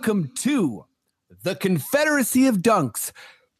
Welcome 0.00 0.32
to 0.36 0.86
the 1.42 1.54
Confederacy 1.54 2.46
of 2.46 2.60
Dunks. 2.60 3.12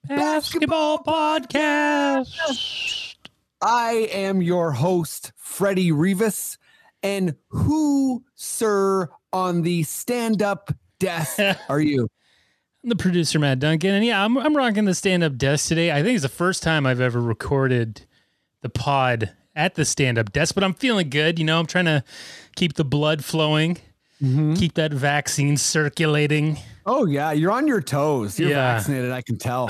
Basketball 0.08 1.04
Podcast. 1.04 3.16
I 3.60 4.08
am 4.10 4.40
your 4.40 4.72
host, 4.72 5.32
Freddie 5.36 5.92
Rivas. 5.92 6.56
And 7.02 7.36
who, 7.50 8.24
sir, 8.36 9.10
on 9.34 9.60
the 9.60 9.82
stand 9.82 10.40
up 10.40 10.72
desk 10.98 11.38
are 11.68 11.82
you? 11.82 12.08
I'm 12.82 12.88
the 12.88 12.96
producer, 12.96 13.38
Matt 13.38 13.58
Duncan. 13.58 13.90
And 13.90 14.06
yeah, 14.06 14.24
I'm, 14.24 14.38
I'm 14.38 14.56
rocking 14.56 14.86
the 14.86 14.94
stand 14.94 15.22
up 15.22 15.36
desk 15.36 15.68
today. 15.68 15.92
I 15.92 16.02
think 16.02 16.14
it's 16.14 16.22
the 16.22 16.30
first 16.30 16.62
time 16.62 16.86
I've 16.86 17.02
ever 17.02 17.20
recorded 17.20 18.06
the 18.62 18.70
pod 18.70 19.34
at 19.54 19.74
the 19.74 19.84
stand 19.84 20.16
up 20.16 20.32
desk, 20.32 20.54
but 20.54 20.64
I'm 20.64 20.72
feeling 20.72 21.10
good. 21.10 21.38
You 21.38 21.44
know, 21.44 21.58
I'm 21.58 21.66
trying 21.66 21.84
to 21.84 22.02
keep 22.56 22.76
the 22.76 22.84
blood 22.84 23.26
flowing, 23.26 23.76
keep 24.20 24.74
that 24.74 24.92
vaccine 24.92 25.56
circulating. 25.56 26.58
Oh, 26.86 27.06
yeah, 27.06 27.32
you're 27.32 27.52
on 27.52 27.66
your 27.66 27.80
toes. 27.80 28.38
You're 28.38 28.50
Yeah. 28.50 28.74
vaccinated, 28.76 29.10
I 29.12 29.22
can 29.22 29.38
tell. 29.38 29.68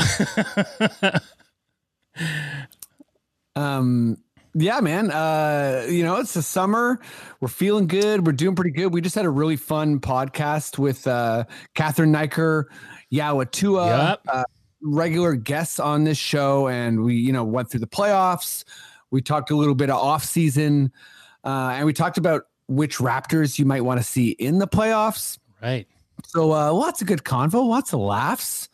um, 3.56 4.16
yeah, 4.55 4.80
man. 4.80 5.10
Uh, 5.10 5.86
you 5.88 6.02
know, 6.02 6.16
it's 6.16 6.34
the 6.34 6.42
summer. 6.42 7.00
We're 7.41 7.48
feeling 7.48 7.86
good. 7.86 8.27
We're 8.27 8.33
doing 8.33 8.56
pretty 8.56 8.72
good. 8.72 8.92
We 8.92 9.00
just 9.00 9.14
had 9.14 9.25
a 9.25 9.30
really 9.30 9.56
fun 9.56 10.00
podcast 10.00 10.78
with 10.78 11.06
uh 11.06 11.44
Catherine 11.75 12.10
Niker, 12.12 12.69
Yawatua, 13.12 14.08
Yep. 14.08 14.20
uh, 14.28 14.42
regular 14.82 15.34
guests 15.36 15.78
on 15.78 16.05
this 16.05 16.19
show, 16.19 16.66
and 16.69 17.05
we, 17.05 17.14
you 17.14 17.32
know, 17.32 17.44
went 17.44 17.70
through 17.70 17.80
the 17.80 17.86
playoffs. 17.86 18.64
We 19.12 19.22
talked 19.22 19.50
a 19.50 19.56
little 19.56 19.75
bit 19.75 19.91
of 19.91 19.97
off 19.97 20.25
season, 20.25 20.92
uh, 21.44 21.75
and 21.75 21.86
we 21.86 21.92
talked 21.92 22.19
about 22.19 22.42
which 22.70 22.98
Raptors 22.98 23.58
you 23.58 23.64
might 23.66 23.82
want 23.82 23.98
to 24.00 24.04
see 24.04 24.30
in 24.30 24.58
the 24.58 24.66
playoffs. 24.68 25.38
Right. 25.60 25.86
So 26.24 26.52
uh, 26.52 26.72
lots 26.72 27.00
of 27.02 27.06
good 27.08 27.24
convo, 27.24 27.66
lots 27.66 27.92
of 27.92 28.00
laughs. 28.00 28.68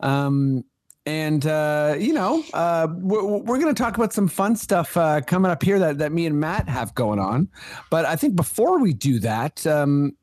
Um, 0.00 0.64
and 1.06 1.44
uh, 1.46 1.96
you 1.98 2.12
know, 2.12 2.44
uh, 2.54 2.86
we're, 2.90 3.24
we're 3.24 3.58
going 3.58 3.74
to 3.74 3.82
talk 3.82 3.96
about 3.96 4.12
some 4.12 4.28
fun 4.28 4.54
stuff 4.54 4.96
uh, 4.96 5.20
coming 5.22 5.50
up 5.50 5.62
here 5.62 5.78
that, 5.78 5.98
that 5.98 6.12
me 6.12 6.26
and 6.26 6.38
Matt 6.38 6.68
have 6.68 6.94
going 6.94 7.18
on. 7.18 7.48
But 7.90 8.04
I 8.04 8.16
think 8.16 8.36
before 8.36 8.78
we 8.78 8.92
do 8.92 9.18
that, 9.20 9.66
um, 9.66 10.16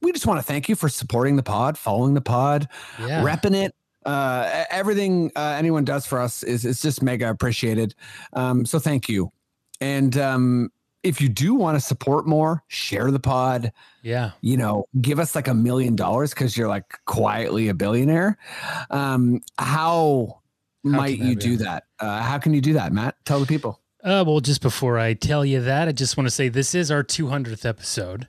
we 0.00 0.12
just 0.12 0.26
want 0.26 0.38
to 0.38 0.44
thank 0.46 0.68
you 0.68 0.76
for 0.76 0.88
supporting 0.88 1.36
the 1.36 1.42
pod, 1.42 1.76
following 1.76 2.14
the 2.14 2.20
pod, 2.20 2.68
Yeah. 3.00 3.22
repping 3.22 3.54
it. 3.54 3.74
Uh, 4.04 4.64
everything 4.70 5.32
uh, 5.34 5.56
anyone 5.58 5.84
does 5.84 6.06
for 6.06 6.20
us 6.20 6.44
is 6.44 6.64
is 6.64 6.80
just 6.80 7.02
mega 7.02 7.28
appreciated. 7.28 7.92
Um, 8.32 8.64
so 8.64 8.78
thank 8.78 9.08
you. 9.08 9.32
And 9.80 10.16
um, 10.16 10.70
if 11.02 11.20
you 11.20 11.28
do 11.28 11.54
want 11.54 11.76
to 11.76 11.80
support 11.80 12.26
more, 12.26 12.64
share 12.68 13.10
the 13.10 13.20
pod 13.20 13.72
yeah. 14.06 14.30
you 14.40 14.56
know, 14.56 14.86
give 15.00 15.18
us 15.18 15.34
like 15.34 15.48
a 15.48 15.54
million 15.54 15.96
dollars 15.96 16.30
because 16.30 16.56
you're 16.56 16.68
like 16.68 16.84
quietly 17.06 17.68
a 17.68 17.74
billionaire. 17.74 18.38
Um, 18.88 19.40
how, 19.58 20.42
might 20.84 21.18
you 21.18 21.34
do 21.34 21.56
that? 21.56 21.84
Uh, 21.98 22.22
how 22.22 22.38
can 22.38 22.54
you 22.54 22.60
do 22.60 22.74
that, 22.74 22.92
Matt? 22.92 23.16
Tell 23.24 23.40
the 23.40 23.46
people. 23.46 23.80
Uh, 24.04 24.22
well, 24.24 24.38
just 24.38 24.62
before 24.62 24.96
I 24.96 25.14
tell 25.14 25.44
you 25.44 25.60
that, 25.60 25.88
I 25.88 25.92
just 25.92 26.16
want 26.16 26.28
to 26.28 26.30
say 26.30 26.48
this 26.48 26.72
is 26.72 26.92
our 26.92 27.02
200th 27.02 27.64
episode. 27.64 28.28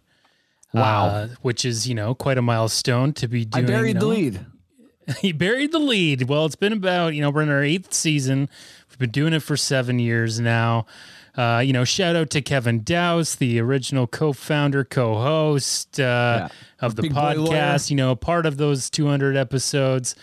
Wow. 0.74 1.06
uh, 1.06 1.28
which 1.44 1.64
is 1.64 1.88
you 1.88 1.96
know 1.96 2.14
quite 2.14 2.38
a 2.38 2.42
milestone 2.42 3.14
to 3.14 3.28
be 3.28 3.46
doing. 3.46 3.66
I 3.66 3.68
buried 3.68 3.96
you 3.96 4.00
the 4.00 4.06
lead. 4.06 4.46
he 5.20 5.32
buried 5.32 5.72
the 5.72 5.80
lead. 5.80 6.24
Well, 6.24 6.46
it's 6.46 6.58
been 6.58 6.74
about 6.74 7.14
you 7.14 7.22
know 7.22 7.30
we're 7.30 7.44
in 7.44 7.50
our 7.50 7.64
eighth 7.64 7.94
season. 7.94 8.50
We've 8.90 9.00
been 9.00 9.12
doing 9.12 9.34
it 9.34 9.44
for 9.44 9.56
seven 9.56 10.00
years 10.00 10.40
now. 10.40 10.88
Uh, 11.38 11.60
you 11.60 11.72
know, 11.72 11.84
shout 11.84 12.16
out 12.16 12.30
to 12.32 12.42
Kevin 12.42 12.84
Dowse, 12.84 13.36
the 13.36 13.60
original 13.60 14.08
co-founder, 14.08 14.84
co-host 14.84 16.00
uh, 16.00 16.50
of 16.82 16.96
the 16.96 17.04
Big 17.04 17.14
podcast. 17.14 17.90
You 17.90 17.96
know, 17.96 18.16
part 18.16 18.46
of 18.46 18.58
those 18.58 18.90
200 18.90 19.38
episodes. 19.38 20.16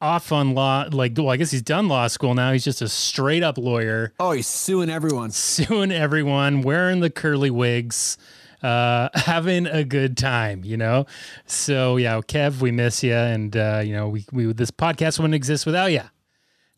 Off 0.00 0.32
on 0.32 0.52
law, 0.52 0.86
like 0.90 1.12
well, 1.16 1.30
I 1.30 1.36
guess 1.36 1.52
he's 1.52 1.62
done 1.62 1.86
law 1.86 2.08
school 2.08 2.34
now. 2.34 2.50
He's 2.50 2.64
just 2.64 2.82
a 2.82 2.88
straight 2.88 3.44
up 3.44 3.56
lawyer 3.56 4.12
Oh, 4.18 4.32
he's 4.32 4.48
suing 4.48 4.90
everyone. 4.90 5.30
suing 5.30 5.92
everyone, 5.92 6.62
wearing 6.62 6.98
the 6.98 7.08
curly 7.08 7.50
wigs, 7.50 8.18
uh, 8.64 9.10
having 9.14 9.66
a 9.68 9.84
good 9.84 10.16
time, 10.16 10.64
you 10.64 10.76
know? 10.76 11.06
So, 11.46 11.98
yeah, 11.98 12.20
Kev, 12.20 12.60
we 12.60 12.72
miss 12.72 13.04
you. 13.04 13.14
And, 13.14 13.56
uh, 13.56 13.82
you 13.84 13.92
know, 13.92 14.08
we, 14.08 14.24
we, 14.32 14.52
this 14.52 14.72
podcast 14.72 15.20
wouldn't 15.20 15.36
exist 15.36 15.66
without 15.66 15.92
you. 15.92 16.02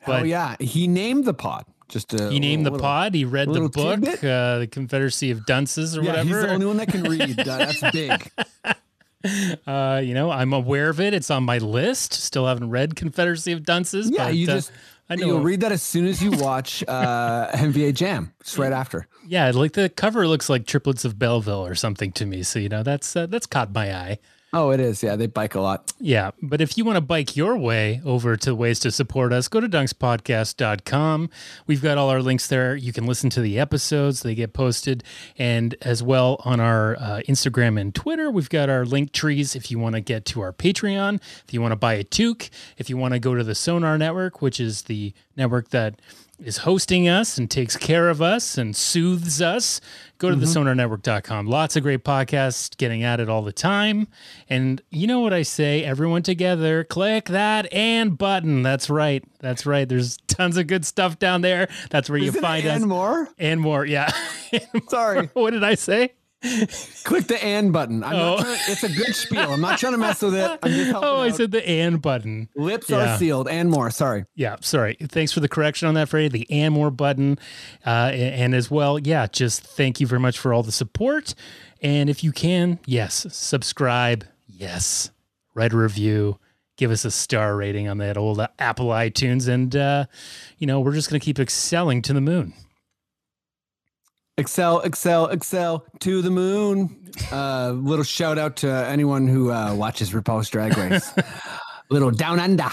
Oh 0.06 0.22
yeah, 0.22 0.56
he 0.60 0.86
named 0.86 1.24
the 1.24 1.32
pod. 1.32 1.64
Just 1.94 2.12
a 2.12 2.28
he 2.28 2.40
named 2.40 2.66
the 2.66 2.72
little- 2.72 2.84
pod, 2.84 3.14
he 3.14 3.24
read 3.24 3.48
the 3.48 3.68
book, 3.68 4.02
uh, 4.24 4.58
The 4.58 4.68
Confederacy 4.68 5.30
of 5.30 5.46
Dunces 5.46 5.96
or 5.96 6.02
Yeah, 6.02 6.24
he's 6.24 6.32
the 6.32 6.50
only 6.50 6.66
one 6.66 6.76
that 6.78 6.88
can 6.88 7.04
read. 7.04 7.38
Uh, 7.38 7.44
that's 7.44 7.80
big. 7.92 8.30
uh, 9.66 10.00
you 10.02 10.12
know, 10.12 10.30
I'm 10.30 10.52
aware 10.52 10.90
of 10.90 10.98
it. 11.00 11.14
It's 11.14 11.30
on 11.30 11.44
my 11.44 11.58
list. 11.58 12.12
Still 12.14 12.46
haven't 12.46 12.70
read 12.70 12.96
Confederacy 12.96 13.52
of 13.52 13.62
Dunces. 13.62 14.10
Yeah, 14.10 14.24
but, 14.26 14.34
you 14.34 14.48
uh, 14.50 14.54
just 14.56 14.72
I 15.08 15.14
know. 15.16 15.26
you'll 15.26 15.40
read 15.40 15.60
that 15.60 15.70
as 15.70 15.82
soon 15.82 16.06
as 16.06 16.20
you 16.22 16.30
watch 16.34 16.82
uh, 16.88 17.50
NBA 17.52 17.94
Jam, 17.94 18.34
just 18.42 18.58
right 18.58 18.72
after. 18.72 19.06
yeah, 19.26 19.50
like 19.54 19.72
the 19.72 19.88
cover 19.88 20.26
looks 20.26 20.48
like 20.50 20.66
Triplets 20.66 21.04
of 21.04 21.16
Belleville 21.18 21.64
or 21.64 21.74
something 21.76 22.10
to 22.12 22.26
me. 22.26 22.42
So, 22.42 22.58
you 22.58 22.68
know, 22.68 22.82
that's, 22.82 23.14
uh, 23.14 23.26
that's 23.26 23.46
caught 23.46 23.72
my 23.72 23.94
eye. 23.94 24.18
Oh, 24.56 24.70
it 24.70 24.78
is. 24.78 25.02
Yeah, 25.02 25.16
they 25.16 25.26
bike 25.26 25.56
a 25.56 25.60
lot. 25.60 25.92
Yeah, 25.98 26.30
but 26.40 26.60
if 26.60 26.78
you 26.78 26.84
want 26.84 26.94
to 26.94 27.00
bike 27.00 27.36
your 27.36 27.56
way 27.56 28.00
over 28.04 28.36
to 28.36 28.54
ways 28.54 28.78
to 28.80 28.92
support 28.92 29.32
us, 29.32 29.48
go 29.48 29.58
to 29.58 29.68
dunkspodcast.com. 29.68 31.28
We've 31.66 31.82
got 31.82 31.98
all 31.98 32.08
our 32.08 32.22
links 32.22 32.46
there. 32.46 32.76
You 32.76 32.92
can 32.92 33.04
listen 33.04 33.30
to 33.30 33.40
the 33.40 33.58
episodes, 33.58 34.22
they 34.22 34.36
get 34.36 34.52
posted. 34.52 35.02
And 35.36 35.74
as 35.82 36.04
well 36.04 36.40
on 36.44 36.60
our 36.60 36.94
uh, 37.00 37.22
Instagram 37.28 37.80
and 37.80 37.92
Twitter, 37.92 38.30
we've 38.30 38.48
got 38.48 38.70
our 38.70 38.84
link 38.84 39.10
trees 39.10 39.56
if 39.56 39.72
you 39.72 39.80
want 39.80 39.96
to 39.96 40.00
get 40.00 40.24
to 40.26 40.40
our 40.40 40.52
Patreon, 40.52 41.20
if 41.46 41.52
you 41.52 41.60
want 41.60 41.72
to 41.72 41.76
buy 41.76 41.94
a 41.94 42.04
toque, 42.04 42.48
if 42.78 42.88
you 42.88 42.96
want 42.96 43.14
to 43.14 43.18
go 43.18 43.34
to 43.34 43.42
the 43.42 43.56
Sonar 43.56 43.98
Network, 43.98 44.40
which 44.40 44.60
is 44.60 44.82
the 44.82 45.12
network 45.36 45.70
that 45.70 46.00
is 46.42 46.58
hosting 46.58 47.08
us 47.08 47.38
and 47.38 47.50
takes 47.50 47.76
care 47.76 48.08
of 48.08 48.20
us 48.20 48.58
and 48.58 48.74
soothes 48.74 49.40
us, 49.40 49.80
go 50.18 50.30
to 50.30 50.36
mm-hmm. 50.36 50.44
the 50.44 50.46
sonarnetwork.com. 50.46 51.46
Lots 51.46 51.76
of 51.76 51.82
great 51.82 52.04
podcasts 52.04 52.76
getting 52.76 53.02
at 53.02 53.20
it 53.20 53.28
all 53.28 53.42
the 53.42 53.52
time. 53.52 54.08
And 54.48 54.82
you 54.90 55.06
know 55.06 55.20
what 55.20 55.32
I 55.32 55.42
say? 55.42 55.84
Everyone 55.84 56.22
together, 56.22 56.84
click 56.84 57.26
that 57.26 57.72
and 57.72 58.16
button. 58.18 58.62
That's 58.62 58.90
right. 58.90 59.24
That's 59.40 59.66
right. 59.66 59.88
There's 59.88 60.18
tons 60.26 60.56
of 60.56 60.66
good 60.66 60.84
stuff 60.84 61.18
down 61.18 61.40
there. 61.42 61.68
That's 61.90 62.10
where 62.10 62.18
you 62.18 62.28
Isn't 62.28 62.38
it 62.38 62.42
find 62.42 62.66
us. 62.66 62.76
and 62.80 62.86
more. 62.86 63.28
And 63.38 63.60
more. 63.60 63.84
Yeah. 63.84 64.10
Sorry. 64.88 65.30
what 65.34 65.50
did 65.50 65.64
I 65.64 65.74
say? 65.74 66.14
Click 67.04 67.26
the 67.26 67.38
and 67.42 67.72
button. 67.72 68.02
I'm 68.04 68.14
Oh. 68.14 68.36
not 68.36 68.40
trying, 68.44 68.58
it's 68.68 68.82
a 68.84 68.88
good 68.88 69.14
spiel. 69.14 69.52
I'm 69.52 69.60
not 69.60 69.78
trying 69.78 69.92
to 69.92 69.98
mess 69.98 70.20
with 70.22 70.34
it. 70.34 70.58
I'm 70.62 70.70
just 70.72 70.94
Oh, 70.94 71.20
I 71.20 71.28
out. 71.28 71.36
said 71.36 71.50
the 71.52 71.66
and 71.68 72.00
button. 72.02 72.48
Lips 72.54 72.90
Yeah. 72.90 73.14
are 73.14 73.18
sealed 73.18 73.48
and 73.48 73.70
more. 73.70 73.90
Sorry. 73.90 74.24
Yeah, 74.34 74.56
sorry. 74.60 74.96
Thanks 75.00 75.32
for 75.32 75.40
the 75.40 75.48
correction 75.48 75.88
on 75.88 75.94
that, 75.94 76.08
Freddie. 76.08 76.28
The 76.28 76.46
and 76.50 76.74
more 76.74 76.90
button, 76.90 77.38
uh, 77.86 78.10
and, 78.12 78.34
and 78.34 78.54
as 78.54 78.70
well, 78.70 78.98
yeah, 78.98 79.26
just 79.26 79.62
thank 79.62 80.00
you 80.00 80.06
very 80.06 80.20
much 80.20 80.38
for 80.38 80.52
all 80.52 80.62
the 80.62 80.72
support. 80.72 81.34
And 81.82 82.08
if 82.10 82.22
you 82.24 82.32
can, 82.32 82.78
yes, 82.86 83.26
subscribe. 83.30 84.24
Yes, 84.46 85.10
write 85.54 85.72
a 85.72 85.76
review. 85.76 86.38
Give 86.76 86.90
us 86.90 87.04
a 87.04 87.10
star 87.10 87.56
rating 87.56 87.88
on 87.88 87.98
that 87.98 88.16
old 88.16 88.44
Apple 88.58 88.86
iTunes, 88.88 89.46
and 89.48 89.74
uh, 89.76 90.06
you 90.58 90.66
know 90.66 90.80
we're 90.80 90.92
just 90.94 91.08
gonna 91.08 91.20
keep 91.20 91.38
excelling 91.38 92.02
to 92.02 92.12
the 92.12 92.20
moon. 92.20 92.52
Excel, 94.36 94.80
excel, 94.80 95.26
excel 95.28 95.86
to 96.00 96.20
the 96.20 96.30
moon. 96.30 97.12
Uh, 97.30 97.70
little 97.76 98.04
shout 98.04 98.36
out 98.36 98.56
to 98.56 98.68
anyone 98.68 99.28
who 99.28 99.52
uh, 99.52 99.72
watches 99.74 100.10
RuPaul's 100.10 100.48
Drag 100.50 100.76
Race. 100.76 101.12
little 101.90 102.10
down 102.10 102.40
under. 102.40 102.68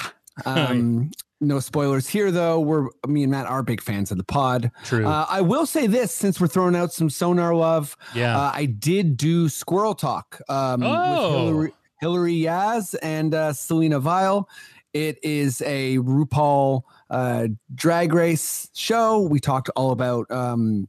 Um, 0.45 1.11
no 1.39 1.59
spoilers 1.59 2.07
here, 2.07 2.31
though. 2.31 2.59
We're 2.59 2.87
me 3.07 3.21
and 3.23 3.31
Matt 3.31 3.45
are 3.45 3.61
big 3.61 3.79
fans 3.81 4.09
of 4.09 4.17
the 4.17 4.23
pod. 4.23 4.71
True. 4.85 5.05
Uh, 5.05 5.27
I 5.29 5.41
will 5.41 5.67
say 5.67 5.85
this: 5.85 6.11
since 6.11 6.41
we're 6.41 6.47
throwing 6.47 6.75
out 6.75 6.93
some 6.93 7.11
sonar 7.11 7.53
love, 7.53 7.95
Yeah. 8.15 8.35
uh, 8.39 8.51
I 8.53 8.65
did 8.65 9.15
do 9.17 9.47
Squirrel 9.47 9.93
Talk 9.93 10.41
um, 10.49 10.81
Oh. 10.81 10.87
with 11.35 11.45
Hillary, 11.45 11.73
Hillary 11.99 12.35
Yaz 12.37 12.95
and 13.03 13.35
uh, 13.35 13.53
Selena 13.53 13.99
Vile. 13.99 14.49
It 14.93 15.19
is 15.23 15.61
a 15.61 15.97
RuPaul 15.99 16.81
uh, 17.11 17.47
drag 17.75 18.13
race 18.13 18.69
show. 18.73 19.21
We 19.21 19.39
talked 19.39 19.69
all 19.75 19.91
about 19.91 20.29
um, 20.31 20.87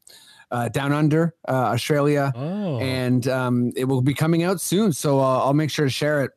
uh, 0.53 0.69
down 0.69 0.93
under 0.93 1.35
uh, 1.49 1.53
Australia, 1.53 2.33
Oh, 2.37 2.79
and 2.79 3.27
um, 3.27 3.73
it 3.75 3.87
will 3.87 4.03
be 4.03 4.15
coming 4.15 4.45
out 4.45 4.61
soon. 4.61 4.93
So 4.93 5.19
uh, 5.19 5.39
I'll 5.45 5.55
make 5.55 5.71
sure 5.71 5.87
to 5.87 5.91
share 5.91 6.23
it. 6.23 6.31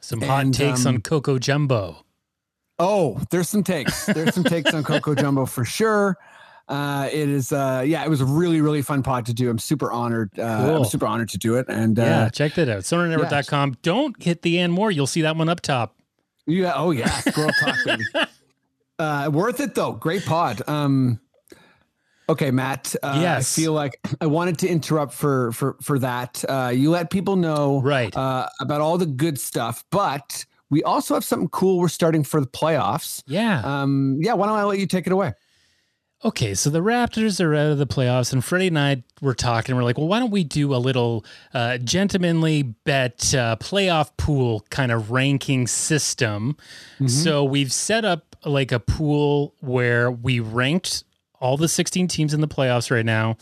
some 0.00 0.20
hot 0.20 0.44
and, 0.44 0.54
takes 0.54 0.86
um, 0.86 0.96
on 0.96 1.00
Coco 1.00 1.38
Jumbo. 1.38 2.04
Oh, 2.78 3.18
there's 3.30 3.48
some 3.48 3.64
takes. 3.64 4.06
There's 4.06 4.34
some 4.34 4.44
takes 4.44 4.72
on 4.74 4.84
Coco 4.84 5.14
Jumbo 5.22 5.46
for 5.46 5.64
sure. 5.64 6.18
Uh, 6.68 7.08
it 7.12 7.28
is, 7.28 7.52
uh, 7.52 7.82
yeah, 7.86 8.04
it 8.04 8.10
was 8.10 8.20
a 8.20 8.24
really, 8.26 8.60
really 8.60 8.82
fun 8.82 9.02
pod 9.02 9.24
to 9.26 9.32
do. 9.32 9.48
I'm 9.48 9.58
super 9.58 9.90
honored. 9.90 10.38
Uh, 10.38 10.66
Cool. 10.66 10.76
I'm 10.78 10.84
super 10.84 11.06
honored 11.06 11.28
to 11.30 11.38
do 11.38 11.56
it. 11.56 11.66
And 11.68 11.96
yeah, 11.96 12.22
uh, 12.24 12.30
check 12.30 12.54
that 12.54 12.68
out. 12.68 12.80
SonarNetwork.com. 12.80 13.76
Don't 13.82 14.20
hit 14.22 14.42
the 14.42 14.58
and 14.58 14.72
more. 14.72 14.90
You'll 14.90 15.06
see 15.06 15.22
that 15.22 15.36
one 15.36 15.48
up 15.48 15.60
top. 15.60 15.96
yeah, 16.46 16.72
oh 16.76 16.90
yeah, 16.90 17.08
talk. 17.22 18.28
Uh, 18.98 19.28
worth 19.30 19.60
it 19.60 19.74
though. 19.74 19.92
Great 19.92 20.24
pod. 20.24 20.62
Um, 20.66 21.20
okay, 22.28 22.50
Matt. 22.50 22.94
Uh, 23.02 23.18
Yes. 23.20 23.56
I 23.58 23.62
feel 23.62 23.72
like 23.72 23.98
I 24.20 24.26
wanted 24.26 24.58
to 24.58 24.68
interrupt 24.68 25.12
for 25.14 25.52
for 25.52 25.76
for 25.82 25.98
that. 26.00 26.44
Uh, 26.48 26.72
you 26.74 26.90
let 26.90 27.10
people 27.10 27.36
know 27.36 27.80
Right. 27.82 28.14
uh, 28.16 28.48
about 28.60 28.80
all 28.80 28.98
the 28.98 29.06
good 29.06 29.38
stuff, 29.38 29.84
but 29.90 30.44
we 30.70 30.82
also 30.82 31.14
have 31.14 31.24
something 31.24 31.48
cool. 31.50 31.78
We're 31.78 31.88
starting 31.88 32.24
for 32.24 32.40
the 32.40 32.46
playoffs. 32.48 33.22
Yeah. 33.26 33.60
Um, 33.64 34.18
yeah, 34.20 34.34
why 34.34 34.46
don't 34.46 34.56
I 34.58 34.64
let 34.64 34.78
you 34.78 34.86
take 34.86 35.06
it 35.06 35.12
away? 35.12 35.34
Okay, 36.24 36.54
so 36.54 36.70
the 36.70 36.80
Raptors 36.80 37.44
are 37.44 37.54
out 37.54 37.70
of 37.72 37.78
the 37.78 37.86
playoffs, 37.86 38.32
and 38.32 38.42
Freddie 38.42 38.68
and 38.68 38.78
I 38.78 39.04
were 39.20 39.34
talking. 39.34 39.76
We're 39.76 39.84
like, 39.84 39.98
well, 39.98 40.08
why 40.08 40.18
don't 40.18 40.30
we 40.32 40.44
do 40.44 40.74
a 40.74 40.78
little 40.78 41.24
uh, 41.52 41.76
gentlemanly 41.78 42.62
bet 42.62 43.32
uh, 43.34 43.56
playoff 43.60 44.10
pool 44.16 44.64
kind 44.70 44.90
of 44.90 45.10
ranking 45.10 45.66
system? 45.66 46.56
So 47.06 47.44
we've 47.44 47.70
set 47.72 48.04
up 48.06 48.34
like 48.46 48.72
a 48.72 48.80
pool 48.80 49.54
where 49.60 50.10
we 50.10 50.40
ranked 50.40 51.04
all 51.46 51.56
the 51.56 51.68
16 51.68 52.08
teams 52.08 52.34
in 52.34 52.40
the 52.40 52.48
playoffs 52.48 52.90
right 52.90 53.06
now 53.06 53.36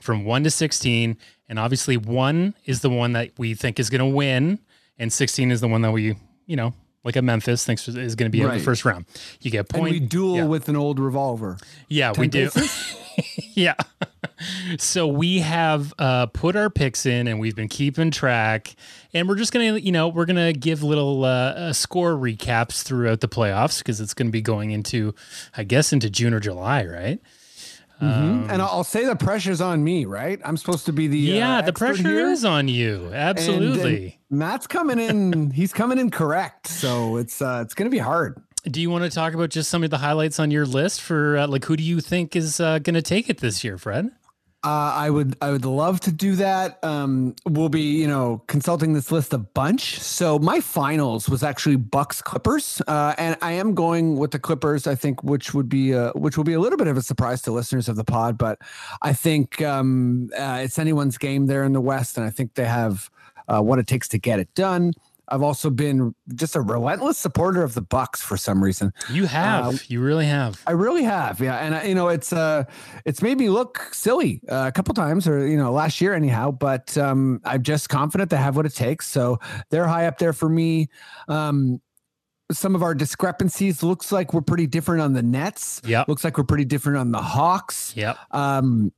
from 0.00 0.24
1 0.24 0.44
to 0.44 0.50
16. 0.50 1.16
And 1.48 1.58
obviously, 1.58 1.96
1 1.96 2.54
is 2.64 2.80
the 2.80 2.90
one 2.90 3.12
that 3.12 3.30
we 3.38 3.54
think 3.54 3.78
is 3.78 3.90
going 3.90 4.00
to 4.00 4.16
win, 4.16 4.58
and 4.98 5.12
16 5.12 5.52
is 5.52 5.60
the 5.60 5.68
one 5.68 5.82
that 5.82 5.92
we, 5.92 6.16
you 6.46 6.56
know, 6.56 6.74
like 7.04 7.16
a 7.16 7.22
Memphis 7.22 7.64
thinks 7.64 7.86
is 7.86 8.14
going 8.14 8.30
to 8.30 8.36
be 8.36 8.42
out 8.42 8.52
in 8.52 8.58
the 8.58 8.64
first 8.64 8.84
round. 8.84 9.04
You 9.40 9.50
get 9.50 9.72
And 9.72 9.82
point. 9.82 9.92
we 9.92 10.00
duel 10.00 10.36
yeah. 10.36 10.44
with 10.46 10.68
an 10.68 10.76
old 10.76 10.98
revolver. 10.98 11.58
Yeah, 11.88 12.12
we 12.16 12.28
10 12.28 12.50
do. 12.50 12.66
yeah. 13.52 13.74
So 14.78 15.06
we 15.06 15.40
have 15.40 15.92
uh, 15.98 16.26
put 16.26 16.56
our 16.56 16.70
picks 16.70 17.06
in 17.06 17.28
and 17.28 17.38
we've 17.38 17.54
been 17.54 17.68
keeping 17.68 18.10
track. 18.10 18.74
And 19.12 19.28
we're 19.28 19.36
just 19.36 19.52
going 19.52 19.74
to, 19.74 19.80
you 19.80 19.92
know, 19.92 20.08
we're 20.08 20.24
going 20.24 20.54
to 20.54 20.58
give 20.58 20.82
little 20.82 21.24
uh, 21.24 21.28
uh, 21.28 21.72
score 21.72 22.14
recaps 22.14 22.82
throughout 22.82 23.20
the 23.20 23.28
playoffs 23.28 23.78
because 23.78 24.00
it's 24.00 24.14
going 24.14 24.28
to 24.28 24.32
be 24.32 24.42
going 24.42 24.70
into, 24.70 25.14
I 25.56 25.64
guess, 25.64 25.92
into 25.92 26.08
June 26.08 26.32
or 26.32 26.40
July, 26.40 26.84
right? 26.86 27.20
Mhm. 28.02 28.50
and 28.50 28.60
I'll 28.60 28.84
say 28.84 29.04
the 29.06 29.16
pressure's 29.16 29.60
on 29.60 29.82
me, 29.84 30.04
right? 30.04 30.40
I'm 30.44 30.56
supposed 30.56 30.86
to 30.86 30.92
be 30.92 31.06
the 31.06 31.32
uh, 31.32 31.36
yeah, 31.36 31.60
the 31.62 31.68
expert 31.68 31.86
pressure 31.86 32.08
here. 32.08 32.28
is 32.30 32.44
on 32.44 32.68
you. 32.68 33.04
And- 33.06 33.14
Absolutely. 33.14 34.18
and 34.30 34.38
Matt's 34.38 34.66
coming 34.66 34.98
in. 34.98 35.50
he's 35.50 35.72
coming 35.72 35.98
in 35.98 36.10
correct, 36.10 36.66
so 36.66 37.16
it's 37.16 37.40
uh, 37.40 37.60
it's 37.64 37.74
going 37.74 37.86
to 37.90 37.94
be 37.94 37.98
hard. 37.98 38.42
do 38.70 38.80
you 38.80 38.90
want 38.90 39.04
to 39.04 39.10
talk 39.10 39.34
about 39.34 39.50
just 39.50 39.70
some 39.70 39.84
of 39.84 39.90
the 39.90 39.98
highlights 39.98 40.40
on 40.40 40.50
your 40.50 40.64
list 40.66 41.02
for, 41.02 41.36
uh, 41.36 41.46
like, 41.46 41.64
who 41.66 41.76
do 41.76 41.82
you 41.84 42.00
think 42.00 42.34
is 42.34 42.60
uh, 42.60 42.78
going 42.78 42.94
to 42.94 43.02
take 43.02 43.28
it 43.30 43.38
this 43.40 43.62
year, 43.62 43.76
Fred? 43.78 44.10
Uh, 44.64 44.92
I 44.96 45.10
would 45.10 45.36
I 45.42 45.50
would 45.50 45.66
love 45.66 46.00
to 46.00 46.12
do 46.12 46.36
that. 46.36 46.82
Um, 46.82 47.36
we'll 47.44 47.68
be 47.68 47.82
you 47.82 48.08
know 48.08 48.42
consulting 48.46 48.94
this 48.94 49.12
list 49.12 49.34
a 49.34 49.38
bunch. 49.38 50.00
So 50.00 50.38
my 50.38 50.60
finals 50.60 51.28
was 51.28 51.42
actually 51.42 51.76
Bucks 51.76 52.22
Clippers, 52.22 52.80
uh, 52.88 53.14
and 53.18 53.36
I 53.42 53.52
am 53.52 53.74
going 53.74 54.16
with 54.16 54.30
the 54.30 54.38
Clippers. 54.38 54.86
I 54.86 54.94
think 54.94 55.22
which 55.22 55.52
would 55.52 55.68
be 55.68 55.92
a, 55.92 56.12
which 56.12 56.38
will 56.38 56.44
be 56.44 56.54
a 56.54 56.60
little 56.60 56.78
bit 56.78 56.86
of 56.86 56.96
a 56.96 57.02
surprise 57.02 57.42
to 57.42 57.52
listeners 57.52 57.90
of 57.90 57.96
the 57.96 58.04
pod, 58.04 58.38
but 58.38 58.58
I 59.02 59.12
think 59.12 59.60
um, 59.60 60.30
uh, 60.34 60.60
it's 60.64 60.78
anyone's 60.78 61.18
game 61.18 61.44
there 61.44 61.64
in 61.64 61.74
the 61.74 61.82
West, 61.82 62.16
and 62.16 62.26
I 62.26 62.30
think 62.30 62.54
they 62.54 62.64
have 62.64 63.10
uh, 63.48 63.60
what 63.60 63.78
it 63.78 63.86
takes 63.86 64.08
to 64.08 64.18
get 64.18 64.40
it 64.40 64.52
done. 64.54 64.94
I've 65.28 65.42
also 65.42 65.70
been 65.70 66.14
just 66.34 66.56
a 66.56 66.60
relentless 66.60 67.18
supporter 67.18 67.62
of 67.62 67.74
the 67.74 67.82
Bucks 67.82 68.20
for 68.20 68.36
some 68.36 68.62
reason. 68.62 68.92
You 69.10 69.26
have. 69.26 69.66
Uh, 69.66 69.78
you 69.88 70.00
really 70.00 70.26
have. 70.26 70.60
I 70.66 70.72
really 70.72 71.04
have, 71.04 71.40
yeah, 71.40 71.56
and 71.56 71.74
I, 71.74 71.84
you 71.84 71.94
know 71.94 72.08
it's 72.08 72.32
uh 72.32 72.64
it's 73.04 73.22
made 73.22 73.38
me 73.38 73.48
look 73.48 73.88
silly 73.92 74.40
uh, 74.50 74.64
a 74.68 74.72
couple 74.72 74.94
times, 74.94 75.26
or 75.26 75.46
you 75.46 75.56
know 75.56 75.72
last 75.72 76.00
year 76.00 76.14
anyhow. 76.14 76.50
But 76.50 76.96
um, 76.98 77.40
I'm 77.44 77.62
just 77.62 77.88
confident 77.88 78.30
they 78.30 78.36
have 78.36 78.56
what 78.56 78.66
it 78.66 78.74
takes, 78.74 79.08
so 79.08 79.38
they're 79.70 79.86
high 79.86 80.06
up 80.06 80.18
there 80.18 80.32
for 80.32 80.48
me. 80.48 80.88
Um, 81.28 81.80
some 82.52 82.74
of 82.74 82.82
our 82.82 82.94
discrepancies 82.94 83.82
looks 83.82 84.12
like 84.12 84.34
we're 84.34 84.42
pretty 84.42 84.66
different 84.66 85.00
on 85.00 85.14
the 85.14 85.22
Nets. 85.22 85.80
Yeah, 85.84 86.04
Looks 86.06 86.24
like 86.24 86.36
we're 86.36 86.44
pretty 86.44 86.66
different 86.66 86.98
on 86.98 87.10
the 87.10 87.22
Hawks. 87.22 87.94
Yeah. 87.96 88.14
Um, 88.30 88.92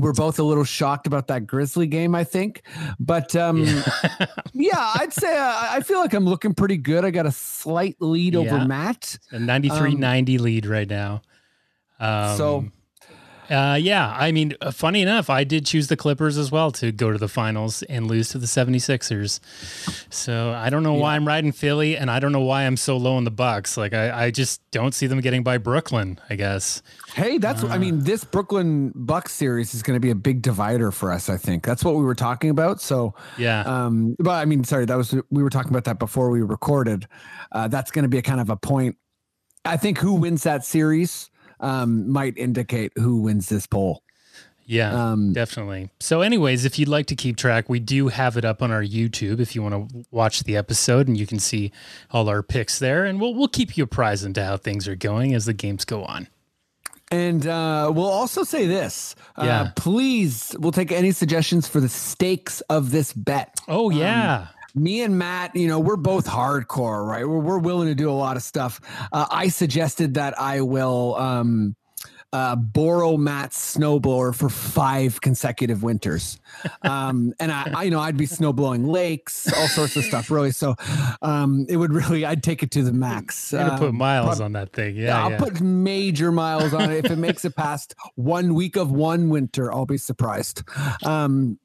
we're 0.00 0.12
both 0.12 0.38
a 0.38 0.42
little 0.42 0.64
shocked 0.64 1.06
about 1.06 1.28
that 1.28 1.46
Grizzly 1.46 1.86
game, 1.86 2.14
I 2.14 2.24
think. 2.24 2.62
But 2.98 3.34
um, 3.36 3.58
yeah. 4.52 4.92
I'd 4.96 5.12
say 5.12 5.36
uh, 5.36 5.66
I 5.70 5.80
feel 5.80 6.00
like 6.00 6.14
I'm 6.14 6.24
looking 6.26 6.54
pretty 6.54 6.76
good. 6.76 7.04
I 7.04 7.10
got 7.10 7.26
a 7.26 7.32
slight 7.32 7.96
lead 8.00 8.36
over 8.36 8.64
Matt. 8.64 9.18
A 9.30 9.38
93 9.38 9.94
90 9.94 10.38
lead 10.38 10.66
right 10.66 10.88
now. 10.88 11.22
Um, 11.98 12.36
So- 12.36 12.64
uh, 13.50 13.74
yeah, 13.74 14.14
I 14.16 14.30
mean, 14.30 14.54
uh, 14.60 14.70
funny 14.70 15.02
enough, 15.02 15.28
I 15.28 15.42
did 15.42 15.66
choose 15.66 15.88
the 15.88 15.96
Clippers 15.96 16.38
as 16.38 16.52
well 16.52 16.70
to 16.70 16.92
go 16.92 17.10
to 17.10 17.18
the 17.18 17.26
finals 17.26 17.82
and 17.82 18.06
lose 18.06 18.28
to 18.28 18.38
the 18.38 18.46
76ers. 18.46 19.40
So 20.08 20.52
I 20.52 20.70
don't 20.70 20.84
know 20.84 20.94
why 20.94 21.16
I'm 21.16 21.26
riding 21.26 21.50
Philly 21.50 21.96
and 21.96 22.12
I 22.12 22.20
don't 22.20 22.30
know 22.30 22.42
why 22.42 22.62
I'm 22.62 22.76
so 22.76 22.96
low 22.96 23.16
on 23.16 23.24
the 23.24 23.32
Bucks. 23.32 23.76
Like, 23.76 23.92
I, 23.92 24.26
I 24.26 24.30
just 24.30 24.60
don't 24.70 24.94
see 24.94 25.08
them 25.08 25.20
getting 25.20 25.42
by 25.42 25.58
Brooklyn, 25.58 26.20
I 26.30 26.36
guess. 26.36 26.80
Hey, 27.14 27.38
that's 27.38 27.64
I 27.64 27.78
mean, 27.78 28.00
this 28.04 28.24
Brooklyn 28.24 28.92
Bucks 28.94 29.32
series 29.32 29.74
is 29.74 29.82
going 29.82 29.96
to 29.96 30.00
be 30.00 30.10
a 30.10 30.14
big 30.14 30.42
divider 30.42 30.90
for 30.90 31.12
us. 31.12 31.28
I 31.28 31.36
think 31.36 31.64
that's 31.64 31.84
what 31.84 31.96
we 31.96 32.02
were 32.04 32.14
talking 32.14 32.50
about. 32.50 32.80
So, 32.80 33.14
Yeah. 33.38 33.62
um, 33.62 34.16
but 34.18 34.32
I 34.32 34.44
mean, 34.44 34.64
sorry, 34.64 34.84
that 34.86 34.96
was 34.96 35.14
we 35.30 35.42
were 35.42 35.50
talking 35.50 35.70
about 35.70 35.84
that 35.84 35.98
before 35.98 36.30
we 36.30 36.42
recorded. 36.42 37.06
Uh, 37.52 37.68
that's 37.68 37.90
going 37.90 38.04
to 38.04 38.08
be 38.08 38.18
a 38.18 38.22
kind 38.22 38.40
of 38.40 38.50
a 38.50 38.56
point. 38.56 38.96
I 39.64 39.76
think 39.76 39.98
who 39.98 40.14
wins 40.14 40.44
that 40.44 40.64
series 40.64 41.30
um, 41.60 42.08
might 42.10 42.38
indicate 42.38 42.92
who 42.96 43.20
wins 43.20 43.48
this 43.48 43.66
poll. 43.66 44.02
Yeah, 44.66 45.10
Um, 45.10 45.32
definitely. 45.32 45.90
So, 45.98 46.20
anyways, 46.20 46.64
if 46.64 46.78
you'd 46.78 46.88
like 46.88 47.06
to 47.06 47.16
keep 47.16 47.36
track, 47.36 47.68
we 47.68 47.80
do 47.80 48.06
have 48.06 48.36
it 48.36 48.44
up 48.44 48.62
on 48.62 48.70
our 48.70 48.84
YouTube 48.84 49.40
if 49.40 49.56
you 49.56 49.62
want 49.64 49.90
to 49.90 50.04
watch 50.12 50.44
the 50.44 50.56
episode, 50.56 51.08
and 51.08 51.18
you 51.18 51.26
can 51.26 51.40
see 51.40 51.72
all 52.12 52.28
our 52.28 52.40
picks 52.40 52.78
there. 52.78 53.04
And 53.04 53.20
we'll 53.20 53.34
we'll 53.34 53.48
keep 53.48 53.76
you 53.76 53.82
apprised 53.82 54.24
into 54.24 54.44
how 54.44 54.56
things 54.56 54.86
are 54.86 54.94
going 54.94 55.34
as 55.34 55.44
the 55.46 55.52
games 55.54 55.84
go 55.84 56.04
on. 56.04 56.28
And 57.10 57.46
uh, 57.46 57.90
we'll 57.94 58.04
also 58.08 58.44
say 58.44 58.66
this. 58.66 59.16
Uh, 59.36 59.44
Yeah. 59.44 59.70
Please, 59.76 60.54
we'll 60.58 60.72
take 60.72 60.92
any 60.92 61.10
suggestions 61.12 61.66
for 61.66 61.80
the 61.80 61.88
stakes 61.88 62.60
of 62.62 62.90
this 62.92 63.12
bet. 63.12 63.58
Oh 63.66 63.90
yeah, 63.90 64.48
me 64.74 65.02
and 65.02 65.18
Matt, 65.18 65.56
you 65.56 65.66
know, 65.66 65.80
we're 65.80 65.96
both 65.96 66.26
hardcore, 66.28 67.04
right? 67.06 67.26
We're, 67.28 67.40
we're 67.40 67.58
willing 67.58 67.88
to 67.88 67.94
do 67.96 68.08
a 68.08 68.12
lot 68.12 68.36
of 68.36 68.42
stuff. 68.42 68.80
Uh, 69.12 69.26
I 69.30 69.48
suggested 69.48 70.14
that 70.14 70.38
I 70.38 70.60
will 70.60 71.16
um, 71.16 71.74
uh, 72.32 72.54
borrow 72.54 73.16
Matt's 73.16 73.76
snowblower 73.76 74.34
for 74.34 74.48
five 74.48 75.20
consecutive 75.20 75.82
winters. 75.82 76.38
Um, 76.82 77.34
and 77.40 77.50
I, 77.50 77.72
I, 77.74 77.82
you 77.84 77.90
know, 77.90 77.98
I'd 78.00 78.16
be 78.16 78.26
snowblowing 78.26 78.86
lakes, 78.86 79.52
all 79.52 79.66
sorts 79.66 79.96
of 79.96 80.04
stuff, 80.04 80.30
really. 80.30 80.52
So 80.52 80.76
um, 81.22 81.66
it 81.68 81.76
would 81.76 81.92
really, 81.92 82.24
I'd 82.24 82.42
take 82.44 82.62
it 82.62 82.70
to 82.72 82.82
the 82.82 82.92
max. 82.92 83.50
Gonna 83.50 83.78
put 83.78 83.88
Um, 83.88 83.96
miles 83.96 84.36
prob- 84.36 84.42
on 84.46 84.52
that 84.52 84.72
thing. 84.72 84.94
Yeah, 84.96 85.02
yeah, 85.06 85.24
I'll 85.24 85.30
yeah. 85.32 85.38
put 85.38 85.60
major 85.60 86.30
miles 86.30 86.72
on 86.72 86.90
it. 86.92 87.04
If 87.04 87.10
it 87.10 87.18
makes 87.18 87.44
it 87.44 87.56
past 87.56 87.94
one 88.14 88.54
week 88.54 88.76
of 88.76 88.92
one 88.92 89.28
winter, 89.28 89.72
I'll 89.72 89.86
be 89.86 89.98
surprised. 89.98 90.62
Um, 91.04 91.58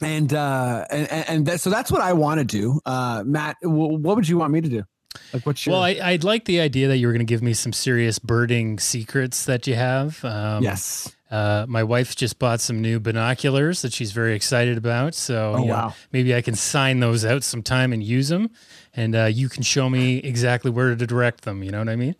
and 0.00 0.32
uh, 0.32 0.84
and 0.90 1.10
and 1.10 1.46
that, 1.46 1.60
so 1.60 1.70
that's 1.70 1.90
what 1.90 2.02
I 2.02 2.12
want 2.12 2.38
to 2.38 2.44
do. 2.44 2.80
Uh, 2.86 3.24
Matt, 3.26 3.56
wh- 3.62 3.66
what 3.98 4.14
would 4.14 4.28
you 4.28 4.38
want 4.38 4.52
me 4.52 4.60
to 4.60 4.68
do? 4.68 4.84
Like, 5.32 5.44
what's 5.46 5.64
your? 5.66 5.74
well, 5.74 5.82
I, 5.82 5.98
I'd 6.02 6.24
like 6.24 6.44
the 6.46 6.60
idea 6.60 6.88
that 6.88 6.96
you 6.98 7.06
were 7.06 7.12
going 7.12 7.26
to 7.26 7.30
give 7.30 7.42
me 7.42 7.52
some 7.54 7.72
serious 7.72 8.18
birding 8.18 8.78
secrets 8.78 9.44
that 9.46 9.66
you 9.66 9.74
have. 9.74 10.24
Um, 10.24 10.62
yes. 10.62 11.14
Uh, 11.30 11.66
my 11.68 11.82
wife 11.82 12.16
just 12.16 12.38
bought 12.38 12.58
some 12.60 12.80
new 12.80 12.98
binoculars 12.98 13.82
that 13.82 13.92
she's 13.92 14.12
very 14.12 14.34
excited 14.34 14.78
about. 14.78 15.14
So 15.14 15.54
Oh, 15.56 15.58
you 15.60 15.66
know, 15.66 15.72
wow. 15.74 15.94
maybe 16.10 16.34
I 16.34 16.40
can 16.40 16.54
sign 16.54 17.00
those 17.00 17.24
out 17.24 17.42
sometime 17.44 17.92
and 17.92 18.02
use 18.02 18.28
them, 18.28 18.48
and 18.96 19.14
uh, 19.14 19.24
you 19.26 19.50
can 19.50 19.62
show 19.62 19.90
me 19.90 20.18
exactly 20.18 20.70
where 20.70 20.94
to 20.94 21.06
direct 21.06 21.42
them. 21.42 21.62
You 21.62 21.70
know 21.70 21.80
what 21.80 21.90
I 21.90 21.96
mean? 21.96 22.14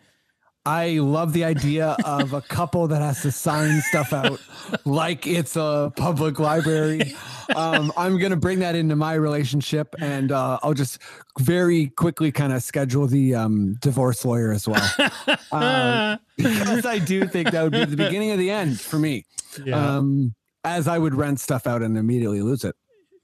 I 0.66 0.98
love 0.98 1.32
the 1.32 1.44
idea 1.44 1.96
of 2.04 2.34
a 2.34 2.42
couple 2.42 2.88
that 2.88 3.00
has 3.00 3.22
to 3.22 3.32
sign 3.32 3.80
stuff 3.82 4.12
out 4.12 4.38
like 4.84 5.26
it's 5.26 5.56
a 5.56 5.90
public 5.96 6.38
library. 6.38 7.14
Um, 7.56 7.90
I'm 7.96 8.18
going 8.18 8.32
to 8.32 8.36
bring 8.36 8.58
that 8.58 8.74
into 8.74 8.94
my 8.94 9.14
relationship 9.14 9.94
and 9.98 10.30
uh, 10.30 10.58
I'll 10.62 10.74
just 10.74 10.98
very 11.38 11.86
quickly 11.86 12.30
kind 12.30 12.52
of 12.52 12.62
schedule 12.62 13.06
the 13.06 13.34
um, 13.34 13.74
divorce 13.80 14.24
lawyer 14.24 14.52
as 14.52 14.68
well. 14.68 14.86
Um, 15.50 16.18
because 16.36 16.84
I 16.84 16.98
do 16.98 17.26
think 17.26 17.50
that 17.52 17.62
would 17.62 17.72
be 17.72 17.84
the 17.86 17.96
beginning 17.96 18.32
of 18.32 18.38
the 18.38 18.50
end 18.50 18.78
for 18.78 18.98
me. 18.98 19.24
Yeah, 19.64 19.96
Um, 19.96 20.34
as 20.64 20.86
I 20.86 20.98
would 20.98 21.14
rent 21.14 21.40
stuff 21.40 21.66
out 21.66 21.80
and 21.82 21.96
immediately 21.96 22.42
lose 22.42 22.64
it. 22.64 22.76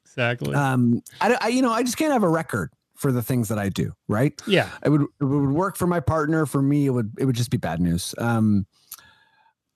exactly. 0.07 0.55
Um, 0.55 1.03
I, 1.21 1.37
I, 1.41 1.49
you 1.49 1.61
know, 1.61 1.71
I 1.73 1.83
just 1.83 1.99
can't 1.99 2.13
have 2.13 2.23
a 2.23 2.29
record 2.29 2.71
for 2.95 3.13
the 3.13 3.23
things 3.23 3.49
that 3.49 3.59
I 3.59 3.69
do, 3.69 3.95
right? 4.09 4.41
yeah, 4.47 4.71
it 4.85 4.89
would 4.89 5.03
it 5.03 5.25
would 5.25 5.51
work 5.51 5.77
for 5.77 5.87
my 5.87 6.01
partner 6.01 6.47
for 6.47 6.63
me 6.63 6.87
it 6.87 6.91
would 6.91 7.13
it 7.19 7.25
would 7.25 7.37
just 7.37 7.51
be 7.51 7.57
bad 7.57 7.81
news 7.81 8.15
um 8.19 8.67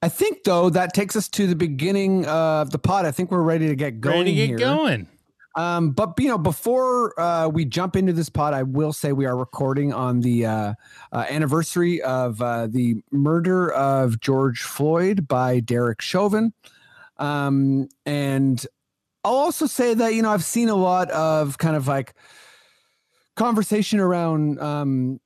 I 0.00 0.08
think 0.08 0.44
though 0.44 0.70
that 0.70 0.94
takes 0.94 1.16
us 1.16 1.28
to 1.30 1.46
the 1.46 1.56
beginning 1.56 2.24
of 2.26 2.70
the 2.70 2.78
pod. 2.78 3.04
I 3.04 3.10
think 3.10 3.30
we're 3.30 3.42
ready 3.42 3.66
to 3.66 3.74
get 3.74 4.00
going. 4.00 4.18
Ready 4.18 4.30
to 4.30 4.36
get 4.36 4.46
here. 4.46 4.58
going. 4.58 5.08
Um, 5.56 5.90
but 5.90 6.14
you 6.18 6.28
know, 6.28 6.38
before 6.38 7.18
uh, 7.18 7.48
we 7.48 7.64
jump 7.64 7.96
into 7.96 8.12
this 8.12 8.28
pod, 8.28 8.54
I 8.54 8.62
will 8.62 8.92
say 8.92 9.12
we 9.12 9.26
are 9.26 9.36
recording 9.36 9.92
on 9.92 10.20
the 10.20 10.46
uh, 10.46 10.74
uh, 11.10 11.26
anniversary 11.28 12.00
of 12.02 12.40
uh, 12.40 12.68
the 12.68 13.02
murder 13.10 13.72
of 13.72 14.20
George 14.20 14.62
Floyd 14.62 15.26
by 15.26 15.58
Derek 15.58 16.00
Chauvin. 16.00 16.52
Um, 17.16 17.88
and 18.06 18.64
I'll 19.24 19.34
also 19.34 19.66
say 19.66 19.94
that 19.94 20.14
you 20.14 20.22
know 20.22 20.30
I've 20.30 20.44
seen 20.44 20.68
a 20.68 20.76
lot 20.76 21.10
of 21.10 21.58
kind 21.58 21.74
of 21.74 21.88
like 21.88 22.14
conversation 23.38 24.00
around 24.00 24.60
um, 24.60 25.20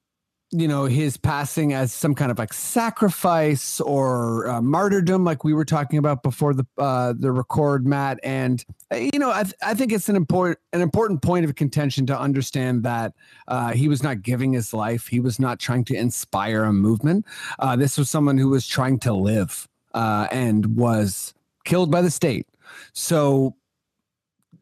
you 0.53 0.69
know 0.69 0.85
his 0.85 1.17
passing 1.17 1.73
as 1.73 1.93
some 1.95 2.15
kind 2.15 2.31
of 2.31 2.39
like 2.39 2.53
sacrifice 2.53 3.81
or 3.81 4.47
uh, 4.49 4.61
martyrdom 4.61 5.25
like 5.25 5.45
we 5.45 5.55
were 5.55 5.65
talking 5.65 5.99
about 5.99 6.23
before 6.23 6.53
the 6.53 6.67
uh, 6.77 7.15
the 7.19 7.33
record 7.33 7.87
matt. 7.87 8.21
And 8.23 8.63
uh, 8.93 8.97
you 8.97 9.19
know 9.19 9.33
I, 9.33 9.45
th- 9.45 9.55
I 9.63 9.75
think 9.75 9.93
it's 9.93 10.11
an 10.11 10.17
important 10.17 10.59
an 10.75 10.83
important 10.83 11.23
point 11.23 11.47
of 11.47 11.55
contention 11.55 12.05
to 12.07 12.19
understand 12.19 12.83
that 12.83 13.15
uh, 13.49 13.73
he 13.73 13.89
was 13.89 14.03
not 14.03 14.21
giving 14.21 14.53
his 14.53 14.75
life. 14.75 15.09
He 15.09 15.21
was 15.21 15.41
not 15.41 15.59
trying 15.59 15.85
to 15.87 15.95
inspire 15.95 16.65
a 16.65 16.73
movement. 16.73 17.25
Uh, 17.59 17.77
this 17.77 17.97
was 17.97 18.11
someone 18.11 18.37
who 18.37 18.51
was 18.51 18.67
trying 18.67 18.99
to 19.01 19.15
live 19.15 19.67
uh, 19.95 20.29
and 20.31 20.77
was 20.77 21.33
killed 21.65 21.91
by 21.91 22.03
the 22.03 22.11
state. 22.11 22.47
So 22.93 23.57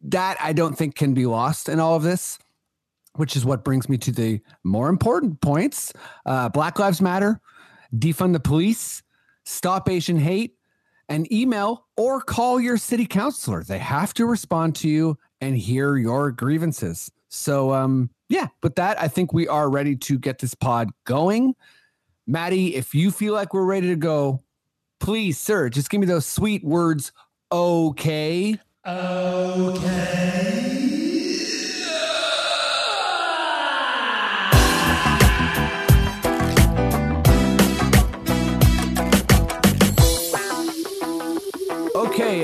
that 0.02 0.36
i 0.40 0.52
don't 0.52 0.78
think 0.78 0.94
can 0.94 1.12
be 1.12 1.26
lost 1.26 1.68
in 1.68 1.78
all 1.78 1.94
of 1.94 2.02
this 2.02 2.38
which 3.16 3.36
is 3.36 3.44
what 3.44 3.64
brings 3.64 3.88
me 3.88 3.98
to 3.98 4.12
the 4.12 4.40
more 4.64 4.88
important 4.88 5.40
points 5.40 5.92
uh, 6.26 6.48
Black 6.48 6.78
Lives 6.78 7.00
Matter, 7.00 7.40
defund 7.94 8.32
the 8.32 8.40
police, 8.40 9.02
stop 9.44 9.88
Asian 9.88 10.18
hate, 10.18 10.56
and 11.08 11.30
email 11.32 11.86
or 11.96 12.20
call 12.20 12.60
your 12.60 12.76
city 12.76 13.04
councilor. 13.04 13.64
They 13.64 13.78
have 13.78 14.14
to 14.14 14.26
respond 14.26 14.76
to 14.76 14.88
you 14.88 15.18
and 15.40 15.56
hear 15.56 15.96
your 15.96 16.30
grievances. 16.30 17.10
So, 17.28 17.72
um, 17.72 18.10
yeah, 18.28 18.48
with 18.62 18.76
that, 18.76 19.00
I 19.00 19.08
think 19.08 19.32
we 19.32 19.48
are 19.48 19.68
ready 19.68 19.96
to 19.96 20.18
get 20.18 20.38
this 20.38 20.54
pod 20.54 20.90
going. 21.04 21.54
Maddie, 22.26 22.76
if 22.76 22.94
you 22.94 23.10
feel 23.10 23.34
like 23.34 23.52
we're 23.52 23.64
ready 23.64 23.88
to 23.88 23.96
go, 23.96 24.40
please, 25.00 25.38
sir, 25.38 25.68
just 25.68 25.90
give 25.90 26.00
me 26.00 26.06
those 26.06 26.26
sweet 26.26 26.62
words. 26.62 27.10
Okay. 27.50 28.58
Okay, 28.86 30.89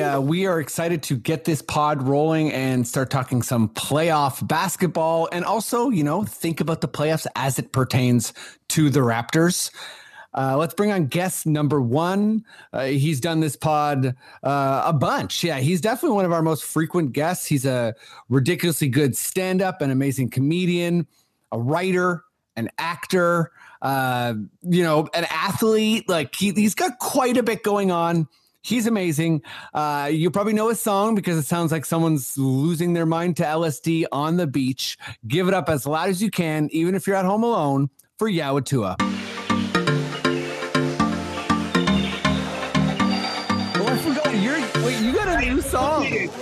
uh, 0.06 0.20
we 0.20 0.46
are 0.46 0.60
excited 0.60 1.02
to 1.02 1.16
get 1.16 1.44
this 1.44 1.60
pod 1.60 2.02
rolling 2.02 2.52
and 2.52 2.86
start 2.86 3.10
talking 3.10 3.42
some 3.42 3.68
playoff 3.70 4.46
basketball 4.46 5.28
and 5.32 5.44
also, 5.44 5.90
you 5.90 6.04
know, 6.04 6.22
think 6.24 6.60
about 6.60 6.80
the 6.80 6.88
playoffs 6.88 7.26
as 7.34 7.58
it 7.58 7.72
pertains 7.72 8.32
to 8.68 8.88
the 8.88 9.00
Raptors. 9.00 9.70
Uh, 10.32 10.56
let's 10.56 10.74
bring 10.74 10.92
on 10.92 11.06
guest 11.06 11.46
number 11.46 11.80
one. 11.80 12.44
Uh, 12.72 12.84
he's 12.84 13.20
done 13.20 13.40
this 13.40 13.56
pod 13.56 14.14
uh, 14.42 14.82
a 14.84 14.92
bunch. 14.92 15.42
Yeah, 15.42 15.58
he's 15.58 15.80
definitely 15.80 16.14
one 16.14 16.26
of 16.26 16.32
our 16.32 16.42
most 16.42 16.64
frequent 16.64 17.12
guests. 17.12 17.46
He's 17.46 17.64
a 17.64 17.94
ridiculously 18.28 18.88
good 18.88 19.16
stand 19.16 19.62
up, 19.62 19.80
an 19.80 19.90
amazing 19.90 20.30
comedian, 20.30 21.06
a 21.52 21.58
writer, 21.58 22.22
an 22.54 22.68
actor, 22.78 23.50
uh, 23.82 24.34
you 24.62 24.82
know, 24.82 25.08
an 25.14 25.26
athlete. 25.30 26.08
Like 26.08 26.34
he, 26.34 26.52
he's 26.52 26.74
got 26.74 26.98
quite 26.98 27.36
a 27.36 27.42
bit 27.42 27.62
going 27.62 27.90
on. 27.90 28.28
He's 28.66 28.88
amazing. 28.88 29.42
Uh, 29.72 30.10
you 30.12 30.28
probably 30.28 30.52
know 30.52 30.70
his 30.70 30.80
song 30.80 31.14
because 31.14 31.38
it 31.38 31.44
sounds 31.44 31.70
like 31.70 31.84
someone's 31.84 32.36
losing 32.36 32.94
their 32.94 33.06
mind 33.06 33.36
to 33.36 33.44
LSD 33.44 34.06
on 34.10 34.38
the 34.38 34.48
beach. 34.48 34.98
Give 35.24 35.46
it 35.46 35.54
up 35.54 35.68
as 35.68 35.86
loud 35.86 36.08
as 36.08 36.20
you 36.20 36.32
can, 36.32 36.68
even 36.72 36.96
if 36.96 37.06
you're 37.06 37.14
at 37.14 37.24
home 37.24 37.44
alone, 37.44 37.90
for 38.18 38.28
Yawatua. 38.28 38.96
Oh, 43.78 44.84
wait, 44.84 45.00
you 45.00 45.12
got 45.12 45.28
a 45.28 45.46
new 45.46 45.60
song. 45.62 46.02
This 46.10 46.32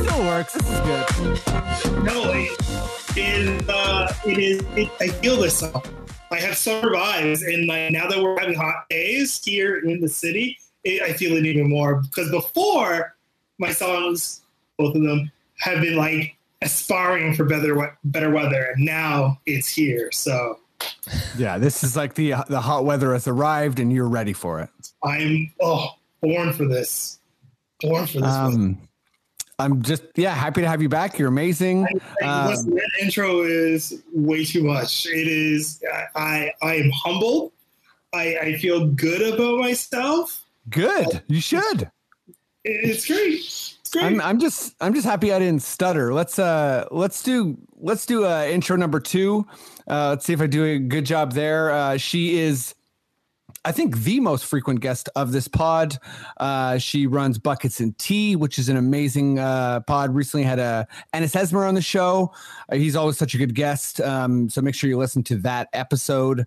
still 0.00 0.24
works. 0.24 0.54
This 0.54 0.68
is 0.68 0.80
good. 0.80 1.06
No, 2.04 2.32
it 2.32 2.50
is. 3.16 3.68
Uh, 3.68 4.12
it 4.26 4.38
is. 4.38 4.60
It, 4.74 4.90
I 5.00 5.06
feel 5.06 5.36
this 5.36 5.58
song. 5.60 5.84
I 6.30 6.40
have 6.40 6.56
summer 6.56 6.90
vibes, 6.90 7.46
and 7.46 7.66
like 7.66 7.92
now 7.92 8.08
that 8.08 8.20
we're 8.20 8.38
having 8.38 8.56
hot 8.56 8.88
days 8.90 9.42
here 9.44 9.78
in 9.78 10.00
the 10.00 10.08
city, 10.08 10.58
it, 10.84 11.02
I 11.02 11.12
feel 11.12 11.36
it 11.36 11.46
even 11.46 11.68
more. 11.68 12.02
Because 12.02 12.30
before, 12.30 13.14
my 13.58 13.72
songs, 13.72 14.42
both 14.78 14.94
of 14.96 15.02
them, 15.02 15.30
have 15.58 15.80
been 15.80 15.96
like 15.96 16.36
aspiring 16.62 17.34
for 17.34 17.44
better 17.44 17.96
better 18.04 18.30
weather, 18.30 18.72
and 18.74 18.84
now 18.84 19.40
it's 19.46 19.68
here. 19.68 20.10
So 20.12 20.58
Yeah, 21.36 21.58
this 21.58 21.84
is 21.84 21.96
like 21.96 22.14
the 22.14 22.34
the 22.48 22.60
hot 22.60 22.84
weather 22.84 23.12
has 23.12 23.28
arrived 23.28 23.78
and 23.78 23.92
you're 23.92 24.08
ready 24.08 24.32
for 24.32 24.60
it. 24.60 24.70
I'm 25.02 25.52
oh 25.60 25.90
born 26.20 26.52
for 26.52 26.66
this. 26.66 27.20
Born 27.80 28.06
for 28.06 28.20
this. 28.20 28.34
Um, 28.34 28.78
I'm 29.58 29.82
just 29.82 30.04
yeah 30.16 30.34
happy 30.34 30.60
to 30.60 30.68
have 30.68 30.82
you 30.82 30.88
back. 30.88 31.18
You're 31.18 31.28
amazing. 31.28 31.86
Um, 32.22 32.48
listen, 32.48 32.74
that 32.74 32.90
intro 33.00 33.42
is 33.42 34.02
way 34.12 34.44
too 34.44 34.62
much. 34.62 35.06
It 35.06 35.28
is. 35.28 35.82
I 36.14 36.52
I 36.60 36.74
am 36.74 36.90
humbled. 36.90 37.52
I 38.12 38.36
I 38.36 38.56
feel 38.58 38.86
good 38.86 39.34
about 39.34 39.58
myself. 39.58 40.44
Good. 40.68 41.22
You 41.28 41.40
should. 41.40 41.90
It's 42.64 43.06
great. 43.06 43.40
It's 43.40 43.90
great. 43.90 44.04
I'm 44.04 44.20
I'm 44.20 44.38
just 44.38 44.74
I'm 44.80 44.92
just 44.92 45.06
happy 45.06 45.32
I 45.32 45.38
didn't 45.38 45.62
stutter. 45.62 46.12
Let's 46.12 46.38
uh 46.38 46.86
let's 46.90 47.22
do 47.22 47.56
let's 47.78 48.04
do 48.04 48.26
uh 48.26 48.44
intro 48.44 48.76
number 48.76 49.00
two. 49.00 49.46
Uh 49.88 50.10
let's 50.10 50.26
see 50.26 50.34
if 50.34 50.42
I 50.42 50.46
do 50.48 50.64
a 50.64 50.78
good 50.78 51.06
job 51.06 51.32
there. 51.32 51.70
Uh 51.70 51.96
she 51.96 52.38
is 52.38 52.74
I 53.66 53.72
think 53.72 53.96
the 53.98 54.20
most 54.20 54.44
frequent 54.44 54.78
guest 54.78 55.08
of 55.16 55.32
this 55.32 55.48
pod. 55.48 55.98
Uh, 56.36 56.78
she 56.78 57.08
runs 57.08 57.36
Buckets 57.36 57.80
and 57.80 57.98
Tea, 57.98 58.36
which 58.36 58.60
is 58.60 58.68
an 58.68 58.76
amazing 58.76 59.40
uh, 59.40 59.80
pod. 59.80 60.14
Recently 60.14 60.44
had 60.44 60.60
a 60.60 60.86
Ennis 61.12 61.34
Esmer 61.34 61.66
on 61.66 61.74
the 61.74 61.82
show. 61.82 62.32
Uh, 62.70 62.76
he's 62.76 62.94
always 62.94 63.18
such 63.18 63.34
a 63.34 63.38
good 63.38 63.56
guest. 63.56 64.00
Um, 64.00 64.48
so 64.48 64.62
make 64.62 64.76
sure 64.76 64.88
you 64.88 64.96
listen 64.96 65.24
to 65.24 65.36
that 65.38 65.68
episode. 65.72 66.46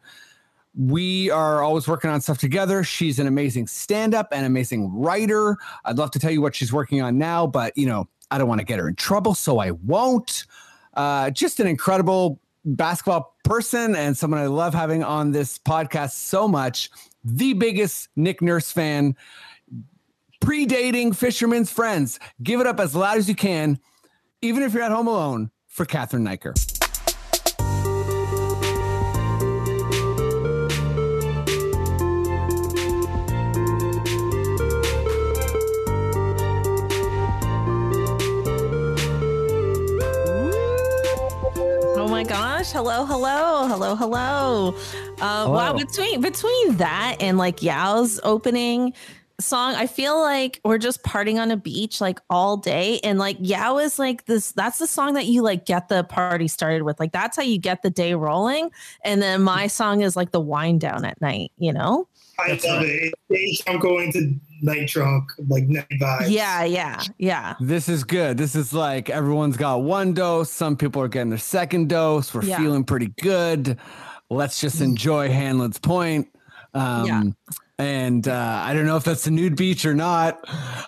We 0.77 1.29
are 1.29 1.61
always 1.61 1.89
working 1.89 2.09
on 2.09 2.21
stuff 2.21 2.37
together. 2.37 2.85
She's 2.85 3.19
an 3.19 3.27
amazing 3.27 3.67
stand 3.67 4.15
up 4.15 4.29
and 4.31 4.45
amazing 4.45 4.89
writer. 4.89 5.57
I'd 5.83 5.97
love 5.97 6.11
to 6.11 6.19
tell 6.19 6.31
you 6.31 6.41
what 6.41 6.55
she's 6.55 6.71
working 6.71 7.01
on 7.01 7.17
now, 7.17 7.45
but 7.45 7.77
you 7.77 7.85
know, 7.85 8.07
I 8.31 8.37
don't 8.37 8.47
want 8.47 8.59
to 8.59 8.65
get 8.65 8.79
her 8.79 8.87
in 8.87 8.95
trouble, 8.95 9.35
so 9.35 9.59
I 9.59 9.71
won't. 9.71 10.45
Uh, 10.93 11.31
just 11.31 11.59
an 11.59 11.67
incredible 11.67 12.39
basketball 12.65 13.35
person 13.43 13.95
and 13.95 14.17
someone 14.17 14.39
I 14.39 14.47
love 14.47 14.73
having 14.73 15.03
on 15.03 15.31
this 15.31 15.57
podcast 15.57 16.11
so 16.11 16.47
much. 16.47 16.89
The 17.23 17.53
biggest 17.53 18.09
Nick 18.15 18.41
Nurse 18.41 18.71
fan, 18.71 19.15
predating 20.41 21.15
Fisherman's 21.15 21.71
Friends. 21.71 22.19
Give 22.41 22.59
it 22.59 22.67
up 22.67 22.79
as 22.79 22.95
loud 22.95 23.17
as 23.17 23.27
you 23.27 23.35
can, 23.35 23.79
even 24.41 24.63
if 24.63 24.73
you're 24.73 24.83
at 24.83 24.91
home 24.91 25.07
alone, 25.07 25.51
for 25.67 25.85
Catherine 25.85 26.23
Niker. 26.23 26.53
Gosh! 42.73 42.77
Hello, 42.77 43.05
hello, 43.05 43.67
hello, 43.67 43.95
hello. 43.95 44.75
Uh, 45.21 45.49
Wow, 45.49 45.73
between 45.73 46.21
between 46.21 46.77
that 46.77 47.17
and 47.19 47.37
like 47.37 47.61
Yao's 47.61 48.19
opening 48.23 48.93
song, 49.39 49.73
I 49.75 49.87
feel 49.87 50.19
like 50.19 50.59
we're 50.63 50.77
just 50.77 51.01
partying 51.03 51.39
on 51.39 51.51
a 51.51 51.57
beach 51.57 52.01
like 52.01 52.19
all 52.29 52.57
day, 52.57 52.99
and 53.03 53.19
like 53.19 53.37
Yao 53.39 53.77
is 53.79 53.99
like 53.99 54.25
this. 54.25 54.51
That's 54.51 54.79
the 54.79 54.87
song 54.87 55.13
that 55.13 55.25
you 55.25 55.41
like 55.41 55.65
get 55.65 55.87
the 55.89 56.03
party 56.03 56.47
started 56.47 56.83
with. 56.83 56.99
Like 56.99 57.11
that's 57.11 57.37
how 57.37 57.43
you 57.43 57.57
get 57.57 57.81
the 57.81 57.89
day 57.89 58.13
rolling, 58.13 58.71
and 59.03 59.21
then 59.21 59.41
my 59.41 59.67
song 59.67 60.01
is 60.01 60.15
like 60.15 60.31
the 60.31 60.41
wind 60.41 60.81
down 60.81 61.05
at 61.05 61.19
night. 61.21 61.51
You 61.57 61.73
know? 61.73 62.07
I 62.37 62.51
love 62.51 62.83
it. 62.83 63.13
It's- 63.29 63.61
I'm 63.67 63.79
going 63.79 64.13
to 64.13 64.33
night 64.61 64.87
drunk, 64.87 65.31
like 65.47 65.67
night 65.67 65.87
vibes. 65.99 66.29
Yeah, 66.29 66.63
yeah, 66.63 67.01
yeah. 67.17 67.55
This 67.59 67.89
is 67.89 68.03
good. 68.03 68.37
This 68.37 68.55
is 68.55 68.73
like 68.73 69.09
everyone's 69.09 69.57
got 69.57 69.81
one 69.81 70.13
dose. 70.13 70.51
Some 70.51 70.75
people 70.77 71.01
are 71.01 71.07
getting 71.07 71.29
their 71.29 71.37
second 71.39 71.89
dose. 71.89 72.33
We're 72.33 72.43
Yeah. 72.43 72.57
feeling 72.57 72.83
pretty 72.83 73.13
good. 73.21 73.77
Let's 74.29 74.61
just 74.61 74.81
enjoy 74.81 75.29
Hanlan's 75.29 75.79
point. 75.79 76.27
Um, 76.73 77.05
Yeah. 77.05 77.23
and 77.79 78.27
uh, 78.27 78.61
I 78.63 78.73
don't 78.75 78.85
know 78.85 78.95
if 78.97 79.03
that's 79.03 79.23
the 79.23 79.31
nude 79.31 79.55
beach 79.55 79.85
or 79.85 79.95
not. 79.95 80.39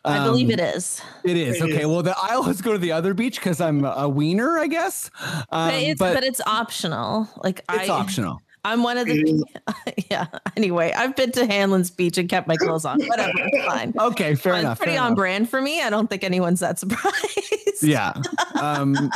I 0.06 0.24
believe 0.26 0.48
Um, 0.48 0.52
it 0.52 0.60
is. 0.60 1.02
It 1.24 1.38
is 1.38 1.56
It 1.58 1.64
okay. 1.64 1.82
is. 1.82 1.88
Well, 1.88 2.04
the, 2.04 2.16
I 2.18 2.36
always 2.36 2.62
go 2.62 2.72
to 2.74 2.78
the 2.78 2.92
other 2.92 3.14
beach 3.14 3.38
because 3.40 3.60
I'm 3.60 3.84
a 3.84 4.08
wiener, 4.08 4.60
I 4.60 4.68
guess. 4.68 5.10
Um, 5.52 5.70
but, 5.70 5.74
it's, 5.74 6.00
but 6.00 6.14
but 6.14 6.24
it's 6.24 6.42
optional. 6.46 7.28
Like 7.44 7.60
it's 7.72 7.90
I, 7.90 7.94
optional. 7.94 8.42
I'm 8.64 8.84
one 8.84 8.98
of 8.98 9.08
the 9.08 9.44
yeah. 10.12 10.28
Anyway, 10.56 10.94
I've 10.96 11.16
been 11.16 11.32
to 11.32 11.42
Hanlan's 11.48 11.90
Beach 11.90 12.18
and 12.20 12.30
kept 12.30 12.48
my 12.48 12.56
clothes 12.58 12.86
on. 12.86 13.02
Whatever, 13.06 13.32
it's 13.38 13.66
fine. 13.74 13.94
Okay, 14.00 14.36
fair 14.36 14.54
It's 14.54 14.60
enough. 14.62 14.78
pretty 14.78 14.94
fair 14.94 15.02
on 15.02 15.08
enough. 15.08 15.18
brand 15.18 15.50
for 15.50 15.62
me. 15.62 15.82
I 15.82 15.90
don't 15.90 16.08
think 16.10 16.24
anyone's 16.24 16.60
that 16.60 16.78
surprised. 16.80 17.82
Yeah. 17.82 18.14
Um, 18.60 19.10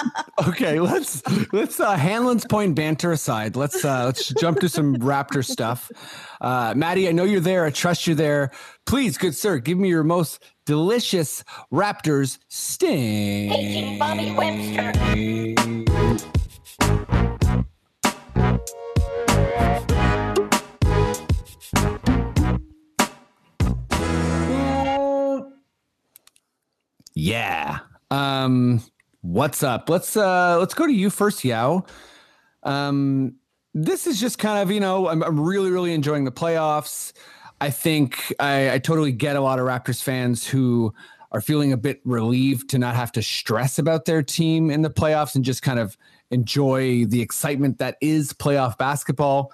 okay. 0.48 0.80
Let's 0.80 1.22
let's 1.54 1.80
uh, 1.80 1.96
Hanlan's 1.96 2.46
point 2.50 2.74
banter 2.76 3.12
aside. 3.12 3.56
Let's 3.56 3.86
uh, 3.86 4.06
let's 4.06 4.30
jump 4.30 4.60
to 4.62 4.70
some 4.70 4.96
Raptor 4.96 5.46
stuff. 5.46 5.92
Uh, 6.42 6.74
Maddie, 6.76 7.08
I 7.08 7.12
know 7.12 7.24
you're 7.26 7.40
there. 7.40 7.66
I 7.66 7.70
trust 7.70 8.08
you're 8.08 8.16
there. 8.16 8.50
Please, 8.88 9.18
good 9.20 9.36
sir, 9.36 9.60
give 9.60 9.78
me 9.78 9.90
your 9.90 10.04
most 10.04 10.44
delicious 10.66 11.44
Raptors 11.72 12.40
sting. 12.50 14.00
Bobby 14.00 14.32
Webster. 14.32 14.94
Yeah. 27.16 27.80
Um, 28.12 28.84
what's 29.22 29.64
up? 29.64 29.90
Let's 29.90 30.16
uh 30.16 30.60
let's 30.60 30.74
go 30.74 30.86
to 30.86 30.94
you 30.94 31.10
first, 31.10 31.44
Yao. 31.44 31.86
Um, 32.64 33.36
this 33.74 34.08
is 34.08 34.20
just 34.20 34.38
kind 34.38 34.62
of, 34.62 34.72
you 34.72 34.80
know, 34.80 35.08
I'm, 35.08 35.24
I'm 35.24 35.40
really, 35.40 35.70
really 35.70 35.94
enjoying 35.94 36.26
the 36.26 36.32
playoffs. 36.32 37.14
I 37.62 37.70
think 37.70 38.34
I, 38.40 38.74
I 38.74 38.80
totally 38.80 39.12
get 39.12 39.36
a 39.36 39.42
lot 39.42 39.60
of 39.60 39.66
Raptors 39.66 40.04
fans 40.04 40.46
who 40.46 40.94
are 41.32 41.42
feeling 41.42 41.74
a 41.74 41.78
bit 41.78 42.02
relieved 42.06 42.70
to 42.70 42.80
not 42.80 42.96
have 42.96 43.12
to 43.14 43.22
stress 43.22 43.78
about 43.80 44.06
their 44.06 44.24
team 44.24 44.70
in 44.70 44.82
the 44.82 44.90
playoffs 44.90 45.36
and 45.36 45.44
just 45.44 45.62
kind 45.62 45.80
of 45.80 45.98
enjoy 46.32 47.06
the 47.06 47.22
excitement 47.22 47.78
that 47.78 47.98
is 48.02 48.34
playoff 48.34 48.78
basketball. 48.78 49.52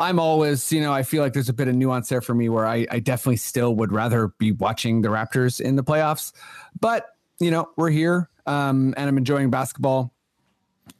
I'm 0.00 0.18
always, 0.18 0.72
you 0.72 0.80
know, 0.80 0.92
I 0.94 1.02
feel 1.02 1.22
like 1.22 1.34
there's 1.34 1.50
a 1.50 1.52
bit 1.52 1.68
of 1.68 1.74
nuance 1.74 2.08
there 2.08 2.22
for 2.22 2.34
me 2.34 2.48
where 2.48 2.66
I, 2.66 2.86
I 2.90 3.00
definitely 3.00 3.36
still 3.36 3.74
would 3.76 3.92
rather 3.92 4.28
be 4.38 4.50
watching 4.50 5.02
the 5.02 5.08
Raptors 5.08 5.60
in 5.60 5.76
the 5.76 5.84
playoffs. 5.84 6.32
But, 6.80 7.06
you 7.38 7.50
know, 7.50 7.68
we're 7.76 7.90
here 7.90 8.30
um, 8.46 8.94
and 8.96 9.08
I'm 9.08 9.18
enjoying 9.18 9.50
basketball. 9.50 10.14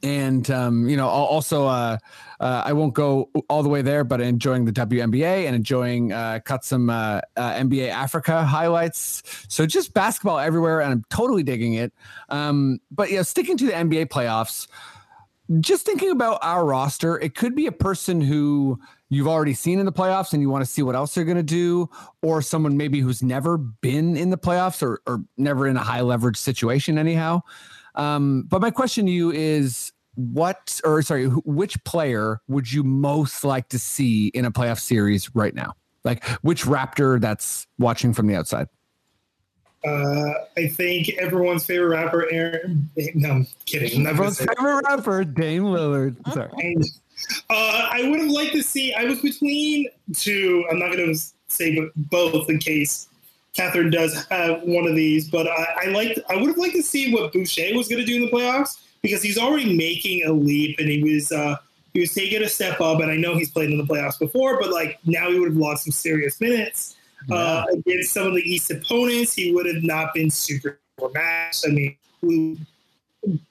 And, 0.02 0.49
um, 0.50 0.88
you 0.88 0.97
know, 0.97 1.09
al- 1.09 1.26
also, 1.26 1.66
uh, 1.66 1.99
uh, 2.38 2.62
I 2.64 2.75
won't 2.75 2.95
go 2.95 3.30
all 3.49 3.62
the 3.62 3.69
way 3.71 3.80
there, 3.83 4.04
but 4.04 4.21
enjoying 4.21 4.66
the 4.66 4.73
WNBA 4.73 5.47
and 5.47 5.57
enjoying, 5.57 6.12
uh, 6.12 6.40
cut 6.45 6.64
some 6.64 6.90
uh, 6.90 7.23
uh, 7.37 7.52
NBA 7.54 7.88
Africa 7.88 8.45
highlights. 8.45 9.23
So 9.49 9.66
just 9.66 9.95
basketball 9.95 10.38
everywhere. 10.38 10.80
And 10.80 10.92
I'm 10.92 11.04
totally 11.11 11.42
digging 11.42 11.75
it. 11.75 11.92
Um, 12.28 12.80
but, 12.90 13.11
yeah, 13.11 13.23
sticking 13.23 13.57
to 13.57 13.66
the 13.66 13.73
NBA 13.73 14.07
playoffs, 14.09 14.69
just 15.59 15.85
thinking 15.85 16.11
about 16.11 16.38
our 16.42 16.64
roster, 16.64 17.19
it 17.19 17.35
could 17.35 17.57
be 17.57 17.66
a 17.66 17.73
person 17.73 18.21
who 18.21 18.78
you've 19.09 19.26
already 19.26 19.54
seen 19.54 19.80
in 19.80 19.87
the 19.87 19.92
playoffs 19.92 20.33
and 20.33 20.40
you 20.40 20.49
want 20.49 20.64
to 20.64 20.71
see 20.71 20.83
what 20.83 20.95
else 20.95 21.14
they're 21.14 21.25
going 21.25 21.37
to 21.37 21.42
do, 21.42 21.90
or 22.23 22.40
someone 22.40 22.76
maybe 22.76 23.00
who's 23.00 23.23
never 23.23 23.59
been 23.59 24.16
in 24.16 24.30
the 24.30 24.38
playoffs 24.38 24.80
or, 24.83 25.00
or 25.07 25.25
never 25.37 25.66
in 25.66 25.76
a 25.76 25.83
high 25.83 26.02
leverage 26.02 26.37
situation, 26.37 26.99
anyhow. 26.99 27.40
Um, 27.97 28.45
but 28.49 28.61
my 28.61 28.71
question 28.71 29.07
to 29.07 29.12
you 29.12 29.33
is 29.33 29.92
what, 30.14 30.80
or 30.85 31.02
sorry, 31.02 31.26
which 31.26 31.83
player 31.83 32.40
would 32.47 32.73
you 32.73 32.85
most 32.85 33.42
like 33.42 33.69
to 33.71 33.78
see 33.78 34.28
in 34.28 34.45
a 34.45 34.52
playoff 34.52 34.78
series 34.78 35.35
right 35.35 35.54
now? 35.54 35.75
Like 36.04 36.25
which 36.42 36.64
Raptor 36.64 37.21
that's 37.21 37.66
watching 37.78 38.14
from 38.14 38.28
the 38.28 38.37
outside? 38.37 38.69
Uh, 39.85 40.33
I 40.57 40.69
think 40.69 41.09
everyone's 41.19 41.65
favorite 41.65 41.89
rapper, 41.89 42.31
Aaron. 42.31 42.91
No, 43.15 43.31
I'm 43.31 43.47
kidding. 43.65 43.99
I'm 43.99 44.03
not 44.03 44.11
Everyone's 44.11 44.39
that. 44.39 44.57
favorite 44.57 44.85
rapper, 44.87 45.25
Dame 45.25 45.63
Lillard. 45.65 46.17
Sorry. 46.35 46.51
And, 46.59 46.85
uh, 47.49 47.89
I 47.91 48.09
would 48.09 48.21
have 48.21 48.31
liked 48.31 48.53
to 48.53 48.63
see. 48.63 48.93
I 48.95 49.05
was 49.05 49.21
between 49.21 49.89
two. 50.15 50.65
I'm 50.71 50.79
not 50.79 50.93
going 50.93 51.15
to 51.15 51.21
say 51.49 51.89
both 51.97 52.49
in 52.51 52.59
case 52.59 53.09
Catherine 53.55 53.91
does 53.91 54.27
have 54.27 54.63
one 54.63 54.87
of 54.87 54.95
these, 54.95 55.29
but 55.31 55.47
I, 55.47 55.67
I 55.83 55.87
liked. 55.87 56.19
I 56.29 56.37
would 56.37 56.49
have 56.49 56.59
liked 56.59 56.77
to 56.77 56.83
see 56.83 57.13
what 57.13 57.33
Boucher 57.33 57.75
was 57.75 57.89
going 57.89 58.00
to 58.00 58.07
do 58.07 58.17
in 58.17 58.23
the 58.23 58.31
playoffs 58.31 58.78
because 59.02 59.23
he's 59.23 59.39
already 59.39 59.76
making 59.76 60.25
a 60.26 60.33
leap 60.33 60.78
and 60.78 60.89
he 60.89 61.02
was 61.02 61.33
uh, 61.33 61.57
he 61.95 62.00
was 62.00 62.13
taking 62.13 62.43
a 62.43 62.49
step 62.49 62.81
up. 62.81 63.00
And 63.00 63.11
I 63.11 63.17
know 63.17 63.35
he's 63.35 63.50
played 63.50 63.71
in 63.71 63.78
the 63.78 63.85
playoffs 63.85 64.19
before, 64.19 64.61
but 64.61 64.71
like 64.71 64.99
now 65.04 65.31
he 65.31 65.39
would 65.39 65.49
have 65.49 65.57
lost 65.57 65.85
some 65.85 65.93
serious 65.93 66.41
minutes 66.41 66.97
uh, 67.30 67.65
against 67.73 68.13
some 68.13 68.28
of 68.28 68.35
the 68.35 68.43
East 68.43 68.71
opponents. 68.71 69.35
He 69.35 69.52
would 69.52 69.67
have 69.67 69.83
not 69.83 70.15
been 70.15 70.30
super 70.30 70.80
matched. 71.15 71.65
I 71.67 71.71
mean, 71.71 71.97
we, 72.23 72.59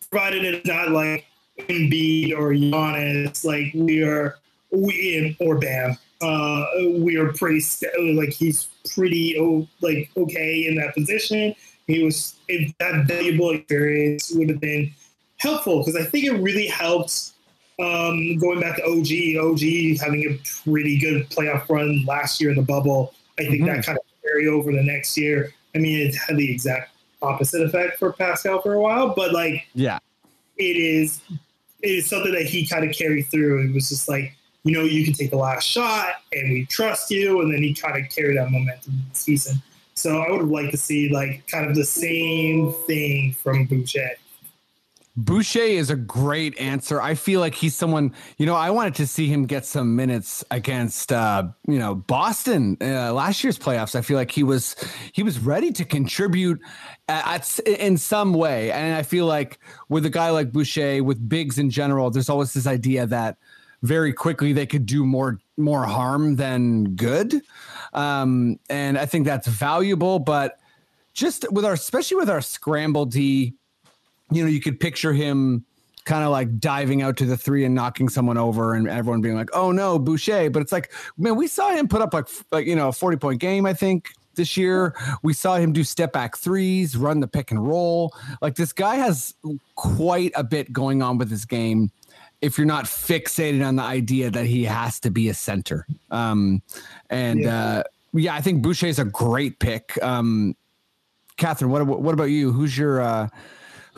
provided 0.09 0.43
it's 0.45 0.67
not 0.67 0.91
like 0.91 1.25
Embiid 1.57 2.31
or 2.31 2.53
Giannis, 2.53 3.43
like 3.43 3.71
we 3.73 4.03
are, 4.03 4.37
we 4.71 5.35
or 5.39 5.57
Bam, 5.57 5.97
uh, 6.21 6.65
we 6.97 7.17
are 7.17 7.31
pretty 7.33 7.59
st- 7.59 8.15
like 8.15 8.29
he's 8.29 8.69
pretty 8.93 9.37
oh, 9.39 9.67
like 9.81 10.09
okay 10.17 10.67
in 10.67 10.75
that 10.75 10.93
position. 10.93 11.55
He 11.87 12.03
was 12.03 12.35
if 12.47 12.77
that 12.79 13.07
valuable 13.07 13.51
experience 13.51 14.31
would 14.35 14.49
have 14.49 14.59
been 14.59 14.93
helpful 15.37 15.79
because 15.79 15.95
I 15.95 16.03
think 16.05 16.25
it 16.25 16.33
really 16.33 16.67
helped. 16.67 17.33
Um, 17.79 18.35
going 18.35 18.59
back 18.59 18.75
to 18.75 18.83
OG, 18.83 19.41
OG 19.41 20.01
having 20.01 20.25
a 20.25 20.37
pretty 20.65 20.99
good 20.99 21.29
playoff 21.29 21.69
run 21.69 22.03
last 22.05 22.41
year 22.41 22.49
in 22.49 22.57
the 22.57 22.61
bubble. 22.61 23.13
I 23.39 23.45
think 23.45 23.65
that 23.65 23.77
mhm. 23.77 23.85
kind 23.85 23.97
of 23.97 24.03
carry 24.21 24.47
over 24.47 24.71
the 24.71 24.83
next 24.83 25.17
year. 25.17 25.53
I 25.75 25.79
mean, 25.79 26.07
it 26.07 26.15
had 26.15 26.37
the 26.37 26.51
exact 26.51 26.91
opposite 27.21 27.61
effect 27.61 27.99
for 27.99 28.13
Pascal 28.13 28.61
for 28.61 28.73
a 28.73 28.79
while, 28.79 29.13
but 29.15 29.33
like 29.33 29.65
Yeah. 29.73 29.99
it 30.57 30.77
is 30.77 31.21
it 31.81 31.91
is 31.91 32.07
something 32.07 32.33
that 32.33 32.45
he 32.45 32.67
kind 32.67 32.83
of 32.87 32.93
carried 32.93 33.23
through. 33.31 33.65
It 33.65 33.73
was 33.73 33.87
just 33.87 34.09
like, 34.09 34.35
you 34.63 34.73
know, 34.73 34.83
you 34.83 35.05
can 35.05 35.13
take 35.13 35.29
the 35.31 35.37
last 35.37 35.65
shot 35.65 36.15
and 36.33 36.51
we 36.51 36.65
trust 36.65 37.09
you. 37.09 37.39
And 37.41 37.53
then 37.53 37.63
he 37.63 37.73
kind 37.73 38.03
of 38.03 38.11
carried 38.11 38.37
that 38.37 38.51
momentum 38.51 38.93
in 38.93 39.03
the 39.09 39.15
season. 39.15 39.61
So 39.93 40.21
I 40.21 40.29
would 40.29 40.41
have 40.41 40.49
liked 40.49 40.71
to 40.71 40.77
see 40.77 41.09
like 41.09 41.47
kind 41.47 41.69
of 41.69 41.75
the 41.75 41.85
same 41.85 42.73
thing 42.85 43.33
from 43.33 43.65
Boucher. 43.65 44.11
Boucher 45.25 45.59
is 45.59 45.89
a 45.89 45.97
great 45.97 46.57
answer. 46.59 47.01
I 47.01 47.13
feel 47.13 47.41
like 47.41 47.53
he's 47.53 47.75
someone, 47.75 48.13
you 48.37 48.45
know, 48.45 48.55
I 48.55 48.69
wanted 48.69 48.95
to 48.95 49.07
see 49.07 49.27
him 49.27 49.45
get 49.45 49.65
some 49.65 49.95
minutes 49.95 50.45
against 50.49 51.11
uh, 51.11 51.43
you 51.67 51.77
know, 51.77 51.95
Boston 51.95 52.77
uh, 52.79 53.11
last 53.11 53.43
year's 53.43 53.59
playoffs. 53.59 53.95
I 53.95 54.01
feel 54.01 54.15
like 54.15 54.31
he 54.31 54.43
was 54.43 54.77
he 55.11 55.21
was 55.21 55.39
ready 55.39 55.73
to 55.73 55.83
contribute 55.83 56.61
at, 57.09 57.27
at 57.27 57.67
in 57.67 57.97
some 57.97 58.33
way. 58.33 58.71
And 58.71 58.95
I 58.95 59.03
feel 59.03 59.25
like 59.25 59.59
with 59.89 60.05
a 60.05 60.09
guy 60.09 60.29
like 60.29 60.53
Boucher 60.53 61.03
with 61.03 61.27
bigs 61.27 61.57
in 61.57 61.69
general, 61.69 62.09
there's 62.11 62.29
always 62.29 62.53
this 62.53 62.65
idea 62.65 63.05
that 63.07 63.35
very 63.81 64.13
quickly 64.13 64.53
they 64.53 64.65
could 64.65 64.85
do 64.85 65.05
more 65.05 65.37
more 65.57 65.85
harm 65.85 66.37
than 66.37 66.95
good. 66.95 67.41
Um, 67.91 68.57
and 68.69 68.97
I 68.97 69.05
think 69.05 69.25
that's 69.25 69.47
valuable, 69.47 70.19
but 70.19 70.59
just 71.13 71.51
with 71.51 71.65
our 71.65 71.73
especially 71.73 72.15
with 72.15 72.29
our 72.29 72.41
scramble 72.41 73.05
D 73.05 73.55
you 74.31 74.43
know, 74.43 74.49
you 74.49 74.59
could 74.59 74.79
picture 74.79 75.13
him 75.13 75.65
kind 76.05 76.23
of 76.23 76.31
like 76.31 76.59
diving 76.59 77.01
out 77.01 77.17
to 77.17 77.25
the 77.25 77.37
three 77.37 77.65
and 77.65 77.75
knocking 77.75 78.09
someone 78.09 78.37
over 78.37 78.73
and 78.73 78.87
everyone 78.87 79.21
being 79.21 79.35
like, 79.35 79.49
oh 79.53 79.71
no, 79.71 79.99
Boucher. 79.99 80.49
But 80.49 80.61
it's 80.61 80.71
like, 80.71 80.91
man, 81.17 81.35
we 81.35 81.47
saw 81.47 81.69
him 81.69 81.87
put 81.87 82.01
up 82.01 82.13
like, 82.13 82.27
like 82.51 82.65
you 82.65 82.75
know, 82.75 82.87
a 82.87 82.91
40 82.91 83.17
point 83.17 83.39
game, 83.39 83.65
I 83.65 83.73
think, 83.73 84.09
this 84.35 84.57
year. 84.57 84.95
We 85.21 85.33
saw 85.33 85.57
him 85.57 85.71
do 85.73 85.83
step 85.83 86.13
back 86.13 86.37
threes, 86.37 86.97
run 86.97 87.19
the 87.19 87.27
pick 87.27 87.51
and 87.51 87.65
roll. 87.67 88.13
Like 88.41 88.55
this 88.55 88.73
guy 88.73 88.95
has 88.95 89.35
quite 89.75 90.31
a 90.35 90.43
bit 90.43 90.73
going 90.73 91.01
on 91.03 91.17
with 91.17 91.29
his 91.29 91.45
game 91.45 91.91
if 92.41 92.57
you're 92.57 92.65
not 92.65 92.85
fixated 92.85 93.65
on 93.67 93.75
the 93.75 93.83
idea 93.83 94.31
that 94.31 94.45
he 94.45 94.63
has 94.63 94.99
to 95.01 95.11
be 95.11 95.27
a 95.29 95.33
center. 95.33 95.85
Um, 96.09 96.61
and 97.09 97.41
Yeah. 97.41 97.63
uh, 97.63 97.83
yeah, 98.13 98.33
I 98.33 98.41
think 98.41 98.63
Boucher 98.63 98.87
is 98.87 98.97
a 98.97 99.05
great 99.05 99.59
pick. 99.59 100.01
Um, 100.01 100.55
Catherine, 101.37 101.69
what, 101.69 101.85
what 101.85 102.13
about 102.13 102.31
you? 102.31 102.51
Who's 102.51 102.77
your, 102.77 103.01
uh, 103.01 103.27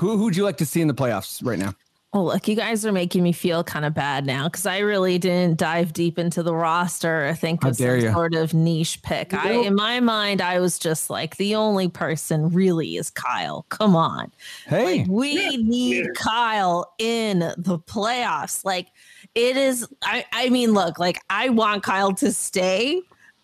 who 0.01 0.17
who'd 0.17 0.35
you 0.35 0.43
like 0.43 0.57
to 0.57 0.65
see 0.65 0.81
in 0.81 0.87
the 0.89 0.93
playoffs 0.93 1.39
right 1.45 1.59
now? 1.59 1.73
Oh, 2.13 2.25
look, 2.25 2.45
you 2.49 2.57
guys 2.57 2.85
are 2.85 2.91
making 2.91 3.23
me 3.23 3.31
feel 3.31 3.63
kind 3.63 3.85
of 3.85 3.93
bad 3.93 4.25
now 4.25 4.49
because 4.49 4.65
I 4.65 4.79
really 4.79 5.17
didn't 5.17 5.57
dive 5.57 5.93
deep 5.93 6.19
into 6.19 6.43
the 6.43 6.53
roster. 6.53 7.25
I 7.25 7.33
think 7.33 7.63
How 7.63 7.69
of 7.69 7.77
some 7.77 7.99
you. 8.01 8.11
sort 8.11 8.35
of 8.35 8.53
niche 8.53 9.01
pick. 9.01 9.33
I, 9.33 9.51
in 9.51 9.75
my 9.75 10.01
mind, 10.01 10.41
I 10.41 10.59
was 10.59 10.77
just 10.77 11.09
like, 11.09 11.37
the 11.37 11.55
only 11.55 11.87
person 11.87 12.49
really 12.49 12.97
is 12.97 13.09
Kyle. 13.09 13.65
Come 13.69 13.95
on. 13.95 14.29
Hey, 14.67 15.03
Like, 15.03 15.07
we 15.09 15.39
Yeah. 15.39 15.49
need 15.63 16.05
Yeah. 16.07 16.11
Kyle 16.17 16.93
in 16.99 17.39
the 17.57 17.79
playoffs. 17.79 18.65
Like 18.65 18.87
it 19.33 19.55
is. 19.55 19.87
I, 20.03 20.25
I 20.33 20.49
mean, 20.49 20.73
look, 20.73 20.99
like 20.99 21.21
I 21.29 21.47
want 21.47 21.83
Kyle 21.83 22.13
to 22.15 22.33
stay. 22.33 23.01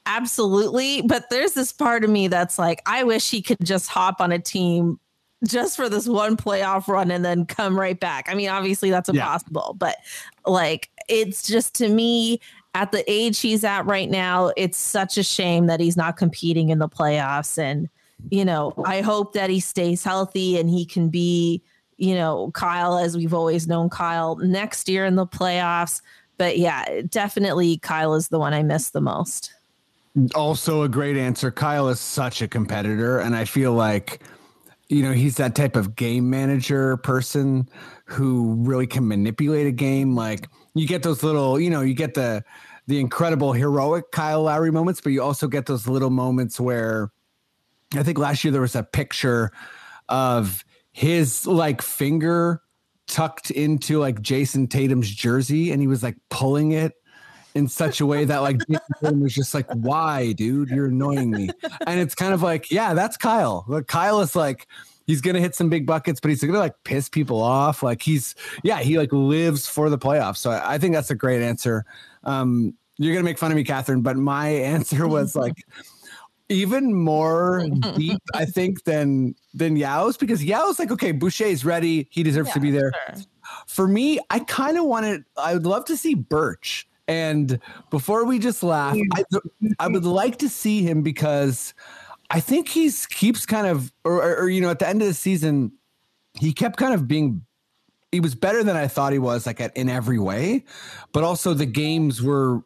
Absolutely. 0.08 1.04
But 1.04 1.30
there's 1.30 1.54
this 1.54 1.72
part 1.72 2.04
of 2.04 2.10
me 2.10 2.28
that's 2.28 2.60
like, 2.60 2.82
I 2.86 3.04
wish 3.04 3.30
he 3.30 3.42
could 3.42 3.58
just 3.64 3.88
hop 3.88 4.20
on 4.20 4.32
a 4.34 4.40
team 4.40 5.00
just 5.46 5.76
for 5.76 5.90
this 5.90 6.08
one 6.08 6.36
playoff 6.38 6.88
run 6.88 7.12
and 7.12 7.24
then 7.24 7.46
come 7.46 7.80
right 7.80 8.00
back. 8.00 8.28
I 8.30 8.34
mean, 8.34 8.50
obviously 8.50 8.90
that's 8.90 9.10
Yeah. 9.10 9.22
impossible, 9.22 9.76
but 9.78 9.98
like 10.46 10.90
it's 11.10 11.48
just 11.48 11.76
to 11.76 11.90
me 11.90 12.40
at 12.74 12.92
the 12.92 13.10
age 13.12 13.40
he's 13.40 13.64
at 13.64 13.86
right 13.86 14.10
now, 14.10 14.52
it's 14.58 14.78
such 14.78 15.18
a 15.18 15.24
shame 15.24 15.68
that 15.68 15.80
he's 15.80 15.98
not 15.98 16.18
competing 16.18 16.70
in 16.70 16.80
the 16.80 16.90
playoffs. 16.90 17.58
And, 17.58 17.90
you 18.30 18.46
know, 18.46 18.74
I 18.86 19.02
hope 19.02 19.34
that 19.34 19.50
he 19.50 19.60
stays 19.60 20.04
healthy 20.04 20.60
and 20.60 20.70
he 20.70 20.86
can 20.86 21.10
be, 21.10 21.62
you 21.98 22.14
know, 22.14 22.52
Kyle 22.54 22.98
as 22.98 23.16
we've 23.18 23.34
always 23.34 23.68
known 23.68 23.90
Kyle 23.90 24.36
next 24.36 24.90
year 24.90 25.06
in 25.06 25.16
the 25.16 25.26
playoffs. 25.26 26.02
But 26.38 26.60
yeah, 26.60 27.02
definitely 27.10 27.78
Kyle 27.78 28.14
is 28.14 28.28
the 28.28 28.38
one 28.38 28.54
I 28.54 28.62
miss 28.62 28.90
the 28.90 29.02
most. 29.02 29.54
Also, 30.36 30.84
a 30.84 30.90
great 30.90 31.18
answer. 31.18 31.52
Kyle 31.52 31.90
is 31.90 32.00
such 32.00 32.42
a 32.42 32.48
competitor, 32.48 33.20
and 33.20 33.36
I 33.36 33.46
feel 33.46 33.74
like, 33.74 34.20
you 34.90 35.04
know, 35.04 35.12
he's 35.12 35.36
that 35.36 35.56
type 35.56 35.76
of 35.76 35.96
game 35.96 36.30
manager 36.30 36.98
person 36.98 37.68
who 38.06 38.56
really 38.60 38.88
can 38.88 39.08
manipulate 39.08 39.68
a 39.68 39.72
game. 39.72 40.16
Like 40.16 40.48
you 40.76 40.88
get 40.88 41.04
those 41.04 41.24
little, 41.24 41.60
you 41.60 41.70
know, 41.70 41.82
you 41.82 41.94
get 41.94 42.14
the 42.14 42.44
the 42.88 43.00
incredible 43.00 43.52
heroic 43.52 44.12
Kyle 44.12 44.44
Lowry 44.44 44.72
moments, 44.72 45.02
but 45.02 45.12
you 45.12 45.22
also 45.22 45.48
get 45.48 45.66
those 45.66 45.88
little 45.88 46.10
moments 46.10 46.58
where 46.58 47.12
I 47.94 48.04
think 48.04 48.18
last 48.18 48.44
year 48.44 48.52
there 48.52 48.62
was 48.62 48.76
a 48.76 48.84
picture 48.84 49.52
of 50.08 50.64
his 50.94 51.46
like 51.46 51.82
finger 51.82 52.62
tucked 53.08 53.52
into 53.52 54.00
like 54.00 54.22
Jayson 54.22 54.68
Tatum's 54.68 55.14
jersey 55.14 55.72
and 55.72 55.82
he 55.82 55.88
was 55.88 56.02
like 56.02 56.16
pulling 56.30 56.72
it 56.72 56.94
in 57.56 57.68
such 57.68 58.02
a 58.02 58.06
way 58.06 58.26
that 58.26 58.40
like 58.40 58.58
Jayson 58.60 59.20
was 59.20 59.34
just 59.34 59.54
like, 59.54 59.68
why, 59.74 60.34
dude? 60.34 60.70
You're 60.70 60.88
annoying 60.88 61.32
me. 61.32 61.50
And 61.86 62.00
it's 62.00 62.16
kind 62.16 62.34
of 62.34 62.42
like, 62.42 62.72
yeah, 62.72 62.94
that's 62.94 63.18
Kyle. 63.18 63.66
Like, 63.68 63.88
Kyle 63.88 64.22
is 64.22 64.36
like, 64.36 64.68
he's 65.08 65.22
gonna 65.22 65.40
hit 65.40 65.56
some 65.56 65.70
big 65.70 65.86
buckets, 65.86 66.20
but 66.20 66.30
he's 66.30 66.44
gonna 66.44 66.60
like 66.60 66.76
piss 66.84 67.10
people 67.10 67.42
off. 67.42 67.82
Like 67.82 68.02
he's 68.02 68.36
yeah, 68.64 68.80
he 68.80 68.98
like 68.98 69.12
lives 69.12 69.68
for 69.68 69.90
the 69.90 69.98
playoffs. 69.98 70.38
So 70.38 70.52
I, 70.52 70.76
I 70.76 70.78
think 70.78 70.94
that's 70.94 71.10
a 71.10 71.16
great 71.16 71.42
answer. 71.42 71.86
Um, 72.24 72.76
you're 72.98 73.14
gonna 73.14 73.24
make 73.24 73.38
fun 73.38 73.52
of 73.52 73.56
me, 73.56 73.64
Catherine, 73.64 74.02
but 74.02 74.18
my 74.18 74.48
answer 74.50 75.08
was 75.08 75.36
like 75.36 75.56
even 76.50 76.94
more 76.94 77.68
deep, 77.96 78.22
I 78.34 78.46
think, 78.46 78.84
than 78.84 79.36
than 79.54 79.76
Yao's 79.76 80.18
because 80.18 80.44
Yao's 80.44 80.80
like, 80.80 80.92
okay, 80.92 81.12
Boucher 81.12 81.46
is 81.46 81.66
ready. 81.66 82.08
He 82.12 82.24
deserves 82.24 82.52
to 82.52 82.60
be 82.60 82.72
there. 82.72 82.92
Sure. 83.08 83.24
For 83.68 83.88
me, 83.88 84.20
I 84.30 84.40
kind 84.40 84.78
of 84.78 84.86
wanted, 84.86 85.24
I 85.38 85.54
would 85.54 85.66
love 85.66 85.86
to 85.86 85.98
see 85.98 86.14
Birch. 86.14 86.88
And 87.08 87.60
before 87.90 88.26
we 88.26 88.38
just 88.38 88.64
laugh, 88.64 88.96
mm. 88.96 89.08
I, 89.16 89.24
I 89.80 89.88
would 89.88 90.06
like 90.06 90.38
to 90.40 90.50
see 90.50 90.82
him 90.82 91.02
because 91.02 91.74
I 92.30 92.42
think 92.42 92.68
he's 92.68 93.06
keeps 93.06 93.46
kind 93.46 93.66
of, 93.66 93.94
or, 94.04 94.22
or, 94.22 94.36
or, 94.44 94.50
you 94.50 94.60
know, 94.60 94.70
at 94.70 94.80
the 94.80 94.88
end 94.88 95.02
of 95.02 95.08
the 95.08 95.14
season, 95.14 95.72
he 96.34 96.52
kept 96.52 96.78
kind 96.78 96.94
of 96.94 97.08
being, 97.08 97.46
he 98.12 98.20
was 98.20 98.36
better 98.36 98.64
than 98.64 98.76
I 98.76 98.88
thought 98.88 99.14
he 99.14 99.20
was, 99.20 99.46
like 99.46 99.62
at, 99.62 99.76
in 99.78 99.88
every 99.88 100.20
way, 100.20 100.66
but 101.14 101.24
also 101.24 101.54
the 101.54 101.66
games 101.66 102.22
were 102.22 102.62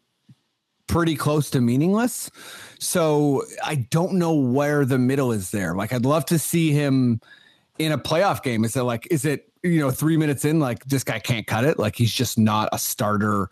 pretty 0.88 1.16
close 1.16 1.50
to 1.52 1.62
meaningless. 1.62 2.32
So 2.80 3.44
I 3.64 3.76
don't 3.92 4.14
know 4.14 4.34
where 4.34 4.86
the 4.86 4.98
middle 4.98 5.32
is 5.32 5.52
there. 5.52 5.76
Like 5.76 5.94
I'd 5.94 6.06
love 6.06 6.26
to 6.26 6.40
see 6.40 6.72
him 6.72 7.22
in 7.78 7.92
a 7.92 7.98
playoff 7.98 8.42
game. 8.42 8.66
Is 8.66 8.76
it 8.76 8.82
like, 8.82 9.08
is 9.12 9.24
it, 9.24 9.52
you 9.64 9.80
know, 9.80 9.92
three 9.92 10.18
minutes 10.18 10.44
in, 10.46 10.60
like 10.60 10.84
this 10.86 11.04
guy 11.04 11.20
can't 11.20 11.46
cut 11.46 11.64
it? 11.64 11.78
Like 11.78 11.96
he's 11.96 12.12
just 12.12 12.40
not 12.40 12.68
a 12.74 12.80
starter. 12.80 13.50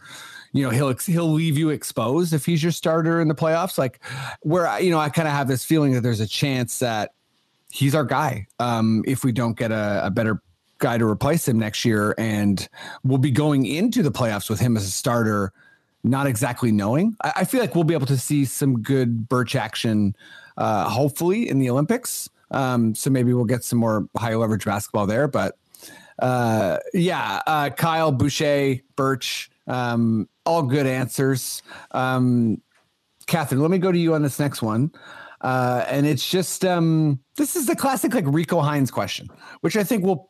You 0.51 0.63
know, 0.63 0.69
he'll 0.69 0.95
he'll 0.95 1.31
leave 1.31 1.57
you 1.57 1.69
exposed 1.69 2.33
if 2.33 2.45
he's 2.45 2.61
your 2.63 2.71
starter 2.71 3.21
in 3.21 3.27
the 3.27 3.35
playoffs. 3.35 3.77
Like 3.77 3.99
where 4.41 4.79
you 4.79 4.91
know, 4.91 4.99
I 4.99 5.09
kind 5.09 5.27
of 5.27 5.33
have 5.33 5.47
this 5.47 5.63
feeling 5.63 5.93
that 5.93 6.01
there's 6.01 6.19
a 6.19 6.27
chance 6.27 6.79
that 6.79 7.13
he's 7.69 7.93
our 7.93 8.05
guy. 8.05 8.47
Um, 8.59 9.03
if 9.07 9.23
we 9.23 9.31
don't 9.31 9.57
get 9.57 9.71
a, 9.71 10.01
a 10.05 10.09
better 10.09 10.41
guy 10.79 10.97
to 10.97 11.05
replace 11.05 11.47
him 11.47 11.59
next 11.59 11.85
year, 11.85 12.15
and 12.17 12.67
we'll 13.03 13.17
be 13.17 13.31
going 13.31 13.65
into 13.65 14.01
the 14.01 14.11
playoffs 14.11 14.49
with 14.49 14.59
him 14.59 14.75
as 14.75 14.85
a 14.85 14.91
starter 14.91 15.53
not 16.03 16.27
exactly 16.27 16.71
knowing. 16.71 17.15
I, 17.21 17.33
I, 17.37 17.45
feel 17.45 17.59
like 17.59 17.75
we'll 17.75 17.83
be 17.83 17.93
able 17.93 18.05
to 18.07 18.17
see 18.17 18.45
some 18.45 18.81
good 18.81 19.27
Birch 19.27 19.55
action, 19.55 20.15
uh, 20.57 20.89
hopefully 20.89 21.49
in 21.49 21.59
the 21.59 21.69
Olympics. 21.69 22.29
Um, 22.51 22.95
so 22.95 23.09
maybe 23.09 23.33
we'll 23.33 23.45
get 23.45 23.63
some 23.63 23.79
more 23.79 24.07
high 24.17 24.35
leverage 24.35 24.65
basketball 24.65 25.07
there. 25.07 25.27
But 25.27 25.57
uh, 26.19 26.77
yeah, 26.93 27.41
uh, 27.45 27.69
Kyle 27.69 28.11
Boucher, 28.11 28.77
Birch, 28.95 29.51
um, 29.67 30.27
all 30.49 30.63
good 30.63 30.87
answers. 30.87 31.61
Um, 31.91 32.59
Catherine, 33.27 33.61
let 33.61 33.69
me 33.69 33.77
go 33.77 33.91
to 33.91 33.97
you 33.97 34.15
on 34.15 34.23
this 34.23 34.39
next 34.39 34.63
one. 34.63 34.91
Uh, 35.41 35.85
and 35.87 36.07
it's 36.07 36.27
just 36.27 36.65
um, 36.65 37.19
this 37.37 37.55
is 37.55 37.67
the 37.67 37.75
classic 37.75 38.15
like 38.15 38.25
Rico 38.27 38.59
Hines 38.59 38.89
question, 38.89 39.29
which 39.61 39.77
I 39.77 39.83
think 39.83 40.03
we'll 40.03 40.29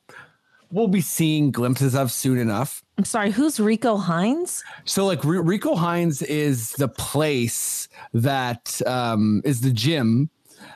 we'll 0.72 0.90
be 0.90 1.02
seeing 1.02 1.52
glimpses 1.52 1.96
of 1.96 2.12
soon 2.12 2.38
enough. 2.38 2.84
I'm 2.98 3.06
sorry, 3.06 3.32
who's 3.32 3.62
Rico 3.62 3.96
Hines? 3.96 4.64
So 4.84 5.06
like 5.06 5.24
R- 5.26 5.42
Rico 5.42 5.76
Hines 5.76 6.22
is 6.22 6.74
the 6.74 6.90
place 6.90 7.88
that 8.14 8.82
um, 8.86 9.42
is 9.46 9.62
the 9.62 9.72
gym 9.72 10.30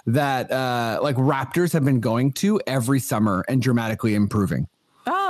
that 0.06 0.50
uh, 0.52 1.00
like 1.04 1.18
Raptors 1.18 1.74
have 1.74 1.84
been 1.84 2.00
going 2.00 2.32
to 2.34 2.62
every 2.66 3.02
summer 3.02 3.44
and 3.50 3.62
dramatically 3.62 4.16
improving. 4.16 4.68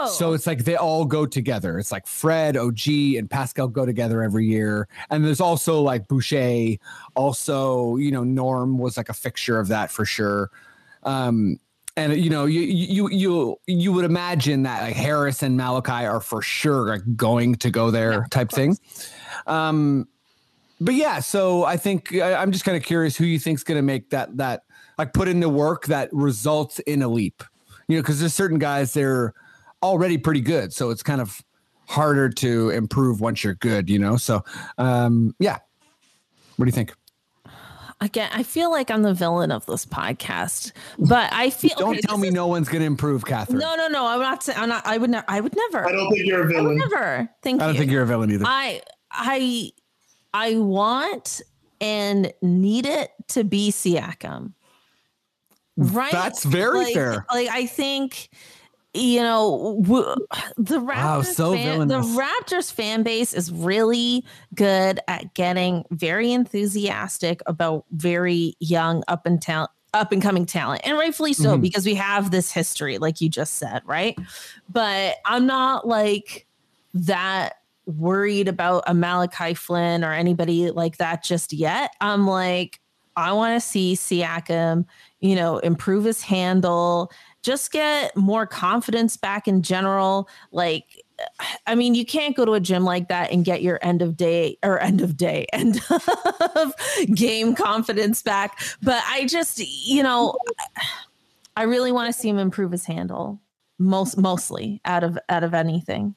Oh, 0.03 0.07
So 0.07 0.33
it's 0.33 0.47
like 0.47 0.65
they 0.65 0.75
all 0.75 1.05
go 1.05 1.25
together. 1.25 1.79
It's 1.79 1.91
like 1.91 2.07
Fred, 2.07 2.57
OG, 2.57 2.87
and 3.17 3.29
Pascal 3.29 3.67
go 3.67 3.85
together 3.85 4.21
every 4.21 4.45
year. 4.45 4.87
And 5.09 5.23
there's 5.23 5.41
also 5.41 5.81
like 5.81 6.07
Boucher, 6.07 6.77
also, 7.15 7.95
you 7.97 8.11
know, 8.11 8.23
Norm 8.23 8.77
was 8.77 8.97
like 8.97 9.09
a 9.09 9.13
fixture 9.13 9.59
of 9.59 9.67
that 9.69 9.91
for 9.91 10.05
sure. 10.05 10.51
Um, 11.03 11.59
and 11.95 12.15
you 12.15 12.29
know, 12.29 12.45
you 12.45 12.61
you 12.61 13.09
you 13.09 13.59
you 13.67 13.93
would 13.93 14.05
imagine 14.05 14.63
that 14.63 14.81
like 14.81 14.95
Harris 14.95 15.43
and 15.43 15.55
Malachi 15.55 16.05
are 16.05 16.19
for 16.21 16.41
sure 16.41 16.87
like 16.87 17.15
going 17.15 17.55
to 17.55 17.69
go 17.69 17.91
there 17.91 18.13
Yeah, 18.13 18.23
type 18.31 18.51
thing. 18.51 18.77
Um, 19.45 20.07
but 20.81 20.95
yeah, 20.95 21.19
so 21.19 21.63
I 21.65 21.77
think 21.77 22.15
I, 22.15 22.33
I'm 22.33 22.51
just 22.51 22.65
kind 22.65 22.75
of 22.75 22.83
curious 22.83 23.15
who 23.15 23.25
you 23.25 23.37
think's 23.39 23.63
going 23.63 23.77
to 23.77 23.83
make 23.83 24.09
that 24.09 24.35
that 24.37 24.63
like 24.97 25.13
put 25.13 25.27
in 25.27 25.39
the 25.39 25.49
work 25.49 25.85
that 25.85 26.09
results 26.11 26.79
in 26.79 27.03
a 27.03 27.07
leap. 27.07 27.43
You 27.87 27.97
know, 27.97 28.01
because 28.01 28.19
there's 28.19 28.33
certain 28.33 28.59
guys 28.59 28.93
they're 28.93 29.33
already 29.83 30.17
pretty 30.17 30.41
good, 30.41 30.73
so 30.73 30.89
it's 30.89 31.03
kind 31.03 31.21
of 31.21 31.43
harder 31.87 32.29
to 32.29 32.69
improve 32.71 33.21
once 33.21 33.43
you're 33.43 33.55
good. 33.55 33.89
You 33.89 33.99
know, 33.99 34.17
so 34.17 34.43
um, 34.77 35.35
yeah. 35.39 35.59
What 36.55 36.65
do 36.65 36.69
you 36.69 36.73
think? 36.73 36.93
again, 38.01 38.29
I 38.33 38.43
feel 38.43 38.69
like 38.69 38.91
I'm 38.91 39.01
the 39.01 39.13
villain 39.13 39.49
of 39.51 39.65
this 39.65 39.85
podcast, 39.85 40.73
but 40.99 41.31
I 41.31 41.49
feel. 41.49 41.75
Don't 41.77 41.91
okay, 41.91 42.01
tell 42.01 42.17
me 42.17 42.27
is- 42.27 42.33
no 42.33 42.47
one's 42.47 42.67
going 42.69 42.81
to 42.81 42.85
improve, 42.85 43.25
Catherine. 43.25 43.59
No, 43.59 43.75
no, 43.75 43.87
no. 43.87 44.05
I'm 44.05 44.19
not. 44.19 44.43
saying- 44.43 44.59
I'm 44.59 44.69
not. 44.69 44.85
I 44.85 44.97
would 44.97 45.09
never. 45.09 45.25
I 45.27 45.39
would 45.39 45.55
never. 45.55 45.87
I 45.87 45.91
don't 45.91 46.11
think 46.11 46.25
you're 46.25 46.39
a 46.39 46.43
I 46.43 46.45
would 46.45 46.53
villain. 46.53 46.77
never. 46.77 47.29
Thank 47.41 47.61
I 47.61 47.65
don't 47.65 47.75
you. 47.75 47.79
think 47.79 47.91
you're 47.91 48.03
a 48.03 48.07
villain 48.07 48.31
either. 48.31 48.45
I 48.47 48.81
I 49.11 49.71
I 50.33 50.55
want 50.57 51.41
and 51.81 52.33
need 52.41 52.85
it 52.85 53.11
to 53.29 53.43
be 53.43 53.71
Siakam. 53.71 54.53
Right. 55.75 56.11
That's 56.11 56.43
very 56.43 56.79
like, 56.79 56.93
fair. 56.93 57.25
Like 57.33 57.49
I 57.49 57.65
think 57.65 58.29
you 58.93 59.21
know 59.21 59.79
w- 59.83 60.15
the 60.57 60.79
Raptors 60.79 60.95
Wow, 60.95 61.21
so 61.23 61.53
fan, 61.53 61.87
the. 61.87 61.99
Raptors 62.01 62.71
fan 62.71 63.03
base 63.03 63.33
is 63.33 63.51
really 63.51 64.23
good 64.55 64.99
at 65.07 65.33
getting 65.33 65.83
very 65.91 66.31
enthusiastic 66.31 67.41
about 67.45 67.85
very 67.91 68.55
young 68.59 69.03
up 69.07 69.25
and 69.25 69.41
talent 69.41 69.71
up 69.93 70.11
and 70.11 70.21
coming 70.23 70.45
talent 70.45 70.81
and 70.83 70.97
rightfully 70.97 71.33
so 71.33 71.55
Mhm. 71.57 71.61
because 71.61 71.85
we 71.85 71.93
have 71.93 72.31
this 72.31 72.51
history 72.51 72.97
like 72.97 73.21
you 73.21 73.29
just 73.29 73.55
said 73.55 73.83
right 73.85 74.17
but 74.67 75.17
i'm 75.25 75.45
not 75.45 75.87
like 75.87 76.47
that 76.95 77.57
worried 77.85 78.47
about 78.47 78.83
a 78.87 78.93
Malachi 78.93 79.53
Flynn 79.53 80.03
or 80.03 80.11
anybody 80.13 80.71
like 80.71 80.97
that 80.97 81.21
just 81.23 81.51
yet. 81.51 81.93
I'm 81.99 82.25
like, 82.25 82.79
I 83.17 83.33
want 83.33 83.59
to 83.61 83.67
see 83.67 83.95
Siakam, 83.95 84.85
you 85.19 85.35
know, 85.35 85.57
improve 85.57 86.05
his 86.05 86.21
handle, 86.21 87.11
just 87.43 87.71
get 87.71 88.15
more 88.15 88.47
confidence 88.47 89.17
back 89.17 89.47
in 89.47 89.61
general. 89.61 90.27
Like, 90.51 91.03
I 91.67 91.75
mean, 91.75 91.93
you 91.93 92.05
can't 92.05 92.35
go 92.35 92.45
to 92.45 92.53
a 92.53 92.59
gym 92.59 92.83
like 92.83 93.09
that 93.09 93.31
and 93.31 93.45
get 93.45 93.61
your 93.61 93.79
end 93.81 94.01
of 94.01 94.17
day 94.17 94.57
or 94.63 94.79
end 94.79 95.01
of 95.01 95.15
day, 95.15 95.45
end 95.53 95.79
of 96.55 96.73
game 97.13 97.53
confidence 97.53 98.21
back. 98.21 98.59
But 98.81 99.03
I 99.07 99.25
just, 99.25 99.59
you 99.59 100.01
know, 100.01 100.35
I 101.55 101.63
really 101.63 101.91
want 101.91 102.11
to 102.11 102.19
see 102.19 102.29
him 102.29 102.39
improve 102.39 102.71
his 102.71 102.85
handle 102.85 103.39
most 103.77 104.17
mostly 104.17 104.81
out 104.85 105.03
of 105.03 105.19
out 105.29 105.43
of 105.43 105.53
anything. 105.53 106.15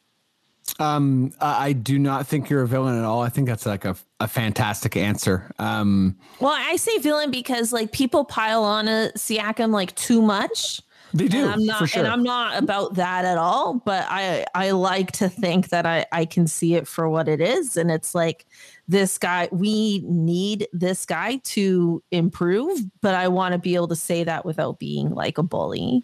Um, 0.79 1.33
I 1.41 1.69
I 1.69 1.73
do 1.73 1.99
not 1.99 2.27
think 2.27 2.49
you're 2.49 2.63
a 2.63 2.67
villain 2.69 2.99
at 2.99 3.05
all. 3.05 3.23
I 3.23 3.29
think 3.29 3.49
that's 3.49 3.67
like 3.67 3.85
a, 3.85 3.97
a 4.21 4.29
fantastic 4.29 4.97
answer. 4.97 5.51
Um, 5.59 6.17
Well, 6.41 6.55
I 6.57 6.77
say 6.77 6.99
villain 6.99 7.31
because 7.31 7.73
like 7.73 7.93
people 7.93 8.25
pile 8.25 8.65
on 8.65 8.89
a 8.89 9.11
Siakam 9.17 9.73
like 9.73 9.95
too 9.95 10.23
much. 10.23 10.81
They 11.15 11.29
do 11.29 11.39
and 11.39 11.51
I'm 11.51 11.65
not 11.65 11.79
for 11.81 11.87
sure. 11.87 12.05
and 12.05 12.13
I'm 12.13 12.23
not 12.23 12.63
about 12.63 12.95
that 12.95 13.25
at 13.25 13.39
all, 13.39 13.75
but 13.85 14.07
I 14.09 14.45
I 14.55 14.73
like 14.73 15.13
to 15.13 15.29
think 15.29 15.69
that 15.69 15.87
I 15.87 16.05
I 16.13 16.25
can 16.25 16.47
see 16.47 16.75
it 16.75 16.87
for 16.87 17.09
what 17.09 17.29
it 17.29 17.41
is 17.41 17.77
and 17.77 17.91
it's 17.91 18.15
like 18.15 18.47
this 18.89 19.19
guy 19.19 19.49
we 19.53 20.01
need 20.07 20.69
this 20.73 21.07
guy 21.07 21.37
to 21.45 22.03
improve, 22.11 22.81
but 23.01 23.15
I 23.15 23.29
want 23.29 23.53
to 23.53 23.59
be 23.59 23.75
able 23.75 23.89
to 23.89 23.97
say 23.97 24.25
that 24.25 24.45
without 24.45 24.79
being 24.79 25.11
like 25.11 25.39
a 25.39 25.43
bully. 25.43 26.03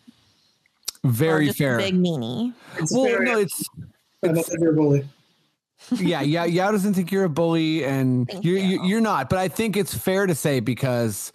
Very 1.05 1.47
just 1.47 1.59
a 1.61 1.63
fair. 1.65 1.79
Big 1.79 1.95
meanie. 1.95 2.53
It's 2.79 2.93
Well, 2.93 3.07
fair. 3.07 3.23
no, 3.23 3.39
it's 3.39 3.69
I 4.23 4.29
don't 4.29 4.49
you're 4.61 4.71
a 4.71 4.75
bully. 4.75 5.09
yeah, 5.97 6.21
yeah, 6.21 6.45
Yao 6.45 6.71
doesn't 6.71 6.95
think 6.95 7.11
you're 7.11 7.25
a 7.25 7.29
bully, 7.29 7.85
and 7.85 8.31
you're 8.41 8.57
you. 8.57 8.79
you. 8.79 8.87
you're 8.87 9.01
not. 9.01 9.29
But 9.29 9.41
I 9.41 9.49
think 9.49 9.77
it's 9.77 9.93
fair 9.93 10.27
to 10.27 10.35
say 10.35 10.61
because 10.61 11.33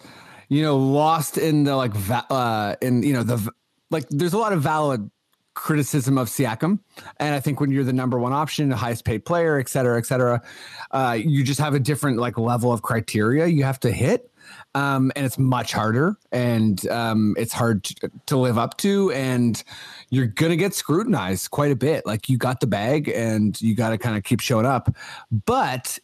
you 0.48 0.62
know, 0.62 0.76
lost 0.76 1.38
in 1.38 1.64
the 1.64 1.76
like, 1.76 1.92
uh, 2.30 2.76
in 2.80 3.02
you 3.02 3.12
know 3.12 3.22
the 3.22 3.50
like, 3.90 4.08
there's 4.10 4.32
a 4.32 4.38
lot 4.38 4.52
of 4.52 4.62
valid 4.62 5.10
criticism 5.54 6.18
of 6.18 6.28
Siakam, 6.28 6.78
and 7.18 7.34
I 7.34 7.40
think 7.40 7.60
when 7.60 7.70
you're 7.70 7.84
the 7.84 7.92
number 7.92 8.18
one 8.18 8.32
option, 8.32 8.68
the 8.68 8.76
highest 8.76 9.04
paid 9.04 9.24
player, 9.24 9.58
et 9.58 9.68
cetera, 9.68 9.98
et 9.98 10.06
cetera, 10.06 10.42
uh, 10.92 11.18
you 11.18 11.42
just 11.42 11.60
have 11.60 11.74
a 11.74 11.80
different 11.80 12.18
like 12.18 12.38
level 12.38 12.72
of 12.72 12.82
criteria 12.82 13.46
you 13.46 13.64
have 13.64 13.80
to 13.80 13.90
hit. 13.90 14.30
Um, 14.74 15.12
and 15.16 15.26
it's 15.26 15.38
much 15.38 15.72
harder. 15.72 16.16
And 16.32 16.86
um, 16.88 17.34
it's 17.38 17.52
hard 17.52 17.84
to, 17.84 18.10
to 18.26 18.36
live 18.36 18.56
up 18.56 18.78
to. 18.78 19.10
And 19.12 19.62
you're 20.10 20.26
gonna 20.26 20.56
get 20.56 20.74
scrutinized 20.74 21.50
quite 21.50 21.70
a 21.70 21.76
bit. 21.76 22.06
Like 22.06 22.28
you 22.28 22.38
got 22.38 22.60
the 22.60 22.66
bag 22.66 23.08
and 23.08 23.60
you 23.60 23.74
got 23.74 23.90
to 23.90 23.98
kind 23.98 24.16
of 24.16 24.24
keep 24.24 24.40
showing 24.40 24.66
up. 24.66 24.94
But 25.44 25.98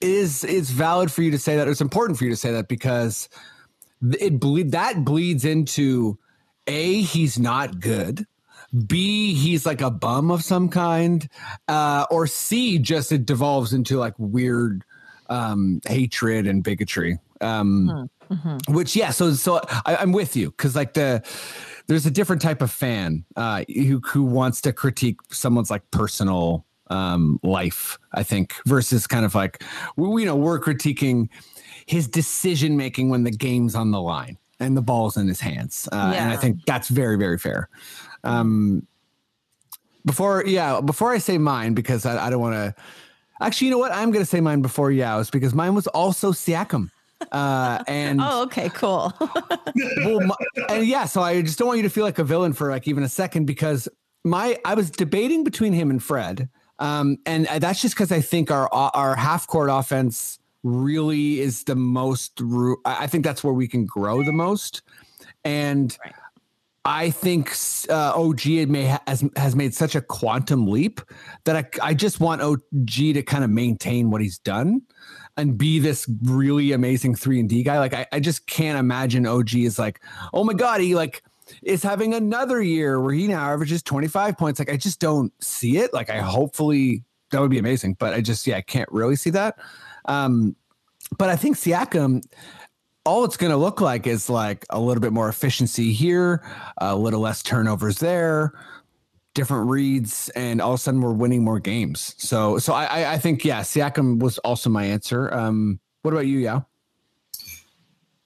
it 0.00 0.08
is 0.08 0.44
it's 0.44 0.70
valid 0.70 1.10
for 1.10 1.22
you 1.22 1.30
to 1.30 1.38
say 1.38 1.56
that. 1.56 1.68
It's 1.68 1.80
important 1.80 2.18
for 2.18 2.24
you 2.24 2.30
to 2.30 2.36
say 2.36 2.52
that 2.52 2.68
because 2.68 3.28
it 4.20 4.40
bleed 4.40 4.72
that 4.72 5.04
bleeds 5.04 5.44
into 5.44 6.18
a 6.66 7.02
he's 7.02 7.38
not 7.38 7.80
good. 7.80 8.26
B 8.86 9.34
he's 9.34 9.64
like 9.66 9.80
a 9.80 9.90
bum 9.90 10.30
of 10.30 10.42
some 10.42 10.68
kind. 10.68 11.28
Uh 11.68 12.06
or 12.10 12.26
c 12.26 12.78
just 12.78 13.12
it 13.12 13.26
devolves 13.26 13.72
into 13.72 13.98
like 13.98 14.14
weird 14.18 14.84
um 15.28 15.80
hatred 15.86 16.46
and 16.46 16.62
bigotry. 16.62 17.18
Um 17.40 18.08
which 18.68 18.96
yeah 18.96 19.10
so 19.10 19.32
so 19.34 19.60
I, 19.84 19.96
i'm 19.96 20.10
with 20.12 20.34
you 20.34 20.50
because 20.50 20.74
like 20.74 20.94
the 20.94 21.22
there's 21.86 22.06
a 22.06 22.10
different 22.10 22.40
type 22.40 22.62
of 22.62 22.70
fan 22.70 23.24
uh 23.36 23.64
who 23.68 24.00
who 24.00 24.22
wants 24.24 24.62
to 24.62 24.72
critique 24.72 25.18
someone's 25.30 25.70
like 25.70 25.88
personal 25.90 26.64
um 26.88 27.38
life 27.42 27.98
i 28.12 28.22
think 28.22 28.54
versus 28.66 29.06
kind 29.06 29.24
of 29.26 29.34
like 29.34 29.62
we, 29.96 30.22
you 30.22 30.26
know 30.26 30.36
we're 30.36 30.58
critiquing 30.58 31.28
his 31.86 32.08
decision 32.08 32.76
making 32.76 33.08
when 33.08 33.24
the 33.24 33.30
game's 33.30 33.74
on 33.74 33.90
the 33.90 34.00
line 34.00 34.38
and 34.60 34.76
the 34.76 34.82
ball's 34.82 35.16
in 35.16 35.28
his 35.28 35.40
hands. 35.40 35.88
Uh, 35.92 36.14
and 36.16 36.32
i 36.32 36.36
think 36.36 36.64
that's 36.66 36.88
very 36.88 37.16
very 37.16 37.38
fair. 37.38 37.68
Um 38.22 38.86
before 40.06 40.44
yeah 40.46 40.80
before 40.80 41.12
i 41.12 41.18
say 41.18 41.38
mine 41.38 41.72
because 41.72 42.04
i, 42.04 42.26
I 42.26 42.28
don't 42.30 42.40
want 42.40 42.54
to 42.54 42.74
actually 43.40 43.68
you 43.68 43.70
know 43.72 43.78
what? 43.78 43.92
I'm 43.92 44.10
going 44.10 44.22
to 44.22 44.28
say 44.28 44.40
mine 44.40 44.62
before 44.62 44.90
yao's 44.90 45.30
because 45.30 45.54
mine 45.54 45.74
was 45.74 45.86
also 45.88 46.32
siakam. 46.32 46.90
Uh 47.32 47.82
and 47.88 48.20
Oh, 48.22 48.42
okay, 48.42 48.68
cool. 48.70 49.12
well, 49.20 50.20
my, 50.20 50.34
and 50.68 50.86
yeah, 50.86 51.04
so 51.06 51.22
I 51.22 51.42
just 51.42 51.58
don't 51.58 51.68
want 51.68 51.78
you 51.78 51.84
to 51.84 51.90
feel 51.90 52.04
like 52.04 52.18
a 52.18 52.24
villain 52.24 52.52
for 52.52 52.70
like 52.70 52.86
even 52.86 53.02
a 53.02 53.08
second 53.08 53.46
because 53.46 53.88
my 54.24 54.58
I 54.64 54.74
was 54.74 54.90
debating 54.90 55.44
between 55.44 55.72
him 55.72 55.90
and 55.90 56.02
Fred, 56.02 56.48
um, 56.78 57.18
and 57.26 57.46
that's 57.46 57.80
just 57.80 57.94
because 57.94 58.10
I 58.12 58.20
think 58.20 58.50
our 58.50 58.68
our 58.72 59.14
half 59.16 59.46
court 59.46 59.68
offense 59.70 60.38
really 60.64 61.40
is 61.40 61.64
the 61.64 61.76
most. 61.76 62.40
I 62.84 63.06
think 63.06 63.24
that's 63.24 63.44
where 63.44 63.54
we 63.54 63.68
can 63.68 63.84
grow 63.86 64.24
the 64.24 64.32
most, 64.32 64.82
and. 65.44 65.96
I 66.86 67.08
think 67.08 67.50
uh, 67.88 68.12
OG 68.14 68.44
may 68.68 68.98
has 69.06 69.24
has 69.36 69.56
made 69.56 69.72
such 69.72 69.94
a 69.94 70.02
quantum 70.02 70.66
leap 70.66 71.00
that 71.44 71.56
I, 71.56 71.64
I 71.82 71.94
just 71.94 72.20
want 72.20 72.42
OG 72.42 72.60
to 72.86 73.22
kind 73.22 73.42
of 73.42 73.48
maintain 73.48 74.10
what 74.10 74.20
he's 74.20 74.38
done 74.38 74.82
and 75.36 75.58
be 75.58 75.78
this 75.78 76.06
really 76.22 76.72
amazing 76.72 77.14
three 77.14 77.40
and 77.40 77.48
D 77.48 77.62
guy. 77.62 77.78
Like 77.78 77.94
I, 77.94 78.06
I 78.12 78.20
just 78.20 78.46
can't 78.46 78.78
imagine 78.78 79.26
OG 79.26 79.54
is 79.54 79.78
like, 79.78 80.00
oh 80.32 80.44
my 80.44 80.52
god, 80.52 80.80
he 80.80 80.94
like 80.94 81.22
is 81.62 81.82
having 81.82 82.14
another 82.14 82.62
year 82.62 83.00
where 83.00 83.14
he 83.14 83.26
now 83.26 83.50
averages 83.52 83.82
25 83.82 84.38
points. 84.38 84.58
Like 84.58 84.70
I 84.70 84.76
just 84.76 85.00
don't 85.00 85.32
see 85.42 85.78
it. 85.78 85.92
Like 85.92 86.10
I 86.10 86.18
hopefully 86.18 87.02
that 87.30 87.40
would 87.40 87.50
be 87.50 87.58
amazing, 87.58 87.94
but 87.98 88.14
I 88.14 88.20
just 88.20 88.46
yeah, 88.46 88.56
I 88.56 88.62
can't 88.62 88.90
really 88.92 89.16
see 89.16 89.30
that. 89.30 89.58
Um, 90.06 90.56
but 91.18 91.28
I 91.28 91.36
think 91.36 91.56
Siakam, 91.56 92.22
all 93.04 93.24
it's 93.24 93.36
going 93.36 93.50
to 93.50 93.56
look 93.56 93.80
like 93.80 94.06
is 94.06 94.30
like 94.30 94.64
a 94.70 94.80
little 94.80 95.00
bit 95.00 95.12
more 95.12 95.28
efficiency 95.28 95.92
here, 95.92 96.44
a 96.78 96.96
little 96.96 97.20
less 97.20 97.42
turnovers 97.42 97.98
there, 97.98 98.52
different 99.34 99.68
reads, 99.68 100.30
and 100.30 100.60
all 100.60 100.72
of 100.72 100.80
a 100.80 100.82
sudden 100.82 101.00
we're 101.00 101.12
winning 101.12 101.44
more 101.44 101.60
games. 101.60 102.14
So, 102.18 102.58
so 102.58 102.72
I, 102.72 103.14
I, 103.14 103.18
think 103.18 103.44
yeah, 103.44 103.60
Siakam 103.60 104.20
was 104.20 104.38
also 104.38 104.70
my 104.70 104.84
answer. 104.84 105.32
Um, 105.34 105.80
what 106.02 106.12
about 106.12 106.26
you, 106.26 106.38
Yao? 106.38 106.66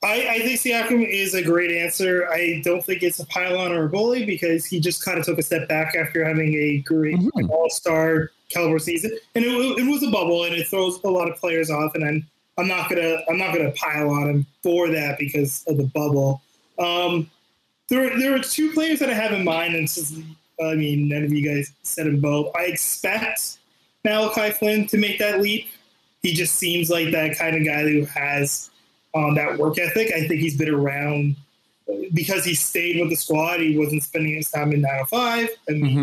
I, 0.02 0.28
I 0.28 0.38
think 0.40 0.60
Siakam 0.60 1.04
is 1.08 1.34
a 1.34 1.42
great 1.42 1.72
answer. 1.72 2.28
I 2.30 2.60
don't 2.64 2.84
think 2.84 3.02
it's 3.02 3.18
a 3.18 3.26
pylon 3.26 3.72
or 3.72 3.86
a 3.86 3.88
bully 3.88 4.24
because 4.24 4.64
he 4.64 4.78
just 4.78 5.04
kind 5.04 5.18
of 5.18 5.24
took 5.24 5.38
a 5.38 5.42
step 5.42 5.68
back 5.68 5.96
after 5.96 6.24
having 6.24 6.54
a 6.54 6.78
great 6.78 7.16
Mhm. 7.16 7.50
all 7.50 7.68
star 7.68 8.30
caliber 8.48 8.78
season, 8.78 9.10
and 9.34 9.44
it, 9.44 9.48
it 9.50 9.90
was 9.90 10.02
a 10.04 10.10
bubble, 10.10 10.44
and 10.44 10.54
it 10.54 10.68
throws 10.68 11.00
a 11.02 11.08
lot 11.10 11.28
of 11.28 11.36
players 11.36 11.68
off. 11.70 11.94
And 11.96 12.04
I'm 12.04 12.26
I'm 12.58 12.68
not 12.68 12.88
gonna 12.88 13.22
I'm 13.28 13.38
not 13.38 13.52
gonna 13.54 13.72
pile 13.72 14.10
on 14.10 14.30
him 14.30 14.46
for 14.62 14.88
that 14.88 15.18
because 15.18 15.64
of 15.66 15.76
the 15.78 15.84
bubble. 15.84 16.42
Um, 16.78 17.28
there 17.88 18.16
there 18.20 18.34
are 18.36 18.38
two 18.40 18.72
players 18.72 19.00
that 19.00 19.10
I 19.10 19.14
have 19.14 19.32
in 19.32 19.42
mind, 19.44 19.74
and 19.74 19.88
I 20.64 20.74
mean 20.76 21.08
none 21.08 21.24
of 21.24 21.32
you 21.32 21.42
guys 21.46 21.72
said 21.82 22.06
them 22.06 22.20
both. 22.20 22.54
I 22.56 22.64
expect 22.66 23.58
Malachi 24.04 24.52
Flynn 24.52 24.86
to 24.88 24.96
make 24.96 25.18
that 25.18 25.40
leap. 25.40 25.66
He 26.22 26.34
just 26.34 26.54
seems 26.54 26.88
like 26.88 27.10
that 27.10 27.36
kind 27.36 27.56
of 27.56 27.64
guy 27.64 27.82
who 27.82 28.04
has 28.04 28.70
um, 29.14 29.34
that 29.34 29.58
work 29.58 29.78
ethic. 29.78 30.12
I 30.12 30.26
think 30.26 30.40
he's 30.40 30.56
been 30.56 30.72
around 30.72 31.36
because 32.12 32.44
he 32.44 32.54
stayed 32.54 33.00
with 33.00 33.10
the 33.10 33.16
squad. 33.16 33.60
He 33.60 33.76
wasn't 33.78 34.02
spending 34.02 34.34
his 34.36 34.50
time 34.50 34.72
in 34.72 34.80
905. 34.82 35.48
I 35.68 35.72
mean, 35.72 35.96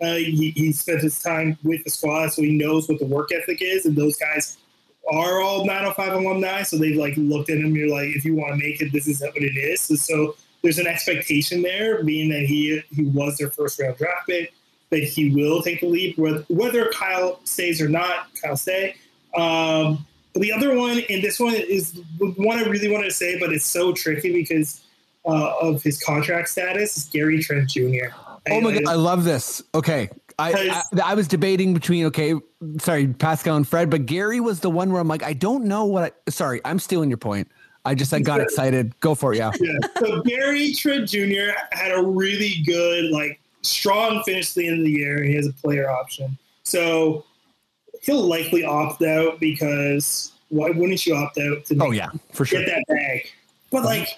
Mm-hmm. 0.00 0.04
uh, 0.06 0.14
he, 0.16 0.50
he 0.54 0.72
spent 0.72 1.00
his 1.00 1.22
time 1.22 1.56
with 1.64 1.82
the 1.84 1.90
squad, 1.90 2.28
so 2.32 2.42
he 2.42 2.52
knows 2.56 2.88
what 2.88 2.98
the 2.98 3.06
work 3.06 3.30
ethic 3.32 3.62
is. 3.62 3.86
And 3.86 3.96
those 3.96 4.16
guys 4.16 4.58
are 5.10 5.40
all 5.40 5.64
905 5.64 6.12
alumni, 6.12 6.62
so 6.62 6.76
they've 6.76 6.96
like 6.96 7.14
looked 7.16 7.48
at 7.50 7.58
him. 7.58 7.74
You're 7.74 7.88
like, 7.88 8.08
if 8.14 8.24
you 8.24 8.34
want 8.34 8.52
to 8.52 8.56
make 8.58 8.80
it, 8.82 8.92
this 8.92 9.06
is 9.06 9.20
what 9.22 9.36
it 9.36 9.56
is. 9.56 9.80
So, 9.80 9.94
so 9.94 10.36
there's 10.62 10.78
an 10.78 10.86
expectation 10.86 11.62
there, 11.62 12.02
being 12.04 12.28
that 12.30 12.40
he 12.42 12.82
he 12.92 13.04
was 13.04 13.38
their 13.38 13.50
first 13.50 13.80
round 13.80 13.96
draft 13.96 14.26
pick, 14.28 14.52
that 14.90 15.02
he 15.02 15.30
will 15.30 15.62
take 15.62 15.80
the 15.80 15.86
leap, 15.86 16.18
whether, 16.18 16.44
whether 16.48 16.90
Kyle 16.90 17.40
stays 17.44 17.80
or 17.80 17.88
not. 17.88 18.28
Kyle 18.42 18.56
stay. 18.56 18.96
Um, 19.34 20.04
the 20.40 20.52
other 20.52 20.74
one, 20.76 21.02
and 21.08 21.22
this 21.22 21.38
one 21.40 21.54
is 21.54 21.92
the 21.92 22.34
one 22.36 22.58
I 22.58 22.62
really 22.62 22.90
wanted 22.90 23.06
to 23.06 23.14
say, 23.14 23.38
but 23.38 23.52
it's 23.52 23.66
so 23.66 23.92
tricky 23.92 24.32
because 24.32 24.82
uh, 25.24 25.54
of 25.60 25.82
his 25.82 26.02
contract 26.02 26.48
status. 26.48 26.96
Is 26.96 27.04
Gary 27.04 27.42
Trent 27.42 27.68
Jr. 27.68 28.14
Oh 28.50 28.60
my 28.60 28.70
I- 28.70 28.78
god, 28.78 28.88
I 28.88 28.94
love 28.94 29.24
this. 29.24 29.62
Okay. 29.74 30.08
I, 30.38 30.82
I 30.94 31.12
I 31.12 31.14
was 31.14 31.28
debating 31.28 31.72
between 31.72 32.04
okay, 32.06 32.34
sorry, 32.78 33.08
Pascal 33.08 33.56
and 33.56 33.66
Fred, 33.66 33.88
but 33.88 34.04
Gary 34.04 34.38
was 34.38 34.60
the 34.60 34.68
one 34.68 34.92
where 34.92 35.00
I'm 35.00 35.08
like, 35.08 35.22
I 35.22 35.32
don't 35.32 35.64
know 35.64 35.86
what 35.86 36.14
I 36.26 36.30
sorry, 36.30 36.60
I'm 36.62 36.78
stealing 36.78 37.08
your 37.08 37.16
point. 37.16 37.48
I 37.86 37.94
just 37.94 38.12
I 38.12 38.18
got 38.18 38.40
excited. 38.40 38.98
Go 39.00 39.14
for 39.14 39.32
it, 39.32 39.38
yeah. 39.38 39.52
yeah. 39.60 39.78
So 39.98 40.20
Gary 40.22 40.72
Trent 40.74 41.08
Jr. 41.08 41.52
had 41.72 41.92
a 41.92 42.02
really 42.02 42.62
good, 42.66 43.12
like, 43.12 43.40
strong 43.62 44.22
finish 44.24 44.52
to 44.52 44.60
the 44.60 44.68
end 44.68 44.78
of 44.80 44.84
the 44.84 44.90
year, 44.90 45.22
he 45.22 45.34
has 45.36 45.46
a 45.46 45.52
player 45.52 45.88
option. 45.88 46.36
So 46.64 47.24
he'll 48.06 48.22
likely 48.22 48.64
opt 48.64 49.02
out 49.02 49.38
because 49.40 50.32
why 50.48 50.70
wouldn't 50.70 51.04
you 51.04 51.14
opt 51.14 51.38
out 51.38 51.64
to 51.66 51.76
Oh 51.80 51.90
yeah, 51.90 52.10
for 52.32 52.46
sure. 52.46 52.60
get 52.60 52.68
that 52.68 52.84
bag? 52.88 53.26
But 53.70 53.78
uh-huh. 53.78 53.88
like 53.88 54.08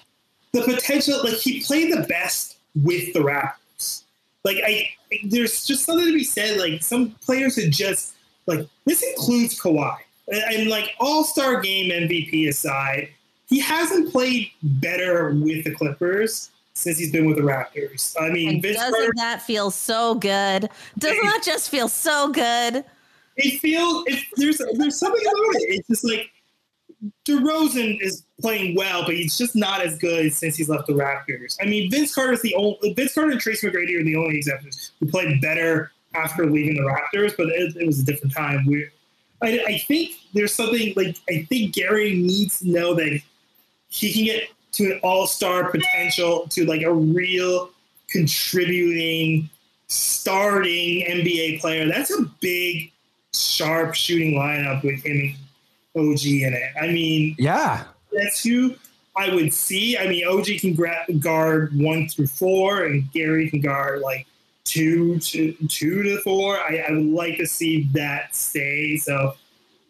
the 0.53 0.61
potential, 0.61 1.19
like 1.23 1.33
he 1.33 1.61
played 1.61 1.91
the 1.91 2.05
best 2.07 2.57
with 2.83 3.11
the 3.13 3.19
Raptors. 3.19 4.03
Like 4.45 4.57
I, 4.65 4.89
there's 5.25 5.65
just 5.65 5.85
something 5.85 6.05
to 6.05 6.13
be 6.13 6.23
said. 6.23 6.59
Like 6.59 6.81
some 6.83 7.11
players 7.21 7.57
are 7.57 7.69
just 7.69 8.13
like 8.45 8.67
this 8.85 9.03
includes 9.03 9.59
Kawhi, 9.59 9.97
and, 10.27 10.43
and 10.55 10.69
like 10.69 10.95
All 10.99 11.23
Star 11.23 11.59
Game 11.59 11.91
MVP 11.91 12.47
aside, 12.47 13.09
he 13.47 13.59
hasn't 13.59 14.11
played 14.11 14.51
better 14.61 15.31
with 15.31 15.65
the 15.65 15.71
Clippers 15.71 16.51
since 16.75 16.97
he's 16.97 17.11
been 17.11 17.25
with 17.25 17.37
the 17.37 17.43
Raptors. 17.43 18.15
I 18.21 18.29
mean, 18.29 18.61
Vince 18.61 18.77
doesn't 18.77 18.93
Carter, 18.93 19.13
that 19.17 19.41
feel 19.41 19.71
so 19.71 20.15
good? 20.15 20.69
Doesn't 20.97 21.23
that 21.23 21.41
just 21.43 21.69
feel 21.69 21.89
so 21.89 22.29
good? 22.29 22.85
It 23.39 23.59
feels 23.59 24.03
it, 24.07 24.23
there's 24.35 24.61
there's 24.73 24.99
something 24.99 25.21
about 25.21 25.55
it. 25.55 25.75
It's 25.75 25.87
just 25.87 26.03
like 26.03 26.29
DeRozan 27.25 28.01
is 28.01 28.23
playing 28.41 28.75
well, 28.75 29.05
but 29.05 29.15
he's 29.15 29.37
just 29.37 29.55
not 29.55 29.81
as 29.81 29.97
good 29.97 30.33
since 30.33 30.55
he's 30.55 30.69
left 30.69 30.87
the 30.87 30.93
Raptors. 30.93 31.57
I 31.61 31.65
mean, 31.65 31.89
Vince 31.89 32.13
Carter's 32.13 32.41
the 32.41 32.55
only 32.55 32.93
Vince 32.93 33.13
Carter 33.13 33.31
and 33.31 33.39
Tracy 33.39 33.67
McGrady 33.67 33.99
are 33.99 34.03
the 34.03 34.15
only 34.15 34.37
exceptions 34.37 34.91
who 34.99 35.07
played 35.07 35.41
better 35.41 35.91
after 36.15 36.45
leaving 36.45 36.75
the 36.75 36.81
Raptors, 36.81 37.33
but 37.37 37.47
it, 37.49 37.75
it 37.77 37.85
was 37.85 37.99
a 37.99 38.03
different 38.03 38.33
time. 38.33 38.65
We, 38.65 38.87
I, 39.41 39.63
I 39.67 39.77
think 39.77 40.15
there's 40.33 40.53
something 40.53 40.93
like 40.95 41.17
I 41.29 41.45
think 41.49 41.73
Gary 41.73 42.15
needs 42.15 42.59
to 42.59 42.69
know 42.69 42.93
that 42.95 43.21
he 43.89 44.13
can 44.13 44.25
get 44.25 44.49
to 44.73 44.91
an 44.91 44.99
all-star 45.01 45.71
potential 45.71 46.47
to 46.49 46.65
like 46.65 46.81
a 46.81 46.93
real 46.93 47.71
contributing 48.09 49.49
starting 49.87 51.05
NBA 51.05 51.59
player. 51.59 51.87
That's 51.87 52.11
a 52.11 52.23
big, 52.39 52.91
sharp 53.33 53.95
shooting 53.95 54.33
lineup 54.35 54.83
with 54.83 55.03
him 55.05 55.35
and 55.95 56.09
OG 56.13 56.25
in 56.25 56.53
it. 56.53 56.71
I 56.81 56.87
mean, 56.87 57.35
Yeah. 57.37 57.83
that's 58.11 58.43
who 58.43 58.75
I 59.15 59.33
would 59.33 59.53
see. 59.53 59.97
I 59.97 60.07
mean, 60.07 60.25
OG 60.27 60.59
can 60.59 60.73
gra- 60.73 61.05
guard 61.19 61.77
one 61.77 62.07
through 62.07 62.27
four, 62.27 62.85
and 62.85 63.11
Gary 63.11 63.49
can 63.49 63.61
guard 63.61 64.01
like 64.01 64.25
two 64.63 65.19
to 65.19 65.53
two 65.67 66.03
to 66.03 66.21
four. 66.21 66.57
I, 66.59 66.85
I 66.87 66.91
would 66.91 67.05
like 67.05 67.37
to 67.37 67.45
see 67.45 67.89
that 67.93 68.35
stay. 68.35 68.97
So 68.97 69.35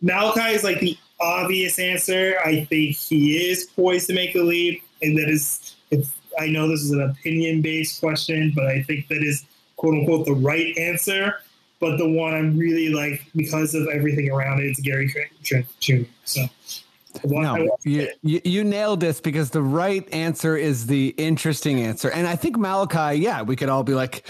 Malachi 0.01 0.55
is 0.55 0.63
like 0.63 0.79
the 0.79 0.97
obvious 1.19 1.77
answer. 1.79 2.37
I 2.43 2.65
think 2.65 2.95
he 2.95 3.49
is 3.49 3.65
poised 3.75 4.07
to 4.07 4.13
make 4.13 4.33
the 4.33 4.43
leap, 4.43 4.83
and 5.01 5.17
that 5.17 5.29
is. 5.29 5.75
If, 5.91 6.11
I 6.39 6.47
know 6.47 6.67
this 6.69 6.81
is 6.81 6.91
an 6.91 7.01
opinion 7.01 7.61
based 7.61 7.99
question, 7.99 8.53
but 8.55 8.67
I 8.67 8.81
think 8.83 9.07
that 9.09 9.21
is 9.23 9.43
quote 9.75 9.95
unquote 9.95 10.25
the 10.25 10.33
right 10.33 10.75
answer. 10.77 11.35
But 11.79 11.97
the 11.97 12.09
one 12.09 12.33
I'm 12.33 12.57
really 12.57 12.89
like 12.89 13.25
because 13.35 13.73
of 13.73 13.87
everything 13.87 14.29
around 14.29 14.61
it, 14.61 14.65
it's 14.65 14.79
Gary 14.81 15.13
Trent, 15.43 15.65
Jr. 15.79 16.03
So. 16.25 16.45
No, 17.25 17.77
you, 17.83 18.07
you, 18.21 18.39
you 18.45 18.63
nailed 18.63 18.99
this 18.99 19.19
because 19.19 19.49
the 19.49 19.63
right 19.63 20.07
answer 20.13 20.55
is 20.55 20.85
the 20.85 21.07
interesting 21.17 21.81
answer, 21.81 22.09
and 22.09 22.27
I 22.27 22.35
think 22.35 22.57
Malachi. 22.57 23.19
Yeah, 23.19 23.41
we 23.41 23.55
could 23.55 23.67
all 23.67 23.83
be 23.83 23.95
like, 23.95 24.27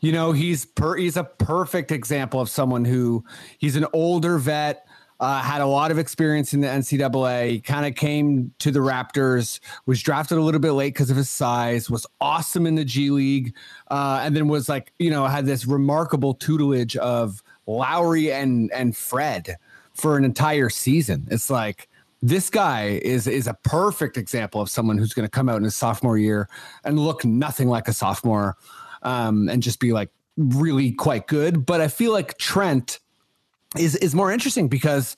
you 0.00 0.12
know, 0.12 0.32
he's 0.32 0.64
per 0.64 0.96
he's 0.96 1.18
a 1.18 1.24
perfect 1.24 1.92
example 1.92 2.40
of 2.40 2.48
someone 2.48 2.86
who 2.86 3.22
he's 3.58 3.76
an 3.76 3.86
older 3.92 4.38
vet, 4.38 4.86
uh, 5.22 5.40
had 5.40 5.60
a 5.60 5.66
lot 5.66 5.92
of 5.92 6.00
experience 6.00 6.52
in 6.52 6.60
the 6.60 6.66
NCAA. 6.66 7.62
Kind 7.62 7.86
of 7.86 7.94
came 7.94 8.52
to 8.58 8.72
the 8.72 8.80
Raptors, 8.80 9.60
was 9.86 10.02
drafted 10.02 10.36
a 10.36 10.40
little 10.40 10.60
bit 10.60 10.72
late 10.72 10.94
because 10.94 11.10
of 11.10 11.16
his 11.16 11.30
size, 11.30 11.88
was 11.88 12.04
awesome 12.20 12.66
in 12.66 12.74
the 12.74 12.84
G 12.84 13.10
League, 13.10 13.54
uh, 13.88 14.20
and 14.24 14.34
then 14.34 14.48
was 14.48 14.68
like, 14.68 14.92
you 14.98 15.10
know, 15.10 15.24
had 15.26 15.46
this 15.46 15.64
remarkable 15.64 16.34
tutelage 16.34 16.96
of 16.96 17.40
Lowry 17.68 18.32
and 18.32 18.72
and 18.72 18.96
Fred 18.96 19.58
for 19.94 20.16
an 20.16 20.24
entire 20.24 20.68
season. 20.68 21.28
It's 21.30 21.48
like 21.48 21.88
this 22.20 22.50
guy 22.50 23.00
is 23.04 23.28
is 23.28 23.46
a 23.46 23.54
perfect 23.62 24.16
example 24.16 24.60
of 24.60 24.68
someone 24.68 24.98
who's 24.98 25.14
going 25.14 25.26
to 25.26 25.30
come 25.30 25.48
out 25.48 25.58
in 25.58 25.62
his 25.62 25.76
sophomore 25.76 26.18
year 26.18 26.48
and 26.82 26.98
look 26.98 27.24
nothing 27.24 27.68
like 27.68 27.86
a 27.86 27.92
sophomore 27.92 28.56
um, 29.02 29.48
and 29.48 29.62
just 29.62 29.78
be 29.78 29.92
like 29.92 30.10
really 30.36 30.90
quite 30.90 31.28
good. 31.28 31.64
But 31.64 31.80
I 31.80 31.86
feel 31.86 32.12
like 32.12 32.38
Trent 32.38 32.98
is 33.78 33.96
is 33.96 34.14
more 34.14 34.32
interesting 34.32 34.68
because 34.68 35.16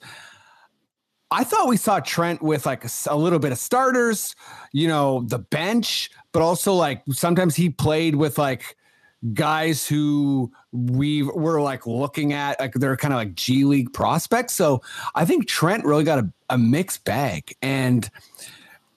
I 1.31 1.43
thought 1.43 1.67
we 1.67 1.77
saw 1.77 1.99
Trent 1.99 2.41
with 2.41 2.65
like 2.65 2.85
a, 2.85 2.89
a 3.07 3.17
little 3.17 3.39
bit 3.39 3.51
of 3.51 3.57
starters, 3.57 4.35
you 4.71 4.87
know, 4.87 5.23
the 5.27 5.39
bench, 5.39 6.11
but 6.31 6.41
also 6.41 6.73
like 6.73 7.03
sometimes 7.11 7.55
he 7.55 7.69
played 7.69 8.15
with 8.15 8.37
like 8.37 8.77
guys 9.33 9.87
who 9.87 10.51
we 10.71 11.23
were 11.23 11.61
like 11.61 11.87
looking 11.87 12.33
at 12.33 12.59
like 12.59 12.73
they're 12.73 12.97
kind 12.97 13.13
of 13.13 13.17
like 13.17 13.35
G 13.35 13.65
League 13.65 13.91
prospects. 13.91 14.53
So 14.53 14.81
I 15.15 15.25
think 15.25 15.47
Trent 15.47 15.83
really 15.83 16.03
got 16.03 16.19
a, 16.19 16.31
a 16.51 16.57
mixed 16.57 17.03
bag. 17.05 17.55
And 17.61 18.09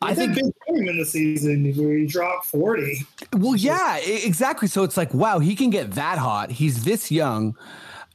I 0.03 0.14
think 0.14 0.35
big 0.35 0.44
game 0.44 0.88
in 0.88 0.99
the 0.99 1.07
season 1.07 1.73
where 1.75 1.97
he 1.97 2.07
dropped 2.07 2.47
40. 2.47 3.07
Well, 3.33 3.57
yeah, 3.57 3.99
exactly. 3.99 4.68
So 4.68 4.85
it's 4.85 4.97
like, 4.97 5.12
wow, 5.12 5.38
he 5.38 5.57
can 5.57 5.71
get 5.71 5.92
that 5.92 6.18
hot. 6.18 6.51
He's 6.53 6.85
this 6.85 7.11
young. 7.11 7.57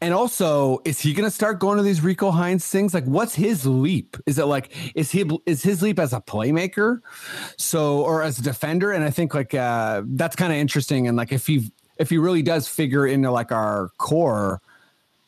And 0.03 0.13
also, 0.13 0.81
is 0.83 0.99
he 0.99 1.13
going 1.13 1.23
to 1.23 1.33
start 1.33 1.59
going 1.59 1.77
to 1.77 1.83
these 1.83 2.01
Rico 2.01 2.29
Hines 2.29 2.67
things? 2.67 2.93
Like, 2.93 3.05
what's 3.05 3.33
his 3.33 3.65
leap? 3.65 4.17
Is 4.25 4.37
it 4.37 4.47
like 4.47 4.75
is 4.95 5.09
he 5.11 5.23
is 5.45 5.63
his 5.63 5.81
leap 5.81 5.97
as 5.97 6.11
a 6.11 6.19
playmaker, 6.19 6.99
so 7.55 8.01
or 8.01 8.21
as 8.21 8.37
a 8.37 8.41
defender? 8.41 8.91
And 8.91 9.05
I 9.05 9.11
think 9.11 9.33
like 9.33 9.53
uh, 9.53 10.01
that's 10.03 10.35
kind 10.35 10.51
of 10.51 10.59
interesting. 10.59 11.07
And 11.07 11.15
like 11.15 11.31
if 11.31 11.47
he 11.47 11.71
if 11.97 12.09
he 12.09 12.17
really 12.17 12.41
does 12.41 12.67
figure 12.67 13.07
into 13.07 13.31
like 13.31 13.53
our 13.53 13.91
core, 13.97 14.59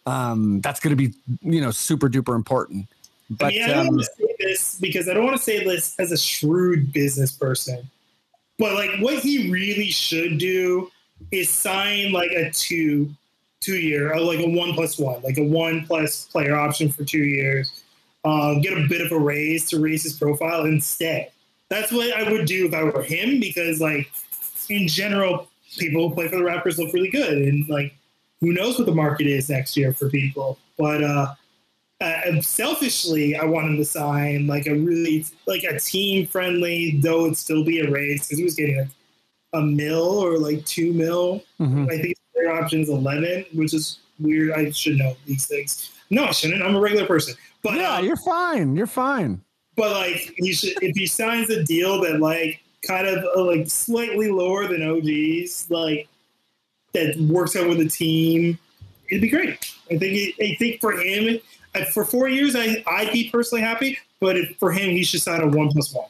um, 0.05 0.59
that's 0.59 0.81
going 0.81 0.93
to 0.93 1.01
be 1.01 1.13
you 1.41 1.61
know 1.61 1.71
super 1.71 2.09
duper 2.09 2.35
important. 2.35 2.87
But 3.29 3.45
I 3.45 3.49
mean, 3.51 3.63
I 3.63 3.67
don't 3.67 3.77
um, 3.77 3.87
want 3.95 3.99
to 4.01 4.05
say 4.07 4.35
this 4.39 4.77
because 4.81 5.07
I 5.07 5.13
don't 5.13 5.23
want 5.23 5.37
to 5.37 5.43
say 5.43 5.63
this 5.63 5.97
as 5.99 6.11
a 6.11 6.17
shrewd 6.17 6.91
business 6.91 7.31
person, 7.31 7.89
but 8.59 8.73
like 8.73 8.99
what 8.99 9.19
he 9.19 9.49
really 9.49 9.89
should 9.89 10.37
do 10.37 10.91
is 11.31 11.47
sign 11.47 12.11
like 12.11 12.31
a 12.31 12.51
two, 12.51 13.15
two 13.65 13.77
year, 13.77 14.17
like 14.19 14.39
a 14.39 14.47
one 14.47 14.73
plus 14.73 14.99
one, 14.99 15.21
like 15.23 15.37
a 15.37 15.43
one 15.43 15.85
plus 15.85 16.25
player 16.25 16.55
option 16.55 16.91
for 16.91 17.03
two 17.03 17.23
years. 17.23 17.83
Uh, 18.23 18.55
get 18.59 18.73
a 18.73 18.87
bit 18.87 19.01
of 19.01 19.11
a 19.11 19.19
raise 19.19 19.69
to 19.69 19.79
raise 19.79 20.03
his 20.03 20.13
profile 20.13 20.65
stay. 20.81 21.29
That's 21.69 21.91
what 21.91 22.11
I 22.13 22.31
would 22.31 22.45
do 22.45 22.67
if 22.67 22.73
I 22.73 22.83
were 22.83 23.03
him 23.03 23.39
because 23.39 23.79
like 23.79 24.11
in 24.69 24.87
general, 24.87 25.47
people 25.77 26.07
who 26.09 26.15
play 26.15 26.27
for 26.27 26.37
the 26.37 26.43
Raptors 26.43 26.77
look 26.77 26.93
really 26.93 27.09
good 27.09 27.37
and 27.37 27.67
like 27.69 27.93
who 28.41 28.53
knows 28.53 28.77
what 28.77 28.85
the 28.85 28.93
market 28.93 29.27
is 29.27 29.49
next 29.49 29.77
year 29.77 29.93
for 29.93 30.09
people. 30.09 30.57
But 30.77 31.03
uh, 31.03 31.33
uh, 32.01 32.41
selfishly, 32.41 33.35
I 33.35 33.45
want 33.45 33.67
him 33.67 33.77
to 33.77 33.85
sign 33.85 34.47
like 34.47 34.67
a 34.67 34.75
really 34.75 35.25
like 35.47 35.63
a 35.63 35.79
team 35.79 36.27
friendly, 36.27 36.99
though 37.01 37.25
it'd 37.25 37.37
still 37.37 37.63
be 37.63 37.79
a 37.79 37.89
raise 37.89 38.25
because 38.25 38.37
he 38.37 38.43
was 38.43 38.55
getting 38.55 38.77
like 38.77 38.89
a 39.53 39.61
mil 39.61 40.03
or 40.03 40.37
like 40.37 40.65
two 40.65 40.93
mil. 40.93 41.43
mhm. 41.59 41.91
I 41.91 42.01
think 42.01 42.15
their 42.35 42.51
option 42.51 42.81
is 42.81 42.89
eleven, 42.89 43.45
which 43.53 43.73
is 43.73 43.99
weird. 44.19 44.51
I 44.51 44.69
should 44.71 44.97
know 44.97 45.15
these 45.25 45.47
things. 45.47 45.91
No, 46.09 46.25
I 46.25 46.31
shouldn't. 46.31 46.61
I'm 46.61 46.75
a 46.75 46.79
regular 46.79 47.07
person. 47.07 47.35
But 47.63 47.75
yeah, 47.75 47.95
uh, 47.95 48.01
you're 48.01 48.17
fine. 48.17 48.75
You're 48.75 48.87
fine. 48.87 49.41
but 49.75 49.91
like 49.91 50.33
he 50.37 50.53
should 50.53 50.81
if 50.83 50.95
he 50.95 51.07
signs 51.07 51.49
a 51.49 51.63
deal 51.63 52.01
that 52.01 52.19
like 52.19 52.61
kind 52.87 53.07
of 53.07 53.23
uh, 53.35 53.43
like 53.43 53.67
slightly 53.67 54.29
lower 54.29 54.67
than 54.67 54.83
OG's, 54.83 55.69
like 55.69 56.07
that 56.93 57.17
works 57.17 57.55
out 57.55 57.67
with 57.67 57.79
the 57.79 57.89
team, 57.89 58.57
it'd 59.09 59.21
be 59.21 59.29
great. 59.29 59.57
I 59.91 59.97
think 59.97 60.13
it, 60.13 60.35
I 60.39 60.55
think 60.57 60.79
for 60.79 60.91
him 60.93 61.39
for 61.93 62.05
four 62.05 62.27
years, 62.29 62.55
I 62.55 62.83
I'd 62.87 63.11
be 63.11 63.29
personally 63.29 63.63
happy. 63.63 63.97
But 64.21 64.37
if, 64.37 64.57
for 64.57 64.71
him, 64.71 64.91
he 64.91 65.03
should 65.03 65.21
sign 65.21 65.41
a 65.41 65.47
one 65.47 65.69
plus 65.69 65.93
one. 65.93 66.07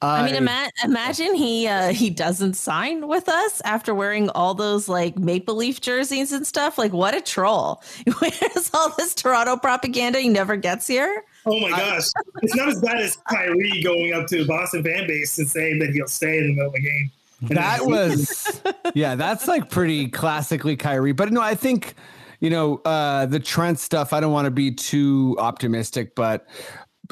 I 0.00 0.24
mean, 0.24 0.36
ima- 0.36 0.70
imagine 0.84 1.34
he 1.34 1.66
uh, 1.66 1.92
he 1.92 2.08
doesn't 2.08 2.54
sign 2.54 3.08
with 3.08 3.28
us 3.28 3.60
after 3.64 3.92
wearing 3.94 4.28
all 4.30 4.54
those 4.54 4.88
like 4.88 5.18
Maple 5.18 5.56
Leaf 5.56 5.80
jerseys 5.80 6.32
and 6.32 6.46
stuff. 6.46 6.78
Like, 6.78 6.92
what 6.92 7.14
a 7.14 7.20
troll! 7.20 7.82
He 8.04 8.12
wears 8.20 8.70
all 8.72 8.94
this 8.96 9.14
Toronto 9.14 9.56
propaganda. 9.56 10.20
He 10.20 10.28
never 10.28 10.56
gets 10.56 10.86
here. 10.86 11.24
Oh 11.46 11.58
my 11.58 11.70
gosh, 11.70 12.04
it's 12.42 12.54
not 12.54 12.68
as 12.68 12.80
bad 12.80 12.98
as 12.98 13.16
Kyrie 13.28 13.82
going 13.82 14.12
up 14.12 14.26
to 14.28 14.38
the 14.38 14.46
Boston 14.46 14.84
fan 14.84 15.06
base 15.08 15.36
and 15.38 15.48
saying 15.48 15.80
that 15.80 15.90
he'll 15.90 16.06
stay 16.06 16.38
in 16.38 16.48
the 16.48 16.52
middle 16.54 16.68
of 16.68 16.74
the 16.74 16.80
game. 16.80 17.10
that 17.48 17.86
was 17.86 18.60
yeah 18.96 19.14
that's 19.14 19.46
like 19.46 19.70
pretty 19.70 20.08
classically 20.08 20.74
Kyrie 20.76 21.12
but 21.12 21.32
no 21.32 21.40
I 21.40 21.54
think 21.54 21.94
you 22.40 22.50
know 22.50 22.78
uh 22.84 23.26
the 23.26 23.38
Trent 23.38 23.78
stuff 23.78 24.12
I 24.12 24.18
don't 24.18 24.32
want 24.32 24.46
to 24.46 24.50
be 24.50 24.72
too 24.72 25.36
optimistic 25.38 26.16
but 26.16 26.48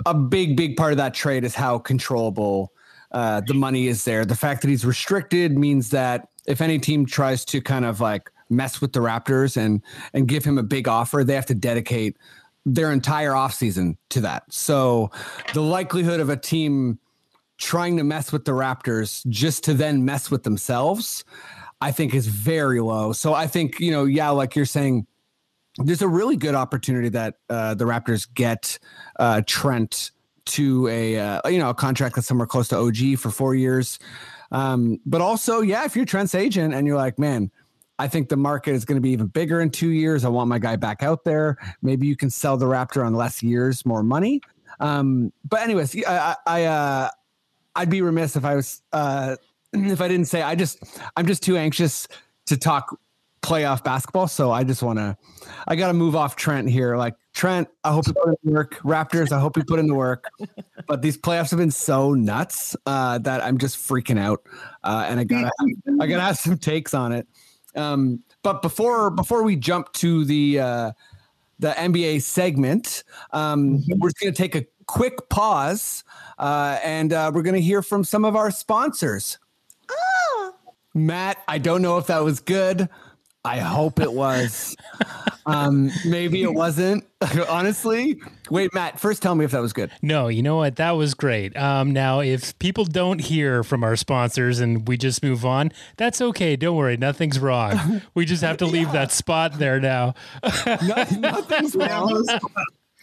a 0.04 0.12
big 0.14 0.56
big 0.56 0.76
part 0.76 0.92
of 0.92 0.96
that 0.98 1.14
trade 1.14 1.44
is 1.44 1.54
how 1.54 1.78
controllable 1.78 2.72
uh 3.16 3.40
the 3.40 3.54
money 3.54 3.88
is 3.88 4.04
there 4.04 4.24
the 4.24 4.36
fact 4.36 4.62
that 4.62 4.68
he's 4.68 4.84
restricted 4.84 5.58
means 5.58 5.90
that 5.90 6.28
if 6.46 6.60
any 6.60 6.78
team 6.78 7.04
tries 7.04 7.44
to 7.44 7.60
kind 7.60 7.84
of 7.84 8.00
like 8.00 8.30
mess 8.48 8.80
with 8.80 8.92
the 8.92 9.00
Raptors 9.00 9.56
and 9.56 9.82
and 10.14 10.28
give 10.28 10.44
him 10.44 10.56
a 10.58 10.62
big 10.62 10.86
offer 10.86 11.24
they 11.24 11.34
have 11.34 11.46
to 11.46 11.54
dedicate 11.54 12.16
their 12.64 12.92
entire 12.92 13.32
offseason 13.32 13.96
to 14.10 14.20
that 14.20 14.44
so 14.52 15.10
the 15.54 15.60
likelihood 15.60 16.20
of 16.20 16.28
a 16.28 16.36
team 16.36 16.98
trying 17.58 17.96
to 17.96 18.04
mess 18.04 18.32
with 18.32 18.44
the 18.44 18.52
Raptors 18.52 19.26
just 19.28 19.64
to 19.64 19.74
then 19.74 20.04
mess 20.04 20.30
with 20.30 20.42
themselves, 20.42 21.24
I 21.80 21.92
think 21.92 22.14
is 22.14 22.26
very 22.26 22.80
low. 22.80 23.12
So 23.12 23.34
I 23.34 23.46
think, 23.46 23.80
you 23.80 23.90
know, 23.90 24.04
yeah, 24.04 24.30
like 24.30 24.56
you're 24.56 24.66
saying, 24.66 25.06
there's 25.78 26.02
a 26.02 26.08
really 26.08 26.36
good 26.36 26.54
opportunity 26.54 27.10
that 27.10 27.34
uh, 27.50 27.74
the 27.74 27.84
Raptors 27.84 28.26
get 28.32 28.78
uh, 29.18 29.42
Trent 29.46 30.10
to 30.46 30.88
a 30.88 31.18
uh, 31.18 31.48
you 31.48 31.58
know 31.58 31.70
a 31.70 31.74
contract 31.74 32.14
that's 32.14 32.26
somewhere 32.26 32.46
close 32.46 32.68
to 32.68 32.76
OG 32.76 33.18
for 33.18 33.30
four 33.30 33.54
years. 33.54 33.98
Um, 34.52 35.00
but 35.04 35.20
also, 35.20 35.60
yeah, 35.60 35.84
if 35.84 35.96
you're 35.96 36.04
Trent's 36.04 36.34
agent 36.34 36.72
and 36.72 36.86
you're 36.86 36.96
like, 36.96 37.18
man, 37.18 37.50
I 37.98 38.08
think 38.08 38.28
the 38.28 38.36
market 38.36 38.74
is 38.74 38.84
going 38.84 38.96
to 38.96 39.00
be 39.00 39.10
even 39.10 39.26
bigger 39.26 39.60
in 39.60 39.70
two 39.70 39.90
years. 39.90 40.24
I 40.24 40.28
want 40.28 40.48
my 40.48 40.58
guy 40.58 40.76
back 40.76 41.02
out 41.02 41.24
there. 41.24 41.56
Maybe 41.82 42.06
you 42.06 42.16
can 42.16 42.30
sell 42.30 42.56
the 42.56 42.66
Raptor 42.66 43.04
on 43.04 43.14
less 43.14 43.42
years, 43.42 43.84
more 43.84 44.02
money. 44.02 44.40
Um, 44.80 45.32
but 45.48 45.62
anyways, 45.62 45.96
I, 46.06 46.36
I 46.46 46.64
uh, 46.64 47.10
I'd 47.74 47.90
be 47.90 48.02
remiss 48.02 48.36
if 48.36 48.44
I 48.44 48.54
was 48.54 48.82
uh, 48.92 49.36
if 49.72 50.00
I 50.00 50.08
didn't 50.08 50.26
say 50.26 50.42
I 50.42 50.54
just 50.54 50.82
I'm 51.16 51.26
just 51.26 51.42
too 51.42 51.56
anxious 51.56 52.06
to 52.46 52.56
talk 52.56 52.98
playoff 53.46 53.84
basketball. 53.84 54.26
So 54.26 54.50
I 54.50 54.64
just 54.64 54.82
want 54.82 54.98
to 54.98 55.16
I 55.68 55.76
got 55.76 55.88
to 55.88 55.94
move 55.94 56.16
off 56.16 56.34
Trent 56.34 56.68
here. 56.68 56.96
Like 56.96 57.14
Trent, 57.32 57.68
I 57.84 57.92
hope 57.92 58.06
you 58.08 58.12
put 58.12 58.30
in 58.30 58.36
the 58.42 58.52
work. 58.52 58.74
Raptors, 58.80 59.30
I 59.30 59.38
hope 59.38 59.56
you 59.56 59.62
put 59.64 59.78
in 59.78 59.86
the 59.86 59.94
work. 59.94 60.28
But 60.88 61.02
these 61.02 61.16
playoffs 61.16 61.50
have 61.50 61.58
been 61.58 61.70
so 61.70 62.14
nuts 62.14 62.76
uh, 62.86 63.18
that 63.18 63.42
I'm 63.42 63.58
just 63.58 63.76
freaking 63.76 64.18
out, 64.18 64.42
uh, 64.84 65.06
and 65.08 65.20
I 65.20 65.24
gotta 65.24 65.50
I 66.00 66.06
gotta 66.06 66.22
have 66.22 66.38
some 66.38 66.58
takes 66.58 66.94
on 66.94 67.12
it. 67.12 67.26
Um, 67.74 68.22
but 68.42 68.62
before 68.62 69.10
before 69.10 69.42
we 69.42 69.56
jump 69.56 69.92
to 69.94 70.24
the 70.24 70.60
uh, 70.60 70.92
the 71.58 71.70
NBA 71.70 72.22
segment, 72.22 73.04
um, 73.32 73.82
we're 73.98 74.10
just 74.10 74.20
gonna 74.20 74.32
take 74.32 74.54
a 74.54 74.64
quick 74.86 75.28
pause, 75.28 76.04
uh, 76.38 76.78
and 76.84 77.12
uh, 77.12 77.30
we're 77.34 77.42
gonna 77.42 77.58
hear 77.58 77.82
from 77.82 78.04
some 78.04 78.24
of 78.24 78.34
our 78.36 78.50
sponsors. 78.50 79.38
Matt, 80.96 81.36
I 81.46 81.58
don't 81.58 81.82
know 81.82 81.98
if 81.98 82.06
that 82.06 82.24
was 82.24 82.40
good. 82.40 82.88
I 83.46 83.58
hope 83.58 84.00
it 84.00 84.12
was. 84.12 84.76
um, 85.46 85.90
maybe 86.04 86.42
it 86.42 86.52
wasn't. 86.52 87.06
Honestly, 87.48 88.20
wait, 88.50 88.74
Matt. 88.74 88.98
First, 88.98 89.22
tell 89.22 89.36
me 89.36 89.44
if 89.44 89.52
that 89.52 89.62
was 89.62 89.72
good. 89.72 89.92
No, 90.02 90.26
you 90.26 90.42
know 90.42 90.56
what? 90.56 90.76
That 90.76 90.92
was 90.92 91.14
great. 91.14 91.56
Um, 91.56 91.92
now, 91.92 92.18
if 92.20 92.58
people 92.58 92.84
don't 92.84 93.20
hear 93.20 93.62
from 93.62 93.84
our 93.84 93.94
sponsors 93.94 94.58
and 94.58 94.86
we 94.88 94.96
just 94.96 95.22
move 95.22 95.46
on, 95.46 95.70
that's 95.96 96.20
okay. 96.20 96.56
Don't 96.56 96.76
worry, 96.76 96.96
nothing's 96.96 97.38
wrong. 97.38 98.02
We 98.14 98.24
just 98.24 98.42
have 98.42 98.56
to 98.58 98.66
leave 98.66 98.92
that 98.92 99.12
spot 99.12 99.58
there 99.58 99.78
now. 99.78 100.14
No- 100.66 101.04
nothing's 101.18 101.76
wrong. 101.76 102.24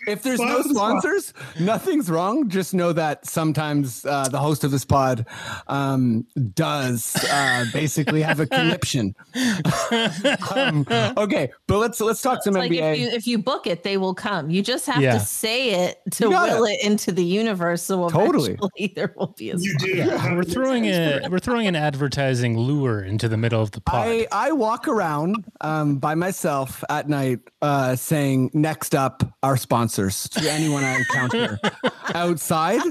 If 0.07 0.23
there's 0.23 0.39
no 0.39 0.61
sponsors, 0.61 1.33
nothing's 1.59 2.09
wrong. 2.09 2.49
Just 2.49 2.73
know 2.73 2.93
that 2.93 3.25
sometimes 3.25 4.05
uh, 4.05 4.27
the 4.29 4.39
host 4.39 4.63
of 4.63 4.71
this 4.71 4.85
pod 4.85 5.25
um, 5.67 6.25
does 6.53 7.15
uh, 7.31 7.65
basically 7.73 8.21
have 8.21 8.39
a 8.39 8.45
conniption. 8.47 9.15
um, 10.55 10.85
okay, 11.17 11.51
but 11.67 11.77
let's 11.77 11.99
let's 12.01 12.21
talk 12.21 12.43
some 12.43 12.55
It's 12.55 12.69
like 12.69 12.71
NBA. 12.71 12.93
if 12.93 12.99
you 12.99 13.07
if 13.07 13.27
you 13.27 13.37
book 13.37 13.67
it, 13.67 13.83
they 13.83 13.97
will 13.97 14.13
come. 14.13 14.49
You 14.49 14.61
just 14.61 14.85
have 14.87 15.01
Yeah. 15.01 15.13
to 15.13 15.19
say 15.19 15.87
it 15.87 16.01
to 16.13 16.29
will 16.29 16.65
it 16.65 16.83
into 16.83 17.11
the 17.11 17.23
universe. 17.23 17.83
So 17.83 18.09
Totally. 18.09 18.57
there 18.95 19.13
will 19.17 19.33
be 19.37 19.51
a 19.51 19.57
You 19.57 19.77
do. 19.79 20.09
We're 20.35 20.43
throwing 20.43 20.85
a 20.85 21.27
we're 21.29 21.39
throwing 21.39 21.67
an 21.67 21.75
advertising 21.75 22.57
lure 22.57 23.01
into 23.01 23.29
the 23.29 23.37
middle 23.37 23.61
of 23.61 23.71
the 23.71 23.81
pod. 23.81 24.07
I, 24.07 24.27
I 24.31 24.51
walk 24.51 24.87
around 24.87 25.45
um, 25.61 25.97
by 25.97 26.15
myself 26.15 26.83
at 26.89 27.07
night 27.09 27.39
uh, 27.61 27.95
saying, 27.95 28.51
next 28.53 28.93
up, 28.95 29.23
our 29.41 29.57
sponsors 29.93 30.27
to 30.29 30.51
anyone 30.51 30.83
I 30.83 30.97
encounter 30.97 31.59
outside. 32.15 32.81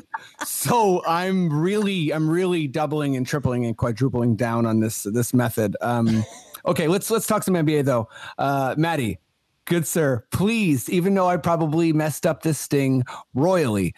So 0.45 1.03
I'm 1.07 1.53
really, 1.53 2.13
I'm 2.13 2.29
really 2.29 2.67
doubling 2.69 3.17
and 3.17 3.27
tripling 3.27 3.67
and 3.67 3.77
quadrupling 3.77 4.37
down 4.37 4.67
on 4.67 4.81
this 4.81 5.03
this 5.05 5.35
method. 5.35 5.77
Um, 5.81 6.25
okay, 6.67 6.89
let's 6.89 7.11
let's 7.11 7.27
talk 7.27 7.43
some 7.43 7.55
NBA 7.55 7.85
though. 7.85 8.09
Uh, 8.39 8.75
Maddie, 8.79 9.19
good 9.65 9.87
sir, 9.87 10.25
please, 10.31 10.89
even 10.91 11.15
though 11.15 11.29
I 11.29 11.37
probably 11.39 11.93
messed 11.93 12.25
up 12.27 12.43
this 12.43 12.59
sting 12.59 13.05
royally, 13.35 13.95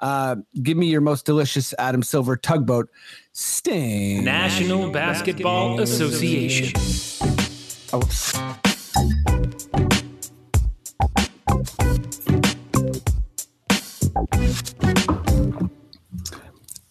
uh, 0.00 0.36
give 0.62 0.76
me 0.76 0.86
your 0.86 1.00
most 1.00 1.26
delicious 1.26 1.74
Adam 1.78 2.02
Silver 2.02 2.36
tugboat 2.36 2.88
sting. 3.32 4.24
National 4.24 4.90
Basketball 4.90 5.80
Association. 5.80 6.72
Oh, 7.90 8.02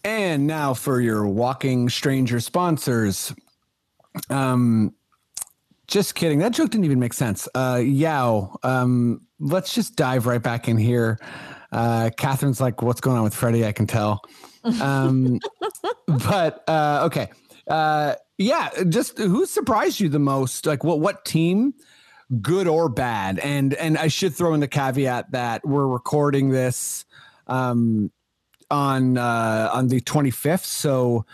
And 0.04 0.46
now 0.46 0.74
for 0.74 1.00
your 1.00 1.26
walking 1.26 1.88
stranger 1.88 2.40
sponsors. 2.40 3.34
Um, 4.30 4.94
just 5.86 6.14
kidding. 6.14 6.38
That 6.38 6.52
joke 6.52 6.70
didn't 6.70 6.84
even 6.84 7.00
make 7.00 7.14
sense. 7.14 7.48
Uh, 7.54 7.80
Yao, 7.82 8.58
um, 8.62 9.22
let's 9.40 9.74
just 9.74 9.96
dive 9.96 10.26
right 10.26 10.42
back 10.42 10.68
in 10.68 10.76
here. 10.76 11.18
Uh, 11.72 12.10
Catherine's 12.16 12.60
like, 12.60 12.82
what's 12.82 13.00
going 13.00 13.16
on 13.16 13.24
with 13.24 13.34
Freddie? 13.34 13.66
I 13.66 13.72
can 13.72 13.86
tell. 13.86 14.22
Um, 14.80 15.40
but 16.06 16.64
uh, 16.68 17.02
okay. 17.06 17.28
Uh, 17.66 18.14
yeah, 18.38 18.70
just 18.88 19.18
who 19.18 19.46
surprised 19.46 20.00
you 20.00 20.08
the 20.08 20.18
most? 20.18 20.64
Like, 20.66 20.84
what 20.84 21.00
what 21.00 21.24
team, 21.24 21.74
good 22.40 22.68
or 22.68 22.88
bad? 22.88 23.38
And 23.40 23.74
and 23.74 23.98
I 23.98 24.08
should 24.08 24.34
throw 24.34 24.54
in 24.54 24.60
the 24.60 24.68
caveat 24.68 25.32
that 25.32 25.66
we're 25.66 25.86
recording 25.86 26.50
this 26.50 27.04
um, 27.48 28.10
on 28.70 29.16
uh, 29.18 29.70
on 29.72 29.88
the 29.88 30.00
25th, 30.00 30.64
so 30.64 31.24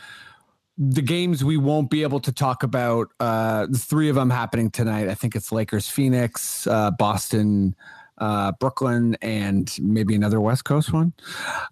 the 0.79 1.03
games 1.03 1.45
we 1.45 1.57
won't 1.57 1.91
be 1.91 2.03
able 2.03 2.21
to 2.21 2.33
talk 2.33 2.63
about. 2.63 3.09
Uh, 3.21 3.67
the 3.67 3.79
three 3.79 4.09
of 4.09 4.15
them 4.17 4.31
happening 4.31 4.71
tonight. 4.71 5.09
I 5.09 5.15
think 5.15 5.37
it's 5.37 5.53
Lakers, 5.53 5.89
Phoenix, 5.89 6.67
uh, 6.67 6.91
Boston, 6.93 7.75
uh, 8.19 8.53
Brooklyn, 8.59 9.17
and 9.23 9.73
maybe 9.81 10.15
another 10.15 10.41
West 10.41 10.65
Coast 10.65 10.93
one. 10.93 11.13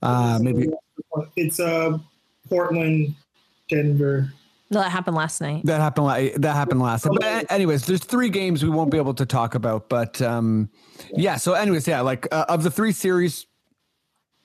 Uh, 0.03 0.39
maybe 0.41 0.69
It's 1.37 1.59
uh, 1.59 1.99
Portland, 2.49 3.15
Denver. 3.69 4.33
No, 4.71 4.81
that 4.81 4.91
happened 4.91 5.17
last 5.17 5.41
night. 5.43 5.67
That 5.67 5.81
happened. 5.81 6.07
la- 6.07 6.39
That 6.39 6.55
happened 6.55 6.81
last. 6.81 7.07
But 7.21 7.51
anyways, 7.53 7.85
there's 7.85 8.03
three 8.03 8.31
games 8.31 8.63
we 8.65 8.71
won't 8.71 8.91
be 8.91 8.97
able 8.97 9.15
to 9.15 9.27
talk 9.27 9.55
about. 9.55 9.89
But 9.91 10.23
um, 10.23 10.71
yeah. 11.15 11.37
So 11.37 11.53
anyways, 11.53 11.87
yeah. 11.87 12.01
Like 12.01 12.27
uh, 12.33 12.47
of 12.49 12.63
the 12.63 12.71
three 12.71 12.93
series, 12.93 13.47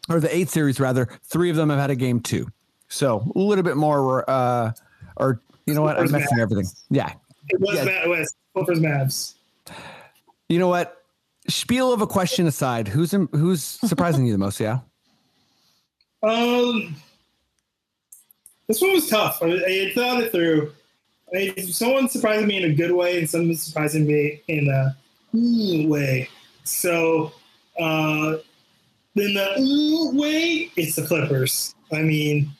or 0.09 0.19
the 0.19 0.33
eight 0.35 0.49
series 0.49 0.79
rather, 0.79 1.07
three 1.23 1.49
of 1.49 1.55
them 1.55 1.69
have 1.69 1.79
had 1.79 1.89
a 1.89 1.95
game 1.95 2.19
two. 2.19 2.47
So 2.87 3.29
a 3.35 3.39
little 3.39 3.63
bit 3.63 3.77
more. 3.77 4.29
Uh, 4.29 4.71
or 5.17 5.41
you 5.65 5.73
know 5.73 5.81
what? 5.81 5.97
I'm 5.97 6.11
messing 6.11 6.37
Mavs. 6.37 6.41
everything. 6.41 6.65
Yeah. 6.89 7.13
It 7.49 7.59
was 7.59 7.75
Yeah. 7.75 7.85
Matt 7.85 8.09
West. 8.09 8.35
Clippers, 8.53 8.79
Mavs. 8.79 9.33
You 10.49 10.59
know 10.59 10.67
what? 10.69 11.03
Spiel 11.49 11.93
of 11.93 12.01
a 12.01 12.07
question 12.07 12.47
aside, 12.47 12.87
who's 12.87 13.11
who's 13.31 13.61
surprising 13.63 14.25
you 14.25 14.31
the 14.31 14.37
most? 14.37 14.59
Yeah. 14.59 14.79
Um, 16.23 16.95
this 18.67 18.81
one 18.81 18.93
was 18.93 19.07
tough. 19.07 19.41
I, 19.41 19.45
I 19.47 19.91
thought 19.95 20.21
it 20.21 20.31
through. 20.31 20.73
I, 21.33 21.53
someone 21.61 22.09
surprised 22.09 22.45
me 22.47 22.57
in 22.57 22.71
a 22.71 22.73
good 22.73 22.91
way, 22.91 23.19
and 23.19 23.29
someone 23.29 23.55
surprising 23.55 24.07
me 24.07 24.41
in 24.47 24.67
a 24.69 24.95
way. 25.87 26.27
So, 26.63 27.31
uh, 27.79 28.37
in 29.19 29.33
the 29.33 29.59
ooh 29.59 30.17
way, 30.17 30.71
it's 30.75 30.95
the 30.95 31.05
Clippers. 31.05 31.75
I 31.91 32.01
mean, 32.01 32.51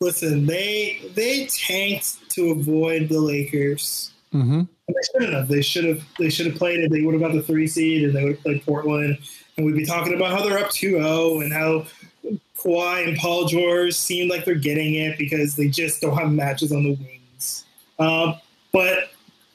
listen, 0.00 0.46
they 0.46 1.00
they 1.14 1.46
tanked 1.46 2.30
to 2.30 2.50
avoid 2.50 3.08
the 3.08 3.20
Lakers. 3.20 4.12
Mm-hmm. 4.32 4.62
They 4.88 4.94
shouldn't 5.12 5.34
have. 5.34 5.48
They 5.48 5.62
should 5.62 5.84
have. 5.84 6.02
They 6.18 6.30
should 6.30 6.46
have 6.46 6.56
played 6.56 6.80
it. 6.80 6.90
They 6.90 7.02
would 7.02 7.14
have 7.14 7.22
got 7.22 7.32
the 7.32 7.42
three 7.42 7.66
seed, 7.66 8.04
and 8.04 8.14
they 8.14 8.24
would 8.24 8.34
have 8.34 8.42
played 8.42 8.64
Portland, 8.64 9.18
and 9.56 9.66
we'd 9.66 9.76
be 9.76 9.86
talking 9.86 10.14
about 10.14 10.32
how 10.32 10.44
they're 10.44 10.58
up 10.58 10.70
2-0 10.70 11.44
and 11.44 11.52
how 11.52 11.86
Kawhi 12.56 13.08
and 13.08 13.16
Paul 13.16 13.46
George 13.46 13.94
seem 13.94 14.28
like 14.28 14.44
they're 14.44 14.54
getting 14.54 14.94
it 14.94 15.18
because 15.18 15.56
they 15.56 15.68
just 15.68 16.00
don't 16.00 16.16
have 16.16 16.32
matches 16.32 16.72
on 16.72 16.84
the 16.84 16.94
wings. 16.94 17.64
Um, 17.98 18.36
but 18.72 19.10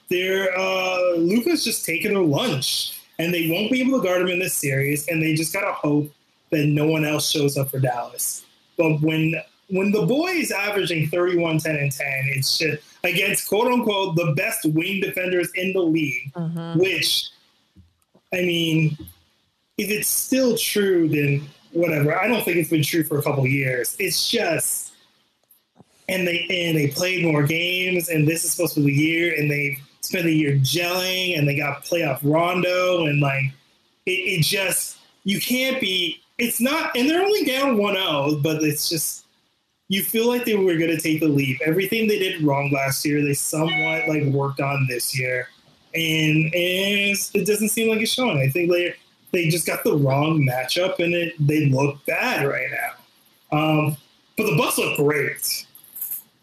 they're 0.10 0.58
uh, 0.58 1.16
Luka's 1.16 1.64
just 1.64 1.86
taking 1.86 2.14
their 2.14 2.24
lunch, 2.24 2.97
and 3.20 3.34
they 3.34 3.50
won't 3.50 3.72
be 3.72 3.82
able 3.82 4.00
to 4.00 4.04
guard 4.08 4.22
him 4.22 4.28
in 4.30 4.40
this 4.40 4.54
series. 4.54 5.08
And 5.08 5.22
they 5.22 5.34
just 5.34 5.54
gotta 5.54 5.74
hope 5.74 6.12
that 6.52 6.66
no 6.66 6.86
one 6.88 7.06
else 7.06 7.30
shows 7.30 7.58
up 7.58 7.72
for 7.72 7.80
Dallas. 7.80 8.46
But 8.78 9.02
when 9.02 9.36
when 9.70 9.92
the 9.92 10.06
boy 10.06 10.30
is 10.30 10.52
averaging 10.52 11.10
31, 11.10 11.58
10, 11.60 11.76
and 11.76 11.92
10, 11.92 12.08
it's 12.28 12.58
just 12.58 12.82
against 13.04 13.50
quote 13.50 13.72
unquote 13.72 14.16
the 14.16 14.34
best 14.38 14.66
wing 14.66 15.02
defenders 15.02 15.50
in 15.56 15.74
the 15.74 15.82
league, 15.82 16.32
Mhm. 16.36 16.78
which 16.78 17.26
I 18.34 18.42
mean, 18.42 18.98
if 19.78 19.90
it's 19.90 20.10
still 20.10 20.58
true, 20.58 21.08
then 21.10 21.48
whatever. 21.72 22.18
I 22.18 22.28
don't 22.28 22.44
think 22.46 22.58
it's 22.58 22.70
been 22.70 22.84
true 22.84 23.04
for 23.04 23.20
a 23.20 23.24
couple 23.24 23.44
of 23.44 23.50
years. 23.52 23.96
It's 24.00 24.30
just 24.30 24.92
and 26.10 26.26
they 26.26 26.46
and 26.50 26.78
they 26.78 26.88
played 26.88 27.26
more 27.26 27.44
games, 27.44 28.08
and 28.10 28.26
this 28.28 28.46
is 28.46 28.52
supposed 28.54 28.76
to 28.76 28.80
be 28.80 28.92
the 28.92 28.94
year, 29.02 29.36
and 29.38 29.52
they 29.52 29.78
spent 30.08 30.26
the 30.26 30.34
year 30.34 30.54
gelling, 30.58 31.38
and 31.38 31.48
they 31.48 31.56
got 31.56 31.84
playoff 31.84 32.20
Rondo, 32.24 33.06
and 33.06 33.20
like 33.20 33.52
it, 34.06 34.12
it 34.12 34.44
just 34.44 34.98
you 35.24 35.40
can't 35.40 35.80
be. 35.82 36.22
It's 36.38 36.62
not, 36.62 36.96
and 36.96 37.10
they're 37.10 37.24
only 37.24 37.44
down 37.46 37.78
1-0, 37.78 38.44
but 38.44 38.62
it's 38.62 38.88
just 38.88 39.26
you 39.90 40.04
feel 40.04 40.28
like 40.28 40.46
they 40.46 40.56
were 40.56 40.78
going 40.78 40.96
to 40.96 41.00
take 41.00 41.20
the 41.20 41.28
leap. 41.28 41.60
Everything 41.66 42.08
they 42.08 42.20
did 42.20 42.44
wrong 42.44 42.70
last 42.72 43.04
year, 43.04 43.24
they 43.24 43.34
somewhat 43.34 44.08
like 44.08 44.24
worked 44.26 44.60
on 44.60 44.86
this 44.88 45.18
year, 45.18 45.50
and, 45.96 46.46
and 46.54 47.18
it 47.34 47.48
doesn't 47.48 47.70
seem 47.70 47.90
like 47.90 48.02
it's 48.02 48.12
showing. 48.12 48.38
I 48.38 48.50
think 48.50 48.72
they 48.72 48.94
they 49.32 49.50
just 49.50 49.68
got 49.68 49.84
the 49.84 49.96
wrong 49.96 50.48
matchup, 50.48 51.00
and 51.00 51.14
it 51.14 51.34
they 51.40 51.66
look 51.66 52.06
bad 52.06 52.46
right 52.46 52.68
now. 52.72 53.58
Um, 53.58 53.98
but 54.38 54.46
the 54.46 54.58
Bucks 54.58 54.78
look 54.78 54.98
great. 54.98 55.66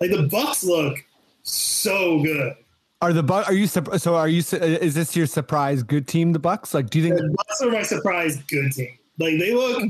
Like 0.00 0.10
the 0.10 0.28
Bucks 0.30 0.64
look 0.64 0.98
so 1.44 2.22
good. 2.22 2.56
Are 3.05 3.12
the 3.12 3.22
Buck? 3.22 3.46
Are 3.46 3.52
you 3.52 3.66
so? 3.66 4.14
Are 4.14 4.28
you? 4.28 4.38
Is 4.38 4.94
this 4.94 5.14
your 5.14 5.26
surprise 5.26 5.82
good 5.82 6.09
team? 6.09 6.32
The 6.32 6.38
Bucks? 6.38 6.72
Like, 6.72 6.88
do 6.88 6.98
you 6.98 7.05
think? 7.05 7.20
The 7.20 7.34
Bucks 7.36 7.61
are 7.61 7.70
my 7.70 7.82
surprise 7.82 8.38
good 8.44 8.72
team. 8.72 8.96
Like 9.18 9.38
they 9.38 9.52
look 9.52 9.82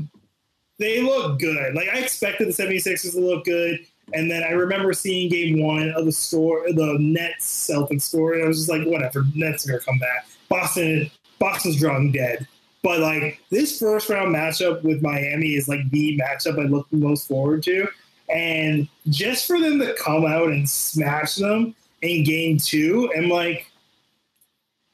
they 0.79 1.01
look 1.01 1.39
good. 1.39 1.75
Like 1.75 1.87
I 1.87 1.99
expected 1.99 2.49
the 2.49 2.51
76ers 2.51 3.13
to 3.13 3.21
look 3.21 3.45
good. 3.45 3.79
And 4.11 4.29
then 4.29 4.43
I 4.43 4.49
remember 4.49 4.91
seeing 4.91 5.29
game 5.29 5.63
one 5.63 5.91
of 5.91 6.03
the 6.03 6.11
store 6.11 6.65
the 6.67 6.97
Nets 6.99 7.69
Celtics 7.69 8.01
story. 8.01 8.43
I 8.43 8.47
was 8.47 8.57
just 8.57 8.69
like, 8.69 8.85
whatever, 8.85 9.23
Nets 9.33 9.65
are 9.65 9.71
gonna 9.71 9.81
come 9.81 9.97
back. 9.97 10.27
Boston 10.49 11.09
Boston's 11.39 11.79
drawn 11.79 12.11
dead. 12.11 12.45
But 12.83 12.99
like 12.99 13.39
this 13.49 13.79
first 13.79 14.09
round 14.09 14.35
matchup 14.35 14.83
with 14.83 15.01
Miami 15.01 15.53
is 15.53 15.69
like 15.69 15.89
the 15.89 16.19
matchup 16.19 16.59
I 16.59 16.67
look 16.67 16.91
most 16.91 17.29
forward 17.29 17.63
to. 17.63 17.87
And 18.27 18.89
just 19.07 19.47
for 19.47 19.57
them 19.57 19.79
to 19.79 19.93
come 19.93 20.25
out 20.25 20.49
and 20.49 20.69
smash 20.69 21.35
them 21.35 21.75
in 22.05 22.23
game 22.23 22.57
two, 22.57 23.11
and 23.15 23.27
like 23.29 23.67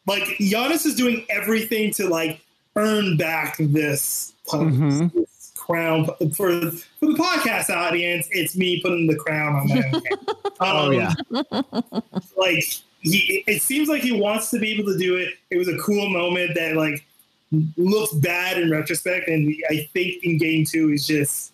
like 0.07 0.23
Giannis 0.39 0.85
is 0.85 0.95
doing 0.95 1.25
everything 1.29 1.91
to 1.93 2.07
like 2.07 2.41
earn 2.75 3.17
back 3.17 3.57
this, 3.59 4.33
Mhm. 4.47 5.13
this 5.13 5.51
crown 5.55 6.05
for 6.05 6.15
for 6.35 6.51
the 6.55 6.83
podcast 7.17 7.69
audience. 7.69 8.27
It's 8.31 8.55
me 8.55 8.81
putting 8.81 9.07
the 9.07 9.15
crown 9.15 9.55
on 9.55 9.67
my 9.67 9.75
own 9.75 9.81
head. 9.91 10.03
Oh 10.59 10.87
Um, 10.87 10.93
yeah. 10.93 11.13
like 12.37 12.63
he 13.01 13.43
it 13.47 13.61
seems 13.61 13.87
like 13.89 14.01
he 14.01 14.11
wants 14.11 14.49
to 14.51 14.59
be 14.59 14.71
able 14.71 14.85
to 14.91 14.97
do 14.97 15.15
it. 15.17 15.35
It 15.49 15.57
was 15.57 15.67
a 15.67 15.77
cool 15.77 16.09
moment 16.09 16.51
that 16.55 16.75
like 16.75 17.03
looks 17.77 18.13
bad 18.15 18.57
in 18.57 18.69
retrospect, 18.71 19.27
and 19.27 19.53
I 19.69 19.87
think 19.93 20.23
in 20.23 20.37
game 20.37 20.65
two 20.65 20.87
he's 20.89 21.05
just 21.05 21.53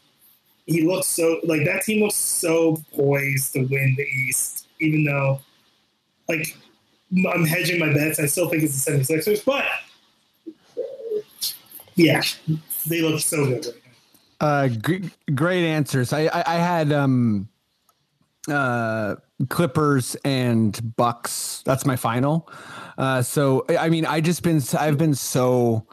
he 0.65 0.81
looks 0.83 1.07
so 1.07 1.39
like 1.43 1.63
that 1.65 1.83
team 1.83 2.01
looks 2.03 2.15
so 2.15 2.77
poised 2.93 3.53
to 3.53 3.59
win 3.63 3.95
the 3.97 4.03
East, 4.27 4.67
even 4.79 5.03
though 5.05 5.41
like 6.27 6.57
I'm 7.33 7.45
hedging 7.45 7.79
my 7.79 7.93
bets. 7.93 8.19
I 8.19 8.25
still 8.25 8.49
think 8.49 8.63
it's 8.63 8.85
the 8.85 8.91
76ers, 8.91 9.45
but 9.45 9.65
yeah, 11.95 12.21
they 12.87 13.01
look 13.01 13.19
so 13.19 13.45
good 13.45 13.65
right 13.65 13.75
now. 14.41 14.47
Uh, 14.47 14.67
g- 14.67 15.09
great 15.33 15.65
answers. 15.65 16.13
I, 16.13 16.25
I, 16.25 16.43
I 16.45 16.55
had 16.55 16.91
um, 16.91 17.49
uh, 18.47 19.15
Clippers 19.49 20.15
and 20.23 20.95
Bucks. 20.95 21.63
That's 21.65 21.85
my 21.85 21.95
final. 21.95 22.49
Uh, 22.97 23.21
so 23.21 23.65
I 23.69 23.89
mean, 23.89 24.05
I 24.05 24.21
just 24.21 24.43
been 24.43 24.61
I've 24.77 24.97
been 24.97 25.15
so 25.15 25.87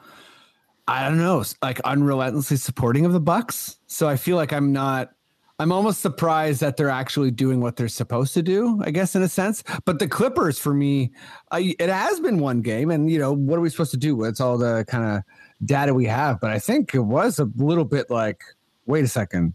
I 0.87 1.09
don't 1.09 1.19
know, 1.19 1.43
like 1.63 1.81
unrelentlessly 1.81 2.57
supporting 2.59 3.07
of 3.07 3.13
the 3.13 3.21
Bucks. 3.21 3.77
So 3.87 4.09
I 4.09 4.17
feel 4.17 4.37
like 4.37 4.53
I'm 4.53 4.73
not. 4.73 5.14
I'm 5.61 5.71
almost 5.71 6.01
surprised 6.01 6.61
that 6.63 6.77
they're 6.77 6.91
actually 6.91 7.31
doing 7.31 7.61
what 7.61 7.77
they're 7.77 7.89
supposed 7.89 8.35
to 8.35 8.43
do. 8.43 8.83
I 8.85 8.91
guess 8.91 9.15
in 9.15 9.23
a 9.23 9.29
sense, 9.29 9.63
but 9.85 10.01
the 10.01 10.09
Clippers 10.09 10.59
for 10.59 10.75
me, 10.75 11.13
I, 11.53 11.77
it 11.79 11.89
has 11.89 12.19
been 12.19 12.39
one 12.39 12.61
game, 12.61 12.91
and 12.91 13.11
you 13.11 13.19
know 13.19 13.33
what 13.33 13.59
are 13.59 13.61
we 13.61 13.71
supposed 13.71 13.93
to 13.93 13.97
do? 13.97 14.25
It's 14.25 14.41
all 14.41 14.59
the 14.59 14.85
kind 14.89 15.17
of 15.17 15.23
data 15.65 15.95
we 15.95 16.07
have, 16.07 16.41
but 16.41 16.51
I 16.51 16.59
think 16.59 16.95
it 16.95 17.01
was 17.01 17.39
a 17.39 17.49
little 17.57 17.85
bit 17.85 18.11
like, 18.11 18.43
wait 18.87 19.05
a 19.05 19.09
second, 19.09 19.55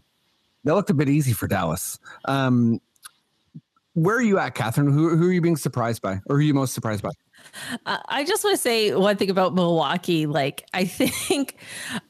that 0.64 0.74
looked 0.74 0.90
a 0.90 0.94
bit 0.94 1.08
easy 1.08 1.32
for 1.32 1.46
Dallas. 1.46 1.98
Um, 2.24 2.80
where 3.94 4.16
are 4.16 4.22
you 4.22 4.38
at, 4.38 4.54
Catherine? 4.54 4.90
Who, 4.90 5.16
who 5.16 5.28
are 5.28 5.32
you 5.32 5.40
being 5.42 5.56
surprised 5.56 6.00
by, 6.00 6.20
or 6.26 6.36
who 6.36 6.36
are 6.36 6.40
you 6.40 6.54
most 6.54 6.72
surprised 6.72 7.02
by? 7.02 7.10
I 7.86 8.24
just 8.24 8.44
want 8.44 8.56
to 8.56 8.62
say 8.62 8.94
one 8.94 9.16
thing 9.16 9.30
about 9.30 9.54
Milwaukee. 9.54 10.26
Like, 10.26 10.66
I 10.74 10.84
think, 10.86 11.56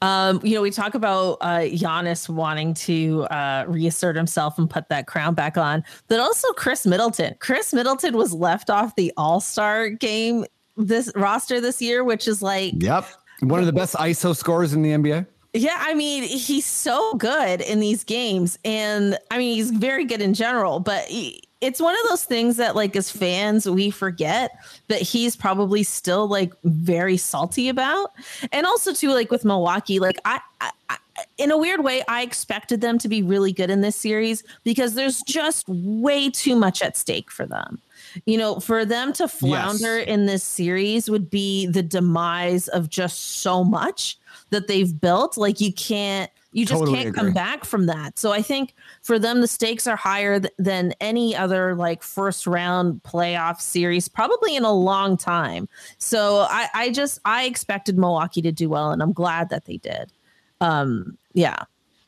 um, 0.01 0.39
you 0.43 0.55
know, 0.55 0.61
we 0.61 0.71
talk 0.71 0.95
about 0.95 1.37
uh, 1.41 1.59
Giannis 1.61 2.29
wanting 2.29 2.73
to 2.75 3.23
uh, 3.23 3.65
reassert 3.67 4.15
himself 4.15 4.57
and 4.57 4.69
put 4.69 4.89
that 4.89 5.07
crown 5.07 5.33
back 5.33 5.57
on, 5.57 5.83
but 6.07 6.19
also 6.19 6.47
Khris 6.53 6.85
Middleton. 6.85 7.35
Khris 7.39 7.73
Middleton 7.73 8.15
was 8.15 8.33
left 8.33 8.69
off 8.69 8.95
the 8.95 9.11
All 9.17 9.39
Star 9.39 9.89
game 9.89 10.45
this 10.77 11.11
roster 11.15 11.59
this 11.61 11.81
year, 11.81 12.03
which 12.03 12.27
is 12.27 12.41
like, 12.41 12.73
Yep, 12.77 13.05
one 13.41 13.59
of 13.59 13.65
the 13.65 13.73
best 13.73 13.95
ISO 13.95 14.35
scores 14.35 14.73
in 14.73 14.81
the 14.81 14.91
NBA. 14.91 15.25
yeah, 15.53 15.77
I 15.79 15.93
mean, 15.93 16.23
he's 16.23 16.65
so 16.65 17.13
good 17.15 17.59
in 17.61 17.79
these 17.79 18.03
games. 18.03 18.57
And 18.63 19.17
I 19.29 19.37
mean, 19.37 19.55
he's 19.55 19.71
very 19.71 20.05
good 20.05 20.21
in 20.21 20.33
general, 20.33 20.79
but 20.79 21.03
he, 21.05 21.43
it's 21.61 21.79
one 21.79 21.93
of 21.93 22.09
those 22.09 22.25
things 22.25 22.57
that, 22.57 22.75
like, 22.75 22.95
as 22.95 23.11
fans, 23.11 23.69
we 23.69 23.91
forget 23.91 24.51
that 24.87 25.01
he's 25.01 25.35
probably 25.35 25.83
still 25.83 26.27
like 26.27 26.53
very 26.63 27.17
salty 27.17 27.69
about. 27.69 28.11
And 28.51 28.65
also, 28.65 28.93
too, 28.93 29.11
like 29.11 29.31
with 29.31 29.45
Milwaukee, 29.45 29.99
like, 29.99 30.19
I, 30.25 30.39
I, 30.59 30.71
I 30.89 30.97
in 31.37 31.51
a 31.51 31.57
weird 31.57 31.83
way, 31.83 32.03
I 32.07 32.23
expected 32.23 32.81
them 32.81 32.97
to 32.99 33.07
be 33.07 33.21
really 33.21 33.51
good 33.51 33.69
in 33.69 33.81
this 33.81 33.95
series 33.95 34.43
because 34.63 34.95
there's 34.95 35.21
just 35.23 35.67
way 35.67 36.29
too 36.29 36.55
much 36.55 36.81
at 36.81 36.97
stake 36.97 37.29
for 37.29 37.45
them. 37.45 37.79
You 38.25 38.37
know, 38.37 38.59
for 38.59 38.83
them 38.83 39.13
to 39.13 39.27
flounder 39.27 39.97
in 39.97 40.25
this 40.25 40.43
series 40.43 41.09
would 41.09 41.29
be 41.29 41.67
the 41.67 41.83
demise 41.83 42.67
of 42.69 42.89
just 42.89 43.37
so 43.41 43.63
much 43.63 44.17
that 44.49 44.67
they've 44.67 44.99
built. 44.99 45.37
Like 45.37 45.61
you 45.61 45.71
can't, 45.71 46.29
you 46.53 46.65
just 46.65 46.79
Totally 46.79 46.97
can't 46.97 47.09
agree. 47.09 47.19
come 47.19 47.33
back 47.33 47.63
from 47.65 47.85
that. 47.85 48.19
So 48.19 48.31
I 48.33 48.41
think 48.41 48.73
for 49.01 49.17
them, 49.17 49.41
the 49.41 49.47
stakes 49.47 49.87
are 49.87 49.95
higher 49.95 50.39
th- 50.39 50.53
than 50.57 50.93
any 50.99 51.35
other 51.35 51.75
like 51.75 52.03
first 52.03 52.45
round 52.45 53.01
playoff 53.03 53.61
series, 53.61 54.07
probably 54.09 54.55
in 54.55 54.63
a 54.65 54.73
long 54.73 55.15
time. 55.17 55.69
So 55.97 56.45
I, 56.49 56.67
I 56.73 56.89
just, 56.91 57.19
I 57.25 57.45
expected 57.45 57.97
Milwaukee 57.97 58.41
to 58.41 58.51
do 58.51 58.67
well, 58.69 58.91
and 58.91 59.01
I'm 59.01 59.13
glad 59.13 59.49
that 59.49 59.65
they 59.65 59.77
did. 59.77 60.11
Um, 60.59 61.17
yeah, 61.33 61.55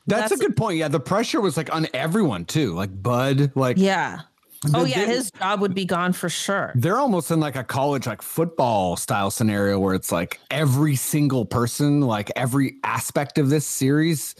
That's, 0.06 0.24
That's- 0.30 0.32
a 0.32 0.36
good 0.44 0.56
point. 0.56 0.76
Yeah, 0.78 0.88
the 0.88 1.00
pressure 1.00 1.40
was 1.40 1.56
like 1.56 1.74
on 1.74 1.86
everyone 1.94 2.44
too. 2.44 2.74
Like 2.74 3.02
Bud, 3.02 3.50
like 3.54 3.78
yeah. 3.78 4.20
Oh 4.72 4.84
yeah, 4.84 5.04
his 5.06 5.30
job 5.32 5.60
would 5.60 5.74
be 5.74 5.84
gone 5.84 6.12
for 6.12 6.28
sure. 6.28 6.72
they're 6.76 6.98
almost 6.98 7.30
in 7.30 7.40
like 7.40 7.56
a 7.56 7.64
college 7.64 8.06
like 8.06 8.22
football 8.22 8.96
style 8.96 9.30
scenario 9.30 9.78
where 9.78 9.94
it's 9.94 10.10
like 10.12 10.40
every 10.50 10.96
single 10.96 11.44
person, 11.44 12.00
like 12.00 12.30
every 12.36 12.76
aspect 12.84 13.36
of 13.38 13.50
this 13.50 13.66
series, 13.66 14.34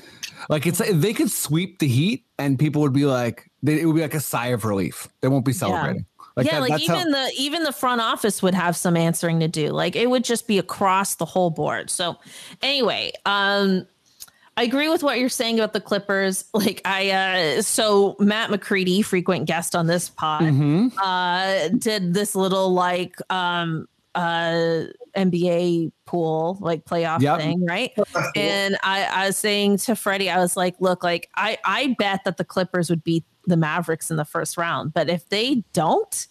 like 0.48 0.66
it's 0.66 0.80
they 0.92 1.12
could 1.12 1.30
sweep 1.30 1.78
the 1.80 1.88
Heat 1.88 2.24
and 2.38 2.58
people 2.58 2.80
would 2.82 2.92
be 2.92 3.04
like, 3.06 3.50
they, 3.62 3.80
it 3.80 3.86
would 3.86 3.96
be 3.96 4.02
like 4.02 4.14
a 4.14 4.20
sigh 4.20 4.48
of 4.48 4.64
relief. 4.64 5.08
They 5.20 5.28
won't 5.28 5.44
be 5.44 5.52
celebrating. 5.52 6.06
Like 6.36 6.46
yeah, 6.46 6.54
that- 6.54 6.60
like 6.62 6.70
that's 6.72 6.86
how- 6.88 6.98
even 7.00 7.12
the 7.12 7.30
even 7.38 7.62
the 7.62 7.72
front 7.72 8.00
office 8.00 8.42
would 8.42 8.54
have 8.54 8.76
some 8.76 8.96
answering 8.96 9.40
to 9.40 9.48
do. 9.48 9.68
Like 9.68 9.94
it 9.94 10.10
would 10.10 10.24
just 10.24 10.48
be 10.48 10.58
across 10.58 11.14
the 11.16 11.24
whole 11.24 11.50
board. 11.50 11.90
So 11.90 12.16
anyway, 12.62 13.12
um 13.26 13.86
I 14.56 14.62
agree 14.62 14.88
with 14.88 15.02
what 15.02 15.18
you're 15.18 15.28
saying 15.28 15.58
about 15.58 15.72
the 15.72 15.80
Clippers. 15.80 16.44
Like 16.54 16.80
I 16.84 17.10
uh 17.10 17.62
so 17.62 18.16
Matt 18.20 18.50
McCready, 18.50 19.02
frequent 19.02 19.46
guest 19.46 19.74
on 19.74 19.86
this 19.86 20.08
pod, 20.08 20.42
Mhm. 20.42 20.92
uh 21.02 21.68
did 21.76 22.14
this 22.14 22.34
little 22.34 22.72
like 22.72 23.16
um 23.32 23.86
uh 24.14 24.84
NBA 25.16 25.90
pool 26.06 26.56
like 26.60 26.84
playoff 26.84 27.20
Yep. 27.20 27.38
thing, 27.38 27.64
right? 27.66 27.92
And 28.36 28.76
I, 28.82 29.04
I 29.04 29.26
was 29.26 29.36
saying 29.36 29.78
to 29.78 29.96
Freddie, 29.96 30.30
I 30.30 30.38
was 30.38 30.56
like, 30.56 30.76
look, 30.80 31.02
like 31.02 31.28
I, 31.36 31.58
I 31.64 31.94
bet 31.98 32.24
that 32.24 32.36
the 32.36 32.44
Clippers 32.44 32.90
would 32.90 33.02
beat 33.04 33.24
the 33.46 33.56
Mavericks 33.56 34.10
in 34.10 34.16
the 34.16 34.24
first 34.24 34.56
round. 34.56 34.92
But 34.94 35.08
if 35.08 35.28
they 35.28 35.64
don't, 35.72 36.26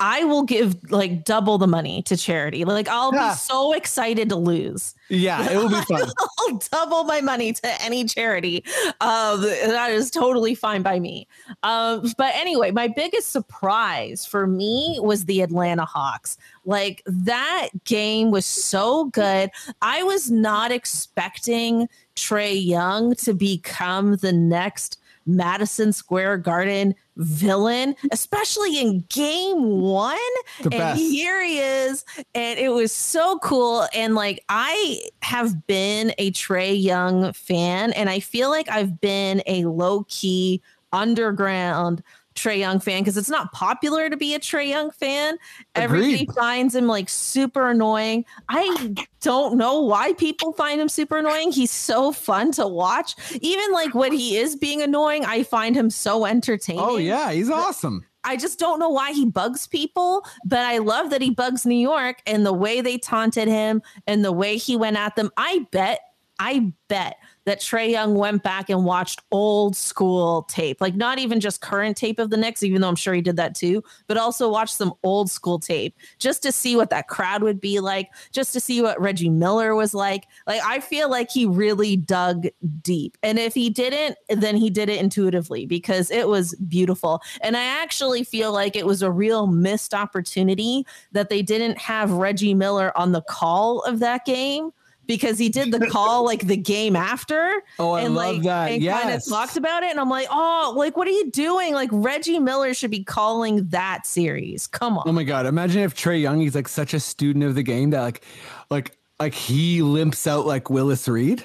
I 0.00 0.22
will 0.24 0.44
give 0.44 0.76
like 0.92 1.24
double 1.24 1.58
the 1.58 1.66
money 1.66 2.02
to 2.02 2.16
charity. 2.16 2.64
Like 2.64 2.88
I'll 2.88 3.12
Yeah. 3.12 3.30
be 3.32 3.36
so 3.36 3.72
excited 3.72 4.28
to 4.28 4.36
lose. 4.36 4.94
yeah, 5.08 5.50
it 5.50 5.56
will 5.56 5.68
be 5.68 5.80
fun. 5.82 6.08
I'll 6.38 6.58
double 6.72 7.04
my 7.04 7.20
money 7.20 7.52
to 7.52 7.82
any 7.82 8.04
charity. 8.04 8.62
Um, 9.00 9.40
that 9.42 9.90
is 9.90 10.10
totally 10.10 10.54
fine 10.54 10.82
by 10.82 11.00
me. 11.00 11.26
Um, 11.64 12.12
but 12.16 12.32
anyway, 12.36 12.70
my 12.70 12.86
biggest 12.86 13.30
surprise 13.32 14.24
for 14.24 14.46
me 14.46 14.98
was 15.02 15.24
the 15.24 15.40
Atlanta 15.40 15.84
Hawks. 15.84 16.36
Like 16.64 17.02
that 17.06 17.68
game 17.84 18.30
was 18.30 18.46
so 18.46 19.06
good. 19.06 19.50
I 19.82 20.02
was 20.04 20.30
not 20.30 20.70
expecting 20.70 21.88
Trae 22.14 22.64
Young 22.64 23.14
to 23.16 23.34
become 23.34 24.16
the 24.16 24.32
next 24.32 24.98
Madison 25.28 25.92
Square 25.92 26.38
Garden 26.38 26.94
villain, 27.16 27.94
especially 28.12 28.78
in 28.80 29.04
game 29.08 29.80
one. 29.80 30.16
The 30.62 30.70
and 30.70 30.70
best. 30.70 31.00
here 31.00 31.44
he 31.44 31.58
is. 31.58 32.04
And 32.34 32.58
it 32.58 32.70
was 32.70 32.92
so 32.92 33.38
cool. 33.40 33.86
And 33.94 34.14
like, 34.14 34.42
I 34.48 35.02
have 35.22 35.66
been 35.66 36.12
a 36.18 36.30
Trae 36.32 36.80
Young 36.80 37.32
fan, 37.32 37.92
and 37.92 38.08
I 38.08 38.20
feel 38.20 38.50
like 38.50 38.68
I've 38.68 39.00
been 39.00 39.42
a 39.46 39.64
low 39.66 40.04
key 40.08 40.62
underground 40.92 42.02
Trae 42.38 42.58
Young 42.58 42.80
fan 42.80 43.02
because 43.02 43.16
it's 43.16 43.28
not 43.28 43.52
popular 43.52 44.08
to 44.08 44.16
be 44.16 44.34
a 44.34 44.38
Trae 44.38 44.68
Young 44.68 44.90
fan. 44.90 45.36
Everybody 45.74 46.26
finds 46.34 46.74
him 46.74 46.86
like 46.86 47.08
super 47.08 47.70
annoying. 47.70 48.24
I 48.48 48.94
don't 49.20 49.56
know 49.56 49.80
why 49.80 50.12
people 50.14 50.52
find 50.52 50.80
him 50.80 50.88
super 50.88 51.18
annoying. 51.18 51.52
He's 51.52 51.70
so 51.70 52.12
fun 52.12 52.52
to 52.52 52.66
watch. 52.66 53.14
Even 53.40 53.72
like 53.72 53.94
when 53.94 54.12
he 54.12 54.36
is 54.36 54.56
being 54.56 54.82
annoying, 54.82 55.24
I 55.24 55.42
find 55.42 55.74
him 55.74 55.90
so 55.90 56.24
entertaining. 56.24 56.82
Oh 56.82 56.96
yeah, 56.96 57.32
he's 57.32 57.50
awesome. 57.50 58.04
I 58.24 58.36
just 58.36 58.58
don't 58.58 58.78
know 58.78 58.90
why 58.90 59.12
he 59.12 59.24
bugs 59.24 59.66
people, 59.66 60.24
but 60.44 60.58
I 60.60 60.78
love 60.78 61.10
that 61.10 61.22
he 61.22 61.30
bugs 61.30 61.64
New 61.64 61.78
York 61.78 62.20
and 62.26 62.44
the 62.44 62.52
way 62.52 62.80
they 62.80 62.98
taunted 62.98 63.48
him 63.48 63.80
and 64.06 64.24
the 64.24 64.32
way 64.32 64.56
he 64.56 64.76
went 64.76 64.96
at 64.96 65.16
them. 65.16 65.30
I 65.36 65.66
bet, 65.70 66.00
I 66.38 66.72
bet 66.88 67.16
that 67.48 67.60
Trae 67.60 67.90
Young 67.90 68.14
went 68.14 68.42
back 68.42 68.68
and 68.68 68.84
watched 68.84 69.22
old 69.32 69.74
school 69.74 70.42
tape, 70.50 70.82
like 70.82 70.94
not 70.94 71.18
even 71.18 71.40
just 71.40 71.62
current 71.62 71.96
tape 71.96 72.18
of 72.18 72.28
the 72.28 72.36
Knicks, 72.36 72.62
even 72.62 72.82
though 72.82 72.88
I'm 72.88 72.94
sure 72.94 73.14
he 73.14 73.22
did 73.22 73.36
that 73.36 73.54
too, 73.54 73.82
but 74.06 74.18
also 74.18 74.50
watched 74.50 74.74
some 74.74 74.92
old 75.02 75.30
school 75.30 75.58
tape 75.58 75.96
just 76.18 76.42
to 76.42 76.52
see 76.52 76.76
what 76.76 76.90
that 76.90 77.08
crowd 77.08 77.42
would 77.42 77.58
be 77.58 77.80
like, 77.80 78.10
just 78.32 78.52
to 78.52 78.60
see 78.60 78.82
what 78.82 79.00
Reggie 79.00 79.30
Miller 79.30 79.74
was 79.74 79.94
like. 79.94 80.24
Like, 80.46 80.60
I 80.62 80.80
feel 80.80 81.08
like 81.08 81.30
he 81.30 81.46
really 81.46 81.96
dug 81.96 82.48
deep. 82.82 83.16
And 83.22 83.38
if 83.38 83.54
he 83.54 83.70
didn't, 83.70 84.18
then 84.28 84.58
he 84.58 84.68
did 84.68 84.90
it 84.90 85.00
intuitively 85.00 85.64
because 85.64 86.10
it 86.10 86.28
was 86.28 86.54
beautiful. 86.68 87.22
And 87.40 87.56
I 87.56 87.64
actually 87.64 88.24
feel 88.24 88.52
like 88.52 88.76
it 88.76 88.84
was 88.84 89.00
a 89.00 89.10
real 89.10 89.46
missed 89.46 89.94
opportunity 89.94 90.84
that 91.12 91.30
they 91.30 91.40
didn't 91.40 91.78
have 91.78 92.10
Reggie 92.10 92.52
Miller 92.52 92.92
on 92.94 93.12
the 93.12 93.22
call 93.22 93.80
of 93.84 94.00
that 94.00 94.26
game 94.26 94.70
because 95.08 95.36
he 95.40 95.48
did 95.48 95.72
the 95.72 95.84
call 95.88 96.24
like 96.24 96.46
the 96.46 96.56
game 96.56 96.94
after 96.94 97.64
Oh, 97.80 97.92
I 97.92 98.02
and 98.02 98.14
love 98.14 98.36
like 98.36 98.42
that. 98.44 98.70
and 98.70 98.86
kind 98.86 99.10
of 99.12 99.26
talked 99.28 99.56
about 99.56 99.82
it 99.82 99.90
and 99.90 99.98
i'm 99.98 100.08
like 100.08 100.28
oh 100.30 100.74
like 100.76 100.96
what 100.96 101.08
are 101.08 101.12
you 101.12 101.28
doing 101.32 101.74
like 101.74 101.88
reggie 101.92 102.38
miller 102.38 102.72
should 102.74 102.92
be 102.92 103.02
calling 103.02 103.66
that 103.70 104.06
series 104.06 104.68
come 104.68 104.96
on 104.98 105.08
Oh 105.08 105.12
my 105.12 105.24
god! 105.24 105.46
Imagine 105.46 105.82
if 105.82 105.96
Trae 105.96 106.20
Young, 106.20 106.38
he's 106.40 106.54
like 106.54 106.68
such 106.68 106.92
a 106.94 107.00
student 107.00 107.44
of 107.44 107.54
the 107.54 107.62
game 107.62 107.90
that 107.90 108.02
like, 108.02 108.22
like, 108.70 108.96
like 109.18 109.32
he 109.34 109.80
limps 109.82 110.26
out 110.26 110.44
like 110.46 110.68
Willis 110.70 111.08
Reed. 111.08 111.44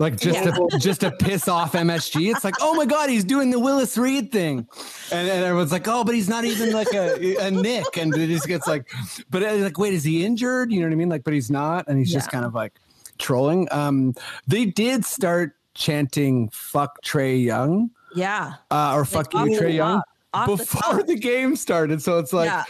Like 0.00 0.16
just 0.16 0.44
to 0.44 0.78
just 0.78 1.00
to 1.00 1.10
piss 1.10 1.48
off 1.48 1.72
MSG. 1.72 2.32
It's 2.32 2.44
like, 2.44 2.54
oh 2.60 2.74
my 2.74 2.86
god, 2.86 3.10
he's 3.10 3.24
doing 3.24 3.50
the 3.50 3.58
Willis 3.58 3.98
Reed 3.98 4.30
thing, 4.30 4.68
and, 5.10 5.28
and 5.28 5.44
everyone's 5.44 5.72
like, 5.72 5.88
oh, 5.88 6.04
but 6.04 6.14
he's 6.14 6.28
not 6.28 6.44
even 6.44 6.72
like 6.72 6.92
a, 6.94 7.34
a 7.36 7.50
Knick, 7.50 7.96
and 7.96 8.16
it 8.16 8.28
just 8.28 8.46
gets 8.46 8.68
like, 8.68 8.88
but 9.28 9.42
uh, 9.42 9.54
like, 9.56 9.76
wait, 9.76 9.94
is 9.94 10.04
he 10.04 10.24
injured? 10.24 10.70
You 10.70 10.80
know 10.80 10.86
what 10.86 10.92
I 10.92 10.96
mean? 10.96 11.08
Like, 11.08 11.24
but 11.24 11.32
he's 11.34 11.50
not, 11.50 11.88
and 11.88 11.98
he's 11.98 12.12
just 12.12 12.30
kind 12.30 12.44
of 12.44 12.54
like 12.54 12.74
trolling. 13.18 13.66
Um, 13.72 14.14
they 14.46 14.66
did 14.66 15.04
start 15.04 15.56
chanting 15.74 16.48
"fuck 16.50 17.02
Trae 17.02 17.42
Young" 17.42 17.90
Yeah. 18.14 18.54
uh, 18.70 18.92
or 18.94 19.04
"fuck 19.04 19.34
you, 19.34 19.40
Trae 19.40 19.74
Young." 19.74 20.02
Top- 20.34 20.48
off 20.50 20.58
the 20.58 20.64
Before 20.64 20.98
top. 20.98 21.06
the 21.06 21.14
game 21.16 21.56
started, 21.56 22.02
so 22.02 22.18
it's 22.18 22.32
like 22.34 22.46
Yeah. 22.50 22.64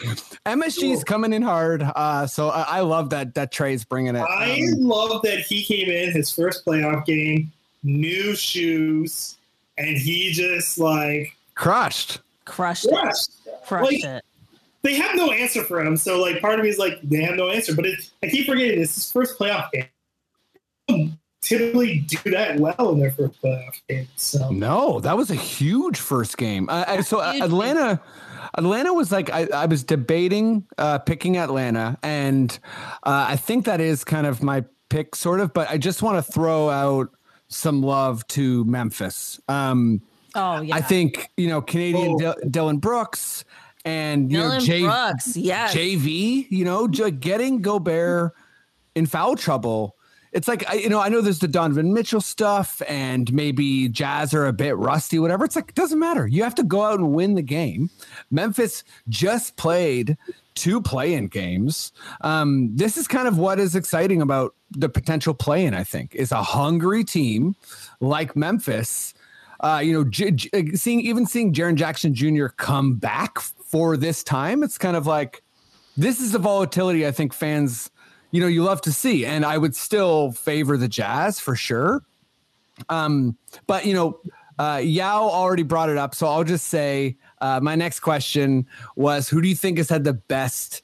MSG's 0.47 1.03
coming 1.05 1.33
in 1.33 1.43
hard. 1.43 1.83
Uh, 1.83 2.27
so 2.27 2.51
I, 2.51 2.63
I 2.79 2.81
love 2.81 3.11
that 3.11 3.35
that 3.35 3.51
Trae's 3.51 3.85
bringing 3.85 4.15
it. 4.15 4.21
I 4.21 4.61
Um, 4.75 4.81
love 4.87 5.23
that 5.23 5.41
he 5.41 5.65
came 5.65 5.89
in 5.91 6.13
his 6.13 6.31
first 6.31 6.65
playoff 6.65 7.05
game, 7.05 7.51
new 7.83 8.37
shoes, 8.37 9.37
and 9.77 9.97
he 9.97 10.31
just 10.33 10.79
like 10.79 11.35
crushed. 11.57 12.21
crushed 12.45 12.85
it. 12.87 12.93
crushed. 12.95 13.31
Crushed 13.67 13.85
Like, 13.93 14.05
it. 14.05 14.25
They 14.83 14.95
have 14.95 15.17
no 15.17 15.33
answer 15.33 15.65
for 15.65 15.81
him, 15.85 15.97
so 15.97 16.21
like 16.23 16.41
part 16.41 16.61
of 16.61 16.65
me 16.65 16.71
is 16.71 16.79
like 16.79 17.01
they 17.03 17.23
have 17.25 17.35
no 17.35 17.51
answer. 17.51 17.75
But 17.75 17.87
it, 17.87 18.09
I 18.23 18.29
keep 18.29 18.47
forgetting 18.47 18.79
this 18.79 18.91
is 18.91 18.95
his 19.05 19.13
first 19.13 19.37
playoff 19.39 19.69
game. 20.89 21.19
They 21.49 21.59
don't 21.59 21.67
Typically 21.73 21.99
do 22.01 22.31
that 22.33 22.59
well 22.61 22.91
in 22.93 23.01
their 23.01 23.11
first 23.13 23.41
playoff 23.43 23.81
game. 23.89 24.09
So 24.17 24.51
No, 24.51 25.01
that 25.01 25.17
was 25.17 25.31
a 25.31 25.35
huge 25.35 25.99
first 25.99 26.37
game. 26.37 26.69
Uh, 26.69 26.85
I- 26.87 27.01
so 27.03 27.21
Atlanta, 27.21 28.01
Atlanta 28.55 28.93
was 28.95 29.11
like 29.13 29.31
I, 29.31 29.47
I 29.55 29.67
was 29.67 29.85
debating 29.85 30.65
uh, 30.79 30.99
picking 30.99 31.37
Atlanta, 31.37 31.99
and 32.03 32.59
uh, 33.03 33.27
I 33.29 33.37
think 33.37 33.65
that 33.67 33.81
is 33.81 34.05
kind 34.05 34.27
of 34.27 34.43
my 34.43 34.65
pick, 34.89 35.15
sort 35.15 35.41
of. 35.41 35.53
But 35.53 35.71
I 35.71 35.79
just 35.79 36.03
want 36.03 36.25
to 36.25 36.33
throw 36.33 36.69
out 36.71 37.09
some 37.49 37.83
love 37.83 38.27
to 38.29 38.65
Memphis. 38.65 39.41
Um, 39.49 40.03
Oh 40.35 40.61
yeah. 40.61 40.77
I 40.77 40.83
think 40.83 41.31
you 41.39 41.49
know 41.49 41.63
Canadian 41.63 42.13
Oh. 42.15 42.19
Dil- 42.19 42.51
Dillon 42.51 42.79
Brooks 42.79 43.45
and 43.85 44.31
you 44.31 44.37
know 44.39 44.45
Dillon 44.51 44.61
J- 44.61 44.83
Brooks. 44.83 45.37
Yes. 45.37 45.75
JV, 45.75 46.47
you 46.51 46.65
know, 46.67 46.87
j- 46.87 47.11
getting 47.11 47.63
Gobert 47.63 48.35
in 48.95 49.07
foul 49.07 49.37
trouble. 49.37 49.97
It's 50.39 50.47
like 50.47 50.71
I, 50.71 50.75
you 50.75 50.89
know, 50.89 51.01
I 51.01 51.09
know 51.09 51.21
there's 51.21 51.41
the 51.41 51.49
Donovan 51.49 51.93
Mitchell 51.93 52.21
stuff, 52.21 52.81
and 52.87 53.33
maybe 53.33 53.89
Jazz 53.89 54.33
are 54.33 54.47
a 54.47 54.53
bit 54.53 54.77
rusty, 54.77 55.19
whatever. 55.19 55.45
It's 55.45 55.57
like 55.57 55.71
it 55.71 55.75
doesn't 55.75 55.99
matter. 55.99 56.29
You 56.29 56.45
have 56.45 56.55
to 56.55 56.63
go 56.63 56.85
out 56.85 57.01
and 57.01 57.13
win 57.13 57.35
the 57.35 57.43
game. 57.43 57.91
Memphis 58.31 58.85
just 59.09 59.57
played 59.57 60.17
two 60.55 60.81
play-in 60.81 61.27
games. 61.27 61.91
Um, 62.21 62.71
this 62.77 62.97
is 62.97 63.09
kind 63.09 63.27
of 63.27 63.37
what 63.37 63.59
is 63.59 63.75
exciting 63.75 64.23
about 64.23 64.55
the 64.71 64.89
potential 64.89 65.35
play-in. 65.35 65.75
I 65.75 65.83
think 65.83 66.15
is 66.15 66.31
a 66.31 66.45
hungry 66.45 67.03
team 67.03 67.57
like 67.99 68.37
Memphis. 68.37 69.15
Uh, 69.59 69.81
you 69.83 69.93
know, 69.93 70.05
J- 70.05 70.31
J- 70.31 70.75
seeing 70.75 71.01
even 71.01 71.27
seeing 71.27 71.53
Jaren 71.53 71.75
Jackson 71.75 72.15
Jr. 72.15 72.47
come 72.47 72.95
back 72.95 73.41
for 73.41 73.97
this 73.97 74.23
time, 74.23 74.63
it's 74.63 74.79
kind 74.79 74.97
of 74.97 75.05
like 75.05 75.43
this 75.97 76.21
is 76.21 76.31
the 76.31 76.39
volatility 76.39 77.05
I 77.05 77.11
think 77.11 77.33
fans, 77.35 77.91
you 78.31 78.41
know, 78.41 78.47
you 78.47 78.63
love 78.63 78.81
to 78.83 78.93
see. 78.93 79.25
And 79.25 79.45
I 79.45 79.59
would 79.59 79.75
still 79.75 80.33
favor 80.33 80.77
the 80.77 80.89
Jazz 80.89 81.41
for 81.41 81.57
sure. 81.57 82.03
Um, 82.89 83.37
but 83.67 83.87
you 83.87 83.95
know, 83.95 84.21
uh, 84.59 84.81
Yao 84.83 85.23
already 85.23 85.63
brought 85.63 85.89
it 85.89 85.97
up, 85.97 86.15
so 86.15 86.27
I'll 86.27 86.45
just 86.45 86.67
say 86.67 87.17
uh, 87.41 87.61
my 87.61 87.77
next 87.77 88.01
question 88.01 88.67
was, 88.97 89.29
who 89.29 89.41
do 89.41 89.49
you 89.49 89.55
think 89.55 89.79
has 89.79 89.89
had 89.89 90.05
the 90.05 90.15
best 90.15 90.83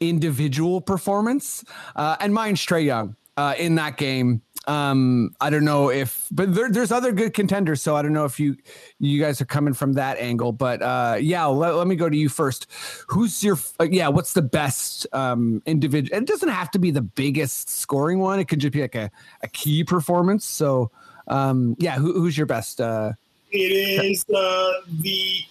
individual 0.00 0.80
performance? 0.80 1.64
Uh, 1.94 2.16
and 2.20 2.34
mine's 2.34 2.64
Trae 2.64 2.84
Young 2.84 3.16
uh, 3.36 3.54
in 3.58 3.74
that 3.76 3.96
game. 3.96 4.42
Um, 4.66 5.34
I 5.40 5.50
don't 5.50 5.64
know 5.64 5.90
if, 5.90 6.26
but 6.32 6.52
there, 6.52 6.68
there's 6.68 6.90
other 6.90 7.12
good 7.12 7.34
contenders, 7.34 7.80
so 7.80 7.94
I 7.94 8.02
don't 8.02 8.12
know 8.12 8.24
if 8.24 8.40
you 8.40 8.56
you 8.98 9.20
guys 9.20 9.40
are 9.40 9.44
coming 9.46 9.74
from 9.74 9.92
that 9.92 10.18
angle. 10.18 10.50
But 10.50 10.82
uh, 10.82 11.18
yeah, 11.20 11.46
let, 11.46 11.76
let 11.76 11.86
me 11.86 11.94
go 11.94 12.08
to 12.08 12.16
you 12.16 12.28
first. 12.28 12.66
Who's 13.08 13.44
your 13.44 13.58
uh, 13.78 13.84
yeah? 13.84 14.08
What's 14.08 14.32
the 14.32 14.42
best 14.42 15.06
um, 15.12 15.62
individual? 15.66 16.18
It 16.18 16.26
doesn't 16.26 16.48
have 16.48 16.70
to 16.72 16.80
be 16.80 16.90
the 16.90 17.02
biggest 17.02 17.70
scoring 17.70 18.18
one. 18.18 18.40
It 18.40 18.48
could 18.48 18.58
just 18.58 18.72
be 18.72 18.80
like 18.82 18.96
a, 18.96 19.10
a 19.42 19.48
key 19.48 19.84
performance. 19.84 20.44
So 20.44 20.90
um, 21.28 21.76
yeah, 21.78 21.94
who, 21.96 22.12
who's 22.14 22.36
your 22.36 22.46
best? 22.46 22.80
Uh, 22.80 23.12
it 23.52 23.58
is 23.58 24.24
uh, 24.34 24.72
the 25.00 25.42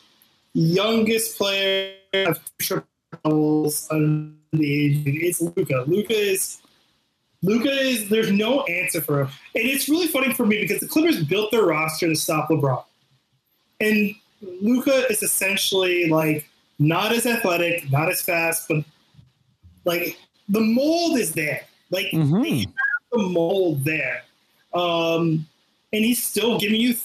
youngest 0.54 1.38
player 1.38 1.96
of 2.24 2.40
the 3.24 4.36
age. 4.54 5.04
It's 5.06 5.42
Luka. 5.42 5.84
Luka 5.88 6.14
is 6.14 6.62
Luka 7.46 7.70
is 7.72 8.10
there's 8.10 8.32
no 8.32 8.64
answer 8.64 9.02
for 9.02 9.22
him, 9.22 9.28
and 9.54 9.68
it's 9.70 9.88
really 9.88 10.08
funny 10.08 10.34
for 10.34 10.46
me 10.46 10.60
because 10.62 10.80
the 10.80 10.88
Clippers 10.88 11.24
built 11.24 11.52
their 11.52 11.64
roster 11.64 12.08
to 12.08 12.16
stop 12.16 12.50
LeBron, 12.50 12.84
and 13.80 14.16
Luka 14.42 15.06
is 15.10 15.22
essentially 15.22 16.10
like 16.10 16.50
not 16.80 17.12
as 17.12 17.26
athletic, 17.26 17.90
not 17.92 18.10
as 18.10 18.22
fast, 18.22 18.68
but 18.68 18.84
like 19.86 20.18
the 20.50 20.60
mold 20.62 21.20
is 21.20 21.34
there. 21.34 21.62
Like 21.92 22.08
Mhm. 22.08 22.44
they 22.44 22.60
have 22.60 22.68
the 23.12 23.20
mold 23.30 23.86
there, 23.86 24.24
um, 24.74 25.48
and 25.94 26.04
he's 26.04 26.22
still 26.22 26.58
giving 26.58 26.82
you 26.82 26.96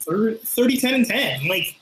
30, 0.00 0.38
30 0.44 0.76
10 0.76 0.94
and 0.94 1.06
10 1.06 1.48
like 1.48 1.76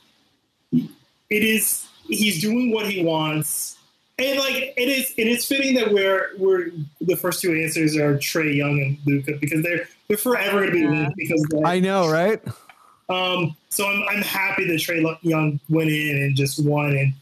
it 0.72 1.42
is 1.44 1.86
he's 2.08 2.40
doing 2.40 2.70
what 2.70 2.90
he 2.90 3.04
wants 3.04 3.76
and 4.18 4.38
like 4.38 4.72
it 4.76 4.88
is 4.88 5.12
it 5.16 5.26
is 5.26 5.44
fitting 5.44 5.74
that 5.74 5.92
we're 5.92 6.30
we're 6.38 6.70
the 7.00 7.16
first 7.16 7.40
two 7.42 7.52
answers 7.52 7.96
are 7.96 8.16
Trae 8.18 8.54
Young 8.56 8.80
and 8.80 8.98
Luka 9.06 9.32
because 9.40 9.62
they're 9.62 9.88
they're 10.08 10.16
forever 10.16 10.60
going 10.60 10.66
to 10.68 10.72
be 10.72 10.80
Yeah. 10.80 10.90
linked 10.90 11.16
because 11.16 11.46
like, 11.52 11.66
I 11.66 11.80
know, 11.80 12.08
right? 12.10 12.40
um 13.08 13.54
so 13.68 13.86
I'm 13.86 14.02
I'm 14.08 14.22
happy 14.22 14.66
that 14.66 14.74
Trae 14.80 15.16
Young 15.22 15.60
went 15.68 15.90
in 15.90 16.16
and 16.22 16.34
just 16.36 16.64
won 16.64 16.96
and 16.96 17.12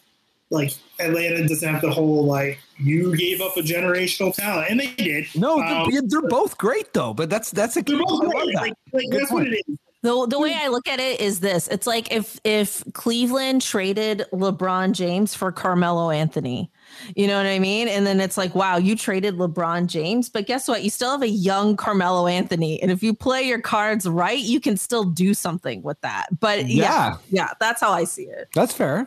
like 0.51 0.72
Atlanta 1.01 1.47
doesn't 1.49 1.68
have 1.68 1.82
the 1.82 1.90
whole 1.90 2.24
like 2.24 2.59
you 2.78 3.16
gave 3.16 3.40
up 3.40 3.57
a 3.57 3.61
generational 3.61 4.32
talent 4.32 4.70
and 4.70 4.78
they 4.78 4.86
did 4.95 5.26
No, 5.34 5.61
Um, 5.61 5.90
they're, 5.90 6.03
they're 6.07 6.28
both 6.28 6.57
great 6.59 6.92
though. 6.92 7.12
But 7.12 7.28
that's 7.28 7.51
that's 7.51 7.76
a 7.76 7.82
they're 7.82 7.99
both 7.99 8.20
great. 8.30 8.47
that. 8.55 8.55
like, 8.55 8.72
like 8.92 9.11
Good 9.11 9.20
that's 9.20 9.30
point. 9.30 9.49
what 9.49 9.53
it 9.53 9.64
is 9.66 9.78
The, 10.03 10.26
the 10.28 10.38
way 10.38 10.55
I 10.57 10.68
look 10.68 10.86
at 10.86 11.01
it 11.01 11.20
is 11.20 11.40
this 11.40 11.66
it's 11.68 11.86
like 11.88 12.12
if 12.12 12.38
if 12.45 12.84
Cleveland 12.92 13.62
traded 13.62 14.26
LeBron 14.32 14.92
James 14.92 15.34
for 15.34 15.51
Carmelo 15.51 16.11
Anthony. 16.11 16.70
You 17.16 17.26
know 17.26 17.36
what 17.36 17.47
I 17.47 17.59
mean? 17.59 17.88
And 17.88 18.07
then 18.07 18.20
it's 18.20 18.36
like, 18.36 18.55
wow, 18.55 18.76
you 18.76 18.97
traded 18.97 19.36
LeBron 19.36 19.86
James, 19.86 20.28
but 20.28 20.47
guess 20.47 20.68
what? 20.68 20.82
You 20.82 20.90
still 20.90 21.11
have 21.11 21.22
a 21.22 21.28
young 21.28 21.76
Carmelo 21.76 22.26
Anthony. 22.26 22.80
And 22.82 22.90
if 22.90 23.03
you 23.03 23.14
play 23.14 23.42
your 23.42 23.61
cards 23.61 24.09
right, 24.09 24.38
you 24.38 24.61
can 24.61 24.76
still 24.76 25.05
do 25.05 25.34
something 25.34 25.82
with 25.82 26.01
that. 26.03 26.26
But 26.40 26.68
yeah, 26.68 26.84
Yeah. 26.84 27.16
yeah, 27.30 27.49
that's 27.61 27.80
how 27.80 27.92
I 27.92 28.05
see 28.05 28.24
it. 28.24 28.49
That's 28.55 28.72
fair. 28.72 29.07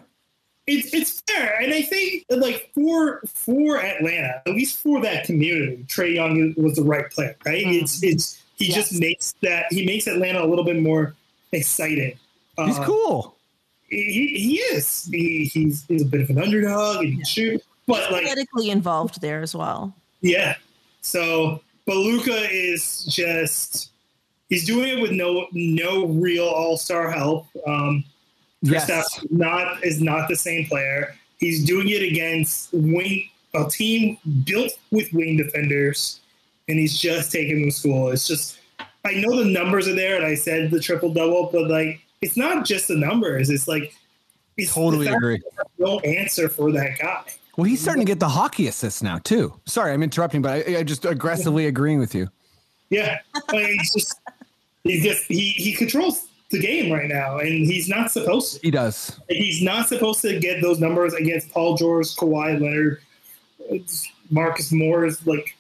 it's 0.67 0.93
it's 0.93 1.21
fair, 1.27 1.57
and 1.61 1.73
I 1.73 1.81
think 1.81 2.25
like 2.29 2.71
for 2.75 3.21
for 3.25 3.77
Atlanta, 3.79 4.41
at 4.45 4.53
least 4.53 4.83
for 4.83 4.99
that 5.01 5.23
community, 5.23 5.85
Trae 5.87 6.13
Young 6.15 6.53
was 6.57 6.75
the 6.75 6.83
right 6.83 7.09
player, 7.09 7.37
right? 7.45 7.65
Mm. 7.65 7.81
It's 7.81 8.03
it's 8.03 8.43
he 8.57 8.65
Yes. 8.65 8.75
just 8.89 8.99
makes 8.99 9.33
that 9.43 9.67
he 9.71 9.85
makes 9.85 10.07
Atlanta 10.07 10.43
a 10.43 10.47
little 10.47 10.65
bit 10.65 10.77
more 10.81 11.15
exciting. 11.53 12.17
He's 12.57 12.77
Uh, 12.77 12.83
cool. 12.83 13.37
He, 13.89 14.01
he 14.37 14.57
is. 14.75 15.07
He, 15.09 15.45
he's 15.45 15.85
he's 15.87 16.01
a 16.01 16.05
bit 16.05 16.19
of 16.19 16.29
an 16.31 16.37
underdog 16.41 16.97
and 16.97 17.05
he 17.07 17.15
can 17.15 17.25
shoot, 17.25 17.63
but 17.87 18.11
like 18.11 18.23
Politically 18.25 18.69
involved 18.69 19.21
there 19.21 19.41
as 19.41 19.55
well. 19.55 19.95
yeah. 20.21 20.55
So, 21.01 21.61
but 21.85 21.95
Luka 21.95 22.47
is 22.51 23.05
just 23.05 23.91
he's 24.49 24.65
doing 24.65 24.97
it 24.97 25.01
with 25.01 25.11
no 25.11 25.47
no 25.53 26.05
real 26.07 26.45
all 26.45 26.77
star 26.77 27.09
help. 27.11 27.47
Um, 27.65 28.03
Yes. 28.63 28.89
Kristaps 28.89 29.31
not 29.31 29.83
is 29.85 30.01
not 30.01 30.27
the 30.27 30.35
same 30.35 30.65
player. 30.65 31.15
He's 31.37 31.63
doing 31.63 31.89
it 31.89 32.01
against 32.01 32.73
wing 32.73 33.29
a 33.53 33.69
team 33.69 34.17
built 34.45 34.71
with 34.89 35.13
wing 35.13 35.37
defenders, 35.37 36.19
and 36.67 36.79
he's 36.79 36.97
just 36.97 37.31
taking 37.31 37.59
them 37.61 37.69
to 37.69 37.75
school. 37.75 38.09
It's 38.09 38.27
just 38.27 38.57
I 39.05 39.13
know 39.13 39.37
the 39.37 39.45
numbers 39.45 39.87
are 39.87 39.93
there, 39.93 40.17
and 40.17 40.25
I 40.25 40.33
said 40.33 40.71
the 40.71 40.79
triple 40.79 41.13
double, 41.13 41.49
but 41.53 41.69
like 41.69 42.01
it's 42.21 42.35
not 42.35 42.65
just 42.65 42.87
the 42.87 42.95
numbers. 42.97 43.51
It's 43.51 43.67
like 43.67 43.93
it's 44.57 44.73
Totally 44.73 45.05
fact 45.05 45.17
agree. 45.17 45.39
No 45.77 45.99
answer 45.99 46.49
for 46.49 46.71
that 46.71 46.97
guy. 46.99 47.23
Well, 47.57 47.65
he's 47.65 47.81
starting 47.81 48.05
to 48.05 48.09
get 48.09 48.19
the 48.19 48.29
hockey 48.29 48.67
assists 48.67 49.01
now 49.01 49.17
too. 49.17 49.59
Sorry, 49.65 49.91
I'm 49.91 50.03
interrupting, 50.03 50.41
but 50.43 50.67
I, 50.67 50.77
I 50.77 50.83
just 50.83 51.05
aggressively 51.05 51.65
agreeing 51.65 51.99
with 51.99 52.13
you. 52.15 52.29
Yeah, 52.89 53.17
like, 53.51 53.65
he's 53.65 53.93
just 53.93 54.19
he's 54.83 55.03
just 55.03 55.23
he 55.25 55.49
he 55.49 55.73
controls 55.73 56.27
the 56.51 56.59
game 56.59 56.93
right 56.93 57.09
now, 57.09 57.39
and 57.39 57.65
he's 57.65 57.89
not 57.89 58.11
supposed 58.11 58.53
to. 58.55 58.59
He 58.61 58.71
does. 58.71 59.19
He's 59.27 59.61
not 59.61 59.87
supposed 59.89 60.21
to 60.21 60.39
get 60.39 60.61
those 60.61 60.79
numbers 60.79 61.13
against 61.15 61.49
Paul 61.49 61.75
George, 61.75 62.07
Kawhi 62.15 62.61
Leonard, 62.61 63.01
Marcus 64.29 64.71
Morris, 64.71 65.25
like 65.25 65.57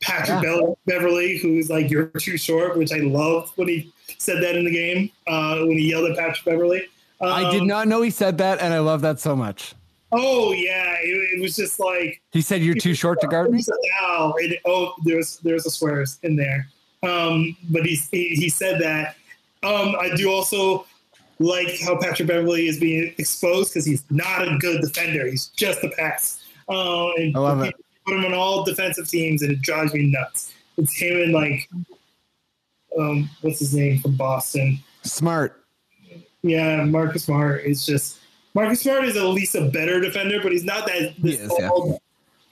Patrick 0.00 0.42
Bell- 0.42 0.78
Beverley, 0.86 1.36
who's 1.36 1.68
like 1.68 1.90
you're 1.90 2.06
too 2.06 2.38
short, 2.38 2.78
which 2.78 2.92
I 2.92 2.98
loved 2.98 3.52
when 3.56 3.68
he 3.68 3.92
said 4.18 4.42
that 4.42 4.56
in 4.56 4.64
the 4.64 4.70
game 4.70 5.10
uh, 5.26 5.58
when 5.58 5.76
he 5.76 5.90
yelled 5.90 6.10
at 6.10 6.16
Patrick 6.16 6.44
Beverley. 6.44 6.84
I 7.20 7.50
did 7.50 7.62
Um, 7.62 7.66
not 7.66 7.86
know 7.88 8.00
he 8.00 8.10
said 8.10 8.38
that, 8.38 8.60
and 8.60 8.72
I 8.72 8.78
love 8.78 9.02
that 9.02 9.20
so 9.20 9.36
much. 9.36 9.74
Oh 10.12 10.52
yeah, 10.52 10.96
it, 11.00 11.38
it 11.38 11.40
was 11.40 11.54
just 11.54 11.78
like 11.78 12.20
He 12.32 12.42
said 12.42 12.62
you're 12.62 12.74
too 12.74 12.94
short 12.94 13.20
to 13.20 13.28
guard 13.28 13.50
me. 13.50 13.62
Now, 14.00 14.34
it, 14.38 14.60
oh, 14.64 14.94
there's 15.04 15.38
there's 15.38 15.66
a 15.66 15.70
swears 15.70 16.18
in 16.22 16.36
there. 16.36 16.68
Um, 17.02 17.56
but 17.70 17.86
he's, 17.86 18.08
he 18.08 18.30
he 18.30 18.48
said 18.48 18.80
that. 18.80 19.16
Um, 19.62 19.94
I 20.00 20.14
do 20.16 20.30
also 20.30 20.86
like 21.38 21.80
how 21.80 21.98
Patrick 21.98 22.28
Beverley 22.28 22.68
is 22.68 22.78
being 22.78 23.14
exposed 23.18 23.72
because 23.72 23.86
he's 23.86 24.04
not 24.10 24.46
a 24.46 24.58
good 24.58 24.80
defender. 24.80 25.26
He's 25.26 25.46
just 25.48 25.82
a 25.82 25.88
pass. 25.90 26.44
Uh, 26.68 27.10
and 27.14 27.36
I 27.36 27.40
love 27.40 27.62
it. 27.62 27.74
Put 28.06 28.16
him 28.16 28.24
on 28.24 28.34
all 28.34 28.64
defensive 28.64 29.08
teams, 29.08 29.42
and 29.42 29.52
it 29.52 29.60
drives 29.60 29.94
me 29.94 30.10
nuts. 30.10 30.52
It's 30.76 30.96
him 30.96 31.20
and 31.20 31.32
like, 31.32 31.68
um, 32.98 33.28
what's 33.42 33.58
his 33.58 33.74
name 33.74 34.00
from 34.00 34.16
Boston? 34.16 34.78
Smart. 35.02 35.64
Yeah, 36.42 36.84
Marcus 36.84 37.24
Smart 37.24 37.64
is 37.64 37.84
just 37.84 38.19
Marcus 38.54 38.80
Smart 38.80 39.04
is 39.04 39.16
at 39.16 39.24
least 39.24 39.54
a 39.54 39.66
better 39.66 40.00
defender, 40.00 40.40
but 40.42 40.52
he's 40.52 40.64
not 40.64 40.86
that 40.86 41.12
He 41.12 41.22
this 41.22 41.40
is, 41.40 41.52
yeah. 41.58 41.70
old 41.70 42.00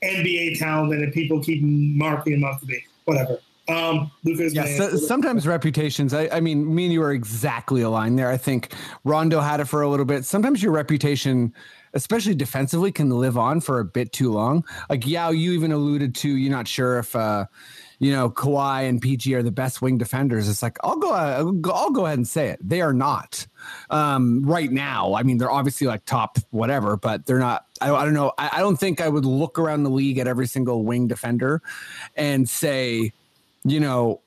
NBA 0.02 0.58
talent 0.58 0.98
that 0.98 1.12
people 1.12 1.42
keep 1.42 1.62
marking 1.62 2.34
him 2.34 2.44
up 2.44 2.60
to 2.60 2.66
be. 2.66 2.84
Whatever. 3.04 3.38
Um, 3.68 4.10
Lucas. 4.24 4.54
Yeah, 4.54 4.64
so, 4.64 4.96
sometimes 4.96 5.46
reputations. 5.46 6.14
I, 6.14 6.28
I 6.32 6.40
mean, 6.40 6.74
me 6.74 6.84
and 6.84 6.92
you 6.92 7.02
are 7.02 7.12
exactly 7.12 7.82
aligned 7.82 8.18
there. 8.18 8.30
I 8.30 8.38
think 8.38 8.72
Rondo 9.04 9.40
had 9.40 9.60
it 9.60 9.66
for 9.66 9.82
a 9.82 9.88
little 9.88 10.06
bit. 10.06 10.24
Sometimes 10.24 10.62
your 10.62 10.72
reputation, 10.72 11.52
especially 11.92 12.34
defensively, 12.34 12.90
can 12.92 13.10
live 13.10 13.36
on 13.36 13.60
for 13.60 13.80
a 13.80 13.84
bit 13.84 14.12
too 14.12 14.32
long. 14.32 14.64
Like 14.88 15.06
Yao, 15.06 15.30
you 15.30 15.52
even 15.52 15.72
alluded 15.72 16.14
to. 16.16 16.30
You're 16.30 16.50
not 16.50 16.66
sure 16.66 16.98
if 16.98 17.14
uh, 17.14 17.44
you 17.98 18.12
know 18.12 18.30
Kawhi 18.30 18.88
and 18.88 19.00
PG 19.00 19.34
are 19.34 19.42
the 19.42 19.50
best 19.50 19.82
wing 19.82 19.98
defenders. 19.98 20.48
It's 20.48 20.62
like 20.62 20.78
I'll 20.82 20.96
go. 20.96 21.12
I'll 21.12 21.90
go, 21.90 22.06
ahead 22.06 22.18
and 22.18 22.28
say 22.28 22.48
it. 22.48 22.58
They 22.66 22.80
are 22.80 22.92
not 22.92 23.46
um, 23.90 24.42
right 24.44 24.70
now. 24.70 25.14
I 25.14 25.22
mean, 25.22 25.38
they're 25.38 25.50
obviously 25.50 25.86
like 25.86 26.04
top 26.04 26.38
whatever, 26.50 26.96
but 26.96 27.26
they're 27.26 27.38
not. 27.38 27.66
I, 27.80 27.92
I 27.92 28.04
don't 28.04 28.14
know. 28.14 28.32
I, 28.38 28.50
I 28.54 28.58
don't 28.60 28.76
think 28.76 29.00
I 29.00 29.08
would 29.08 29.24
look 29.24 29.58
around 29.58 29.82
the 29.82 29.90
league 29.90 30.18
at 30.18 30.26
every 30.26 30.46
single 30.46 30.84
wing 30.84 31.08
defender 31.08 31.62
and 32.16 32.48
say 32.48 33.12
you 33.64 33.80
know, 33.80 34.20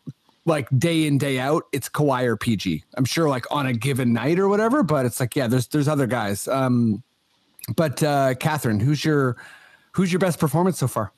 like 0.45 0.67
day 0.77 1.05
in 1.05 1.17
day 1.17 1.39
out, 1.39 1.63
it's 1.71 1.89
Kawhi 1.89 2.25
or 2.25 2.37
PG. 2.37 2.83
I'm 2.95 3.05
sure 3.05 3.29
like 3.29 3.45
on 3.51 3.67
a 3.67 3.73
given 3.73 4.13
night 4.13 4.39
or 4.39 4.47
whatever, 4.47 4.83
but 4.83 5.05
it's 5.05 5.19
like 5.19 5.35
yeah, 5.35 5.47
there's 5.47 5.67
there's 5.67 5.87
other 5.87 6.07
guys. 6.07 6.47
Um, 6.47 7.03
but 7.75 8.01
uh, 8.01 8.33
Catherine, 8.35 8.79
who's 8.79 9.05
your 9.05 9.37
who's 9.91 10.11
your 10.11 10.19
best 10.19 10.39
performance 10.39 10.79
so 10.79 10.87
far? 10.87 11.11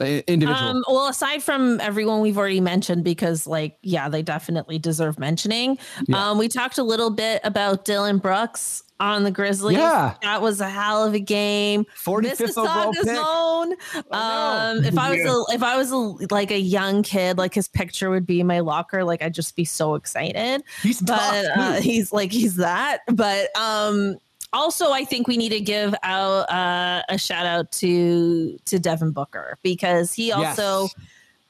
Individual. 0.00 0.54
Um, 0.70 0.84
well, 0.88 1.08
aside 1.08 1.42
from 1.42 1.80
everyone 1.80 2.20
we've 2.20 2.38
already 2.38 2.60
mentioned, 2.60 3.04
because 3.04 3.46
like, 3.46 3.76
yeah, 3.82 4.08
they 4.08 4.22
definitely 4.22 4.78
deserve 4.78 5.18
mentioning. 5.18 5.78
Yeah. 6.06 6.30
Um, 6.30 6.38
we 6.38 6.48
talked 6.48 6.78
a 6.78 6.82
little 6.82 7.10
bit 7.10 7.40
about 7.44 7.84
Dillon 7.84 8.18
Brooks 8.18 8.82
on 8.98 9.24
the 9.24 9.30
Grizzlies. 9.30 9.78
Yeah. 9.78 10.14
that 10.22 10.42
was 10.42 10.60
a 10.60 10.68
hell 10.68 11.04
of 11.06 11.14
a 11.14 11.20
game. 11.20 11.86
45th 12.04 12.58
overall 12.58 12.92
Mississauga 12.92 12.92
pick. 12.92 13.16
zone. 13.16 14.04
I 14.12 14.70
Um, 14.76 14.84
if 14.84 14.98
I 14.98 15.10
was 15.10 15.18
Yeah. 15.18 15.32
a, 15.50 15.54
if 15.54 15.62
I 15.62 15.76
was 15.78 15.90
a, 15.90 15.96
like 16.34 16.50
a 16.50 16.58
young 16.60 17.02
kid, 17.02 17.38
like 17.38 17.54
his 17.54 17.66
picture 17.66 18.10
would 18.10 18.26
be 18.26 18.40
in 18.40 18.46
my 18.46 18.60
locker. 18.60 19.02
Like 19.04 19.22
I'd 19.22 19.32
just 19.32 19.56
be 19.56 19.64
so 19.64 19.94
excited. 19.94 20.62
He's 20.82 21.00
But 21.00 21.16
tough. 21.16 21.46
uh, 21.56 21.80
he's 21.80 22.12
like 22.12 22.30
he's 22.30 22.56
that. 22.56 23.00
But 23.10 23.56
um, 23.58 24.18
also, 24.52 24.90
I 24.92 25.04
think 25.04 25.28
we 25.28 25.36
need 25.36 25.50
to 25.50 25.60
give 25.60 25.94
out 26.02 26.50
uh, 26.50 27.02
a 27.08 27.18
shout 27.18 27.46
out 27.46 27.70
to 27.72 28.58
to 28.64 28.78
Devin 28.78 29.12
Booker 29.12 29.56
because 29.62 30.12
he 30.12 30.28
Yes. 30.28 30.58
also 30.58 30.88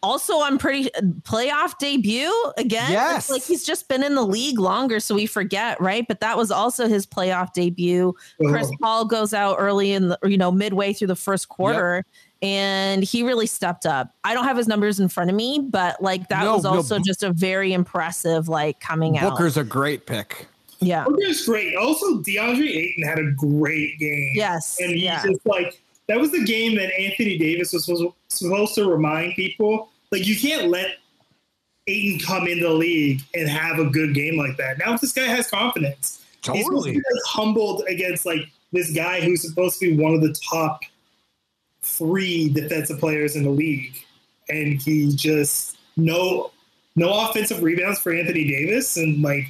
also 0.03 0.41
I'm 0.41 0.57
pretty 0.57 0.89
playoff 1.23 1.77
debut 1.79 2.33
again. 2.57 2.85
It's 2.85 2.91
Yes. 2.93 3.31
like 3.31 3.43
he's 3.43 3.65
just 3.67 3.87
been 3.89 4.03
in 4.03 4.15
the 4.15 4.25
league 4.25 4.59
longer, 4.59 4.99
so 4.99 5.15
we 5.15 5.27
forget, 5.27 5.79
right? 5.81 6.07
But 6.09 6.21
that 6.21 6.37
was 6.39 6.51
also 6.51 6.89
his 6.89 7.07
playoff 7.07 7.53
debut. 7.53 8.15
Chris 8.49 8.71
Paul 8.81 9.05
goes 9.05 9.35
out 9.35 9.57
early 9.59 9.93
in 9.93 10.09
the 10.09 10.19
you 10.25 10.39
know 10.39 10.51
midway 10.51 10.93
through 10.95 11.09
the 11.09 11.17
first 11.17 11.49
quarter. 11.49 12.05
And 12.43 13.05
he 13.05 13.23
really 13.23 13.47
stepped 13.47 13.85
up. 13.85 14.15
I 14.25 14.33
don't 14.33 14.45
have 14.45 14.57
his 14.57 14.67
numbers 14.67 14.99
in 14.99 15.09
front 15.11 15.29
of 15.29 15.37
me, 15.37 15.59
but 15.69 16.03
like 16.03 16.29
that 16.29 16.45
No, 16.45 16.55
was 16.57 16.65
also 16.65 16.97
Bo- 16.97 17.05
just 17.05 17.23
a 17.23 17.31
very 17.35 17.75
impressive 17.75 18.49
like 18.49 18.81
coming 18.81 19.19
out. 19.19 19.33
Booker's 19.33 19.59
a 19.59 19.65
great 19.65 20.07
pick. 20.07 20.49
Yeah. 20.81 21.05
Booker's 21.05 21.45
great. 21.45 21.77
Also, 21.77 22.19
DeAndre 22.19 22.69
Ayton 22.69 23.05
had 23.05 23.19
a 23.19 23.31
great 23.33 23.99
game. 23.99 24.33
Yes. 24.35 24.81
and 24.81 24.93
he 24.93 25.05
yeah. 25.05 25.23
just 25.23 25.45
like 25.47 25.81
that 26.09 26.19
was 26.19 26.33
the 26.33 26.45
game 26.45 26.77
that 26.77 26.93
Anthony 26.99 27.39
Davis 27.39 27.73
was 27.73 27.85
supposed, 27.85 28.15
supposed 28.29 28.75
to 28.75 28.91
remind 28.91 29.35
people 29.35 29.91
like 30.11 30.27
you 30.27 30.37
can't 30.39 30.69
let 30.69 30.97
Ayton 31.87 32.19
come 32.21 32.49
into 32.49 32.67
the 32.67 32.75
league 32.75 33.21
and 33.35 33.49
have 33.49 33.79
a 33.79 33.85
good 33.85 34.15
game 34.15 34.37
like 34.37 34.57
that. 34.57 34.79
Now 34.79 34.97
this 34.97 35.13
guy 35.13 35.27
has 35.27 35.49
confidence. 35.49 36.25
He's 36.53 36.67
to 36.67 36.75
like, 36.75 36.97
humbled 37.27 37.85
against 37.89 38.25
like 38.25 38.49
this 38.73 38.91
guy 38.93 39.21
who's 39.21 39.43
supposed 39.43 39.79
to 39.81 39.91
be 39.91 40.03
one 40.03 40.15
of 40.15 40.23
the 40.23 40.35
top 40.51 40.81
three 41.83 42.49
defensive 42.49 42.99
players 42.99 43.37
in 43.37 43.45
the 43.45 43.51
league, 43.51 43.95
and 44.49 44.81
he 44.81 45.15
just 45.15 45.77
no 45.97 46.51
no 46.97 47.29
offensive 47.29 47.63
rebounds 47.63 47.99
for 47.99 48.13
Anthony 48.13 48.49
Davis, 48.49 48.97
and 48.97 49.23
like 49.23 49.47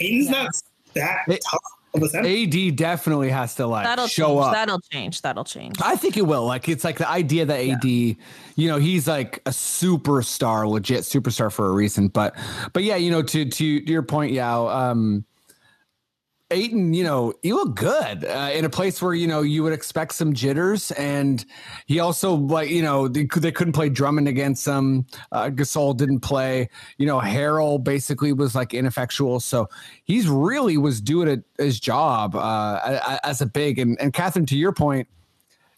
Ayton's 0.00 0.26
Yeah. 0.30 0.42
not 0.44 0.50
that 0.94 1.18
It- 1.28 1.44
tough 1.50 1.60
of 1.94 2.02
a 2.02 2.08
center. 2.08 2.28
AD 2.28 2.70
definitely 2.72 3.30
has 3.30 3.54
to 3.54 3.66
like 3.68 3.84
That'll 3.84 4.08
show 4.08 4.26
change. 4.34 4.44
up. 4.46 4.52
That'll 4.52 4.80
change. 4.80 5.22
That'll 5.22 5.44
change. 5.44 5.76
I 5.80 5.94
think 5.96 6.16
it 6.16 6.26
will. 6.26 6.44
Like 6.44 6.68
it's 6.68 6.82
like 6.84 6.98
the 6.98 7.08
idea 7.08 7.46
that 7.46 7.60
AD, 7.60 7.84
you 7.84 8.68
know, 8.68 8.78
he's 8.78 9.06
like 9.06 9.40
a 9.46 9.50
superstar, 9.50 10.68
legit 10.68 11.00
superstar 11.02 11.52
for 11.52 11.66
a 11.66 11.72
reason. 11.72 12.08
But 12.08 12.34
but 12.72 12.82
yeah, 12.82 12.96
you 12.96 13.10
know, 13.10 13.22
to 13.22 13.44
to 13.44 13.64
your 13.64 14.02
point, 14.02 14.32
Yao, 14.32 14.66
um 14.66 15.24
Ayton, 16.50 16.92
you 16.92 17.04
know, 17.04 17.32
you 17.42 17.54
look 17.54 17.74
good 17.74 18.24
uh, 18.24 18.50
in 18.52 18.64
a 18.64 18.70
place 18.70 19.00
where 19.00 19.14
you 19.14 19.26
know 19.26 19.40
you 19.40 19.62
would 19.62 19.72
expect 19.72 20.14
some 20.14 20.34
jitters, 20.34 20.90
and 20.92 21.44
he 21.86 22.00
also 22.00 22.34
like 22.34 22.68
you 22.68 22.82
know 22.82 23.08
they, 23.08 23.24
they 23.24 23.50
couldn't 23.50 23.72
play 23.72 23.88
Drummond 23.88 24.28
against 24.28 24.66
him. 24.66 25.06
Uh, 25.32 25.48
Gasol 25.48 25.96
didn't 25.96 26.20
play. 26.20 26.68
You 26.98 27.06
know, 27.06 27.18
Harrell 27.18 27.82
basically 27.82 28.32
was 28.32 28.54
like 28.54 28.74
ineffectual, 28.74 29.40
so 29.40 29.68
he's 30.04 30.28
really 30.28 30.76
was 30.76 31.00
doing 31.00 31.28
it, 31.28 31.44
his 31.58 31.80
job 31.80 32.36
uh, 32.36 33.18
as 33.24 33.40
a 33.40 33.46
big. 33.46 33.78
And 33.78 33.98
and 34.00 34.12
Catherine, 34.12 34.46
to 34.46 34.56
your 34.56 34.72
point, 34.72 35.08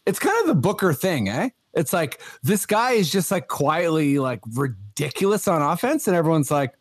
it's 0.05 0.19
kind 0.19 0.37
of 0.41 0.47
the 0.47 0.55
Booker 0.55 0.93
thing, 0.93 1.29
eh? 1.29 1.49
It's 1.75 1.93
like 1.93 2.21
this 2.43 2.65
guy 2.65 2.91
is 2.91 3.09
just 3.09 3.31
like 3.31 3.47
quietly 3.47 4.19
like 4.19 4.41
ridiculous 4.53 5.47
on 5.47 5.61
offense, 5.61 6.07
and 6.07 6.15
everyone's 6.15 6.51
like, 6.51 6.73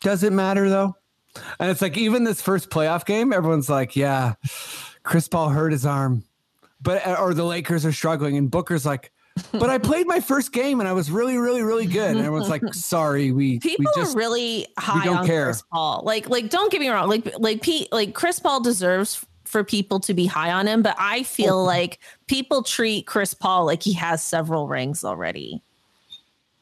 does 0.00 0.22
it 0.22 0.32
matter 0.32 0.70
though? 0.70 0.96
And 1.58 1.70
it's 1.70 1.82
like 1.82 1.96
even 1.96 2.24
this 2.24 2.42
first 2.42 2.70
playoff 2.70 3.04
game, 3.04 3.32
everyone's 3.32 3.68
like, 3.68 3.96
yeah, 3.96 4.34
Chris 5.02 5.28
Paul 5.28 5.48
hurt 5.48 5.72
his 5.72 5.86
arm, 5.86 6.24
but 6.80 7.06
uh, 7.06 7.16
or 7.20 7.34
the 7.34 7.44
Lakers 7.44 7.84
are 7.86 7.92
struggling, 7.92 8.36
and 8.36 8.50
Booker's 8.50 8.86
like, 8.86 9.12
but 9.52 9.70
I 9.70 9.78
played 9.78 10.06
my 10.06 10.20
first 10.20 10.52
game 10.52 10.80
and 10.80 10.88
I 10.88 10.92
was 10.92 11.10
really, 11.10 11.36
really, 11.36 11.62
really 11.62 11.86
good. 11.86 12.16
And 12.16 12.20
everyone's 12.20 12.48
like, 12.48 12.62
sorry, 12.74 13.32
we 13.32 13.58
People 13.58 13.84
we 13.94 14.00
just 14.00 14.14
are 14.14 14.18
really 14.18 14.66
high 14.78 15.08
on 15.08 15.26
care. 15.26 15.44
Chris 15.46 15.62
Paul. 15.70 16.02
Like, 16.04 16.28
like, 16.28 16.48
don't 16.48 16.72
get 16.72 16.80
me 16.80 16.88
wrong. 16.88 17.08
Like, 17.08 17.38
like 17.38 17.62
Pete, 17.62 17.92
like 17.92 18.14
Chris 18.14 18.40
Paul 18.40 18.62
deserves 18.62 19.24
for 19.44 19.62
people 19.62 20.00
to 20.00 20.14
be 20.14 20.26
high 20.26 20.52
on 20.52 20.66
him, 20.66 20.82
but 20.82 20.96
I 20.98 21.22
feel 21.22 21.58
oh. 21.58 21.64
like 21.64 22.00
people 22.26 22.62
treat 22.62 23.06
Chris 23.06 23.34
Paul 23.34 23.66
like 23.66 23.82
he 23.82 23.92
has 23.92 24.22
several 24.22 24.68
rings 24.68 25.04
already. 25.04 25.62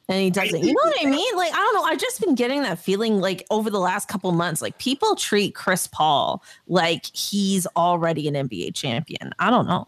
And 0.08 0.20
he 0.20 0.30
doesn't. 0.30 0.62
You 0.62 0.72
know 0.74 0.80
what 0.84 0.94
I 1.00 1.06
mean? 1.10 1.36
Like, 1.36 1.52
I 1.52 1.56
don't 1.56 1.74
know. 1.74 1.82
I've 1.84 1.98
just 2.00 2.20
been 2.20 2.34
getting 2.34 2.62
that 2.62 2.78
feeling 2.78 3.20
like 3.20 3.46
over 3.50 3.70
the 3.70 3.80
last 3.80 4.06
couple 4.08 4.30
months, 4.32 4.60
like 4.60 4.76
people 4.78 5.16
treat 5.16 5.54
Chris 5.54 5.86
Paul 5.86 6.42
like 6.66 7.06
he's 7.14 7.66
already 7.76 8.28
an 8.28 8.34
NBA 8.34 8.74
champion. 8.74 9.32
I 9.38 9.48
don't 9.48 9.66
know. 9.66 9.86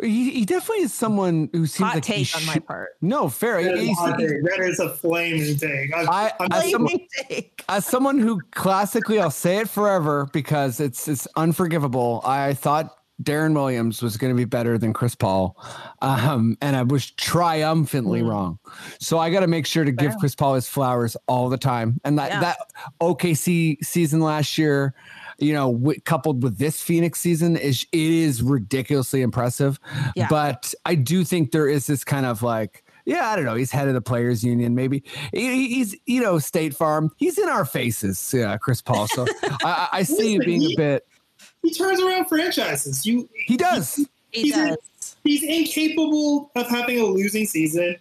he, 0.00 0.30
he 0.30 0.44
definitely 0.44 0.84
is 0.84 0.94
someone 0.94 1.50
who 1.52 1.66
seems 1.66 1.88
Hot 1.88 1.94
like 1.96 2.04
he 2.04 2.24
take 2.24 2.36
on 2.36 2.46
my 2.46 2.58
part. 2.60 2.90
No, 3.00 3.28
fair. 3.28 3.60
That 3.64 3.74
is, 3.74 3.80
He's- 3.80 3.98
a 3.98 4.00
hot 4.00 4.18
take. 4.20 4.28
That 4.44 4.60
is 4.60 4.78
a 4.78 4.90
flaming 4.94 5.56
take. 5.56 5.92
I, 5.92 6.02
I, 6.04 6.32
I'm 6.38 6.52
as, 6.52 6.70
someone, 6.70 6.98
take. 7.28 7.64
as 7.68 7.84
someone 7.84 8.18
who 8.20 8.40
classically, 8.52 9.18
I'll 9.18 9.30
say 9.32 9.56
it 9.58 9.68
forever 9.68 10.28
because 10.32 10.78
it's 10.78 11.08
it's 11.08 11.26
unforgivable. 11.34 12.20
I 12.24 12.54
thought 12.54 12.94
Deron 13.22 13.54
Williams 13.54 14.00
was 14.02 14.16
going 14.16 14.32
to 14.32 14.36
be 14.36 14.44
better 14.44 14.78
than 14.78 14.92
Chris 14.92 15.14
Paul, 15.14 15.56
um, 16.02 16.56
and 16.60 16.76
I 16.76 16.82
was 16.82 17.10
triumphantly 17.12 18.20
Mm. 18.22 18.28
wrong. 18.30 18.58
So 19.00 19.18
I 19.18 19.30
got 19.30 19.40
to 19.40 19.46
make 19.48 19.66
sure 19.66 19.84
to 19.84 19.90
give 19.92 20.16
Chris 20.18 20.34
Paul 20.34 20.54
his 20.54 20.68
flowers 20.68 21.16
all 21.26 21.48
the 21.48 21.58
time. 21.58 22.00
And 22.04 22.18
that 22.18 22.30
Yeah. 22.30 22.40
that 22.40 22.58
OKC 23.00 23.78
season 23.82 24.20
last 24.20 24.56
year, 24.58 24.94
you 25.38 25.52
know, 25.52 25.72
w- 25.72 26.00
coupled 26.04 26.42
with 26.42 26.58
this 26.58 26.80
Phoenix 26.80 27.20
season, 27.20 27.56
is 27.56 27.86
it 27.92 27.98
is 28.00 28.42
ridiculously 28.42 29.22
impressive. 29.22 29.78
Yeah. 30.14 30.26
But 30.30 30.72
I 30.84 30.94
do 30.94 31.24
think 31.24 31.52
there 31.52 31.68
is 31.68 31.86
this 31.86 32.04
kind 32.04 32.26
of 32.26 32.42
like. 32.42 32.84
Yeah, 33.04 33.28
I 33.30 33.36
don't 33.36 33.46
know. 33.46 33.54
He's 33.54 33.70
head 33.70 33.88
of 33.88 33.94
the 33.94 34.02
players 34.02 34.44
union. 34.44 34.74
Maybe 34.74 35.02
He- 35.32 35.68
he's, 35.76 35.96
you 36.04 36.20
know, 36.20 36.38
State 36.38 36.74
Farm. 36.74 37.10
He's 37.16 37.38
in 37.38 37.48
our 37.48 37.64
faces, 37.64 38.34
yeah, 38.36 38.54
Chris 38.58 38.82
Paul. 38.82 39.08
So 39.08 39.24
I, 39.64 39.88
I 39.92 40.02
see 40.02 40.34
it 40.34 40.44
being 40.44 40.62
a 40.64 40.76
bit. 40.76 41.06
He 41.62 41.72
turns 41.72 42.00
around 42.00 42.26
franchises. 42.26 43.04
You 43.06 43.28
He 43.46 43.56
does. 43.56 43.96
He 44.30 44.42
He's 44.42 44.56
in- 44.56 44.68
does. 44.68 45.16
he's 45.24 45.42
incapable 45.42 46.50
of 46.54 46.66
having 46.68 47.00
a 47.00 47.04
losing 47.04 47.46
season. 47.46 47.96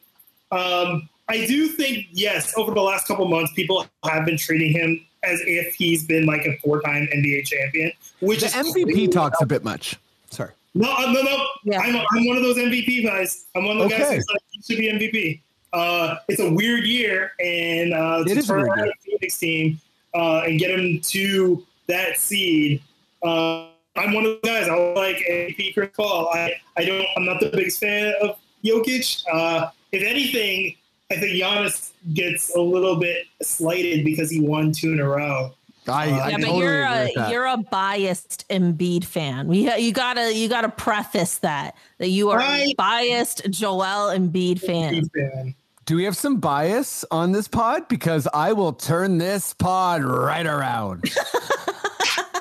Um, 0.51 1.10
I 1.30 1.45
do 1.45 1.68
think, 1.68 2.08
yes, 2.12 2.53
over 2.58 2.74
the 2.74 2.82
last 2.82 3.08
couple 3.08 3.28
months, 3.28 3.51
people 3.53 3.86
have 4.05 4.26
been 4.26 4.38
treating 4.38 4.72
him 4.72 5.03
as 5.24 5.41
if 5.45 5.74
he's 5.76 6.05
been 6.05 6.26
like 6.26 6.45
a 6.45 6.58
four-time 6.64 7.08
NBA 7.14 7.45
champion, 7.45 7.91
which 8.22 8.39
The 8.41 8.45
is 8.47 8.53
MVP 8.53 9.12
talks 9.12 9.41
a 9.41 9.45
bit 9.45 9.64
much. 9.64 9.95
Sorry. 10.30 10.51
No, 10.74 10.89
uh, 10.91 11.12
no, 11.12 11.22
no. 11.24 11.45
Yeah. 11.66 11.80
I'm, 11.80 11.95
I'm 11.95 12.28
one 12.28 12.38
of 12.38 12.43
those 12.43 12.58
MVP 12.58 13.03
guys. 13.05 13.45
I'm 13.55 13.66
one 13.66 13.78
of 13.78 13.84
the 13.84 13.89
guys 13.89 14.01
Okay. 14.05 14.16
who's 14.16 14.26
like, 14.32 14.41
he 14.51 14.62
should 14.62 14.80
be 14.80 14.89
MVP. 14.91 15.41
Uh, 15.74 16.16
it's 16.30 16.39
a 16.39 16.49
weird 16.49 16.86
year, 16.86 17.34
and 17.43 17.93
uh, 17.93 18.24
to 18.24 18.41
turn 18.41 18.62
around 18.62 18.78
year. 18.78 18.93
the 19.03 19.12
Phoenix 19.12 19.38
team 19.38 19.82
uh, 20.14 20.43
and 20.45 20.60
get 20.60 20.72
him 20.72 20.99
to 21.01 21.66
that 21.88 22.18
seed. 22.18 22.82
Uh, 23.24 23.70
I'm 23.95 24.13
one 24.13 24.26
of 24.26 24.38
the 24.41 24.47
guys. 24.47 24.70
I 24.70 24.76
like 24.93 25.24
AP 25.28 25.74
Chris 25.74 25.89
Paul. 25.95 26.30
I, 26.34 26.53
I 26.78 26.86
don't. 26.86 27.05
I'm 27.15 27.26
not 27.26 27.39
the 27.39 27.49
biggest 27.49 27.80
fan 27.80 28.13
of 28.22 28.38
Jokic. 28.63 29.24
Uh, 29.32 29.70
if 29.91 30.03
anything, 30.03 30.76
I 31.11 31.15
think 31.15 31.41
Giannis 31.41 31.91
gets 32.13 32.55
a 32.55 32.61
little 32.61 32.97
bit 32.97 33.26
slighted 33.41 34.05
because 34.05 34.30
he 34.30 34.41
won 34.41 34.72
two 34.72 34.93
in 34.93 34.99
a 34.99 35.07
row. 35.07 35.53
I, 35.88 36.03
I 36.03 36.05
yeah, 36.05 36.38
but 36.38 36.45
totally 36.45 36.59
you're 36.59 36.84
a 36.84 37.11
that. 37.15 37.32
you're 37.32 37.45
a 37.45 37.57
biased 37.57 38.47
Embiid 38.49 39.05
fan. 39.05 39.47
We 39.47 39.74
you 39.78 39.93
gotta 39.93 40.34
you 40.34 40.49
gotta 40.49 40.70
preface 40.70 41.38
that 41.39 41.76
that 41.97 42.09
you 42.09 42.30
are 42.30 42.41
a 42.41 42.74
biased 42.78 43.49
Joel 43.49 44.13
Embiid 44.13 44.59
fan. 44.59 44.95
Big 44.95 45.11
fan. 45.13 45.55
Do 45.86 45.95
we 45.95 46.03
have 46.03 46.18
some 46.18 46.38
bias 46.41 47.05
on 47.11 47.32
this 47.32 47.47
pod? 47.47 47.88
Because 47.88 48.28
I 48.34 48.51
will 48.51 48.74
turn 48.74 49.18
this 49.18 49.53
pod 49.53 50.03
right 50.03 50.45
around. 50.45 51.05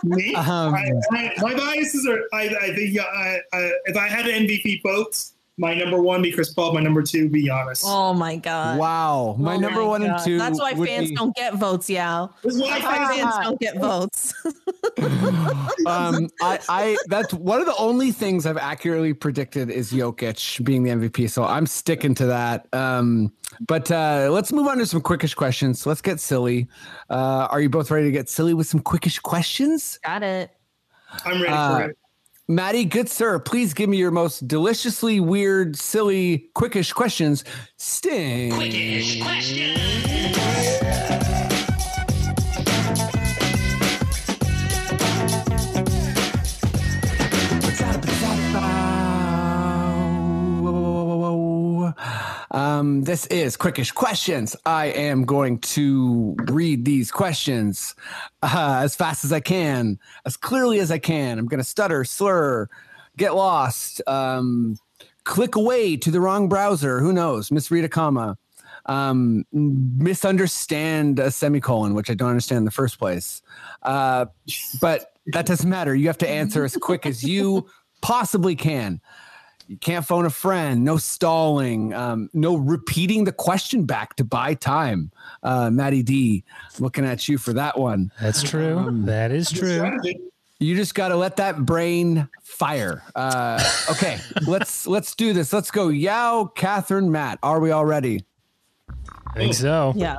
Me? 0.07 0.35
Um, 0.35 0.75
I, 0.75 0.91
I, 1.13 1.33
my 1.39 1.55
biases 1.55 2.07
are. 2.07 2.23
I, 2.33 2.55
I 2.61 2.75
think 2.75 2.95
yeah, 2.95 3.03
I, 3.03 3.41
I, 3.53 3.71
if 3.87 3.97
I 3.97 4.09
had 4.09 4.27
MVP 4.27 4.83
votes, 4.83 5.35
my 5.59 5.75
number 5.75 6.01
one 6.03 6.21
be 6.23 6.31
Chris 6.33 6.53
Paul. 6.53 6.75
My 6.75 6.81
number 6.81 7.03
two 7.03 7.29
be 7.29 7.47
Giannis. 7.47 7.83
Oh 7.85 8.13
my 8.13 8.37
god! 8.37 8.79
wow. 8.79 9.37
My 9.39 9.55
Oh 9.55 9.59
number 9.59 9.85
one 9.85 10.03
and 10.03 10.23
two. 10.25 10.39
That's 10.39 10.59
why 10.61 10.73
would 10.73 10.89
fans 10.89 11.09
be- 11.11 11.15
don't 11.17 11.35
get 11.35 11.55
votes, 11.55 11.89
Yao. 11.89 12.31
This 12.43 12.55
is 12.57 12.63
why 12.63 12.79
That's 12.79 12.85
why 12.85 12.97
fans- 13.17 13.21
fans 13.35 13.45
don't 13.47 13.61
get 13.61 13.77
votes. 13.81 14.35
um, 15.87 16.29
I, 16.43 16.59
I 16.69 16.97
that's 17.09 17.33
one 17.35 17.61
of 17.61 17.67
the 17.67 17.77
only 17.77 18.13
things 18.13 18.47
I've 18.47 18.57
accurately 18.57 19.13
predicted 19.15 19.71
is 19.71 19.93
Jokic 19.93 20.63
being 20.65 20.83
the 20.83 20.91
MVP. 20.91 21.31
So 21.31 21.45
I'm 21.45 21.67
sticking 21.67 22.15
to 22.17 22.27
that. 22.27 22.67
Um, 22.75 23.33
but 23.67 23.91
uh, 23.91 24.29
let's 24.31 24.53
move 24.53 24.67
on 24.67 24.79
to 24.79 24.87
some 24.87 25.01
quickish 25.01 25.35
questions. 25.37 25.87
Let's 25.87 26.03
get 26.03 26.21
silly. 26.21 26.69
Uh, 27.11 27.49
are 27.51 27.61
you 27.61 27.69
both 27.71 27.91
ready 27.91 28.07
to 28.07 28.13
get 28.13 28.29
silly 28.29 28.55
with 28.55 28.67
some 28.67 28.81
quickish 28.81 29.21
questions? 29.23 29.99
Got 30.05 30.23
it. 30.23 30.51
I'm 31.25 31.41
ready 31.41 31.55
Uh, 31.55 31.79
for 31.79 31.91
it. 31.91 31.99
Maddie, 32.49 32.85
good 32.85 33.09
sir, 33.09 33.41
please 33.41 33.75
give 33.75 33.91
me 33.91 33.97
your 33.97 34.13
most 34.13 34.47
deliciously 34.47 35.19
weird, 35.19 35.77
silly, 35.77 36.49
quickish 36.55 36.95
questions. 36.95 37.43
Sting. 37.77 38.53
Um, 52.57 53.03
this 53.03 53.27
is 53.27 53.55
quickish 53.55 53.93
questions. 53.93 54.57
I 54.65 54.87
am 54.87 55.27
going 55.27 55.59
to 55.59 56.35
read 56.49 56.87
these 56.87 57.11
questions 57.11 57.95
uh, 58.43 58.81
as 58.83 58.97
fast 58.97 59.27
as 59.27 59.33
I 59.33 59.41
can, 59.41 59.99
as 60.25 60.39
clearly 60.39 60.81
as 60.81 60.91
I 60.91 60.97
can. 60.97 61.39
I'm 61.39 61.49
going 61.49 61.61
to 61.61 61.65
stutter, 61.65 62.03
slur, 62.03 62.71
get 63.19 63.35
lost, 63.35 64.01
um, 64.07 64.79
click 65.25 65.55
away 65.55 65.99
to 65.99 66.11
the 66.11 66.19
wrong 66.19 66.49
browser. 66.49 66.99
Who 66.99 67.13
knows? 67.13 67.51
Misread 67.51 67.85
a 67.85 67.91
comma, 67.91 68.39
um, 68.87 69.45
misunderstand 69.53 71.19
a 71.19 71.31
semicolon, 71.31 71.93
which 71.93 72.09
I 72.09 72.15
don't 72.15 72.31
understand 72.31 72.61
in 72.61 72.65
the 72.65 72.71
first 72.71 72.99
place. 72.99 73.43
Uh, 73.83 74.25
but 74.81 75.13
that 75.27 75.45
doesn't 75.45 75.69
matter. 75.69 75.95
You 75.95 76.07
have 76.07 76.17
to 76.19 76.29
answer 76.29 76.65
as 76.65 76.75
quick 76.75 77.05
as 77.05 77.23
you 77.23 77.69
possibly 78.01 78.57
can. 78.57 79.03
You 79.69 79.77
can't 79.77 80.07
phone 80.07 80.27
a 80.27 80.31
friend. 80.31 80.85
No 80.85 80.97
stalling. 80.97 81.93
Um, 81.93 82.31
no 82.33 82.57
repeating 82.57 83.25
the 83.25 83.33
question 83.33 83.85
back 83.85 84.17
to 84.17 84.25
buy 84.25 84.55
time. 84.55 85.11
Uh, 85.43 85.71
Maddie 85.71 86.03
D, 86.03 86.45
looking 86.79 87.05
at 87.05 87.29
you 87.29 87.37
for 87.39 87.53
that 87.55 87.79
one. 87.79 88.12
That's 88.21 88.43
true. 88.43 88.89
that 89.07 89.33
is 89.33 89.51
true. 89.51 89.99
You 90.59 90.75
just 90.75 90.95
got 90.95 91.09
to 91.09 91.17
let 91.17 91.37
that 91.37 91.67
brain 91.67 92.29
fire. 92.43 93.03
Uh, 93.14 93.62
okay, 93.91 94.19
let's 94.47 94.87
let's 94.87 95.14
do 95.14 95.33
this. 95.33 95.53
Let's 95.53 95.71
go. 95.71 95.89
Yao, 95.89 96.47
Catherine, 96.55 97.11
Matt. 97.11 97.39
Are 97.43 97.61
we 97.61 97.71
all 97.73 97.85
ready? 97.85 98.25
I 99.37 99.41
think 99.41 99.55
so. 99.55 99.93
Yeah. 99.95 100.16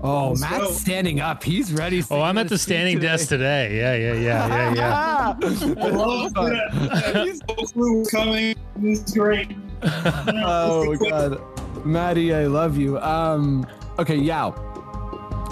Oh, 0.00 0.28
Let's 0.28 0.40
Matt's 0.42 0.58
go. 0.58 0.70
standing 0.72 1.18
up. 1.20 1.42
He's 1.42 1.72
ready. 1.72 2.02
Oh, 2.10 2.20
I'm 2.20 2.38
at 2.38 2.48
the 2.48 2.56
standing 2.58 3.00
desk 3.00 3.28
today. 3.28 3.76
Yeah, 3.76 3.94
yeah, 3.96 4.12
yeah, 4.14 4.74
yeah, 4.74 4.74
yeah. 4.74 5.82
I 5.82 5.88
love 5.88 6.34
that. 6.34 7.70
Flu 7.72 7.98
was 7.98 8.10
coming. 8.10 8.54
This 8.76 9.02
is 9.02 9.12
great. 9.14 9.50
oh 9.86 10.96
god 11.10 11.38
maddie 11.84 12.32
i 12.32 12.46
love 12.46 12.78
you 12.78 12.98
um 13.00 13.66
okay 13.98 14.16
yao 14.16 14.48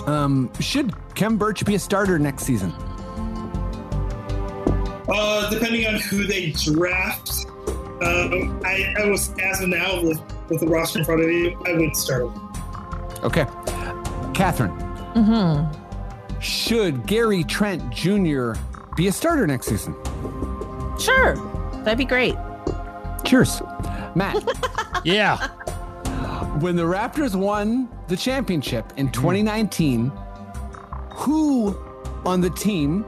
um 0.07 0.51
should 0.59 0.91
khem 1.15 1.37
birch 1.37 1.63
be 1.67 1.75
a 1.75 1.79
starter 1.79 2.19
next 2.19 2.45
season 2.45 2.73
Uh, 5.09 5.51
depending 5.51 5.87
on 5.87 5.97
who 6.01 6.25
they 6.27 6.53
draft, 6.53 7.31
um, 8.03 8.59
I, 8.65 8.95
I 8.99 9.07
was 9.09 9.35
as 9.41 9.61
of 9.61 9.69
now 9.69 10.01
with, 10.03 10.19
with 10.49 10.61
the 10.61 10.67
roster 10.67 11.01
in 11.01 11.05
front 11.05 11.21
of 11.23 11.29
you, 11.31 11.61
I 11.67 11.75
would 11.75 11.95
start 11.95 12.23
him. 12.23 12.52
Okay 13.23 13.47
catherine 14.35 14.73
Mm-hmm. 15.15 16.41
should 16.41 17.07
gary 17.07 17.45
trent 17.45 17.83
jr 17.93 18.53
be 18.97 19.09
a 19.09 19.13
starter 19.13 19.47
next 19.47 19.67
season 19.67 19.95
Sure. 20.99 21.35
That'd 21.85 21.99
be 21.99 22.05
great. 22.05 22.35
cheers 23.25 23.61
matt 24.15 24.37
Yeah. 25.05 25.37
when 26.61 26.77
the 26.77 26.83
raptors 26.85 27.35
won 27.35 27.89
the 28.09 28.17
championship 28.17 28.93
in 28.97 29.11
2019 29.13 30.11
who 31.15 31.77
on 32.25 32.41
the 32.41 32.51
team 32.51 33.05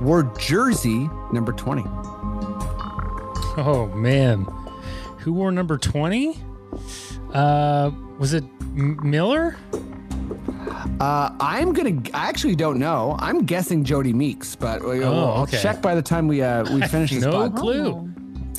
wore 0.00 0.22
jersey 0.38 1.08
number 1.32 1.52
20 1.52 1.82
Oh 3.60 3.86
man, 3.92 4.44
who 5.18 5.32
wore 5.32 5.50
number 5.50 5.78
twenty? 5.78 6.38
Uh, 7.34 7.90
was 8.20 8.32
it 8.32 8.44
M- 8.78 8.98
Miller? 9.02 9.56
Uh, 11.00 11.36
I'm 11.40 11.72
gonna. 11.72 12.00
I 12.14 12.28
actually 12.28 12.54
don't 12.54 12.78
know. 12.78 13.16
I'm 13.18 13.44
guessing 13.44 13.84
Jodie 13.84 14.14
Meeks, 14.14 14.54
but 14.54 14.82
uh, 14.82 14.88
I'll 14.88 15.42
okay. 15.42 15.60
check 15.60 15.82
by 15.82 15.94
the 15.94 16.02
time 16.02 16.28
we 16.28 16.42
uh, 16.42 16.64
we 16.72 16.80
finish 16.88 17.10
this. 17.10 17.24
no 17.24 17.32
pod. 17.32 17.56
clue. 17.56 18.14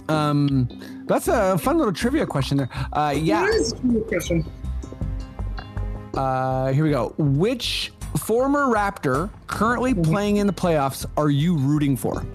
Um, 0.10 0.68
that's 1.06 1.28
a 1.28 1.58
fun 1.58 1.78
little 1.78 1.94
trivia 1.94 2.26
question 2.26 2.58
there. 2.58 2.70
Uh, 2.94 3.14
yeah. 3.16 3.42
That 3.42 3.54
is 3.54 3.74
a 3.74 4.02
question. 4.08 4.46
Uh, 6.16 6.72
here 6.74 6.84
we 6.84 6.90
go. 6.90 7.14
Which 7.18 7.94
former 8.18 8.66
Raptor 8.66 9.30
currently 9.48 9.94
playing 9.94 10.38
in 10.38 10.48
the 10.48 10.54
playoffs 10.54 11.06
are 11.16 11.30
you 11.30 11.56
rooting 11.56 11.96
for? 11.96 12.26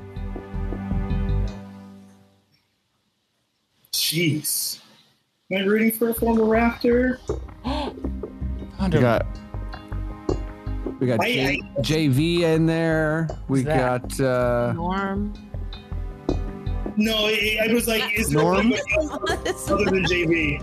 Jeez. 3.93 4.80
Am 5.55 5.62
I 5.62 5.66
rooting 5.66 5.92
for 5.92 6.09
a 6.11 6.14
former 6.14 6.42
Raptor? 6.42 7.18
We 8.80 9.00
got. 9.00 9.24
We 11.00 11.07
got 11.07 11.20
I- 11.20 11.59
J- 11.80 12.09
JV 12.09 12.40
in 12.40 12.66
there. 12.66 13.28
We 13.48 13.62
got. 13.62 14.20
Uh, 14.20 14.72
Norm. 14.74 15.32
No, 16.96 17.14
I, 17.26 17.59
I 17.68 17.72
was 17.72 17.88
like, 17.88 18.02
is 18.18 18.28
there 18.30 18.42
Norm? 18.42 18.59
anybody 18.72 18.82
else 19.48 19.70
other 19.70 19.84
than 19.86 20.05
JV? 20.05 20.61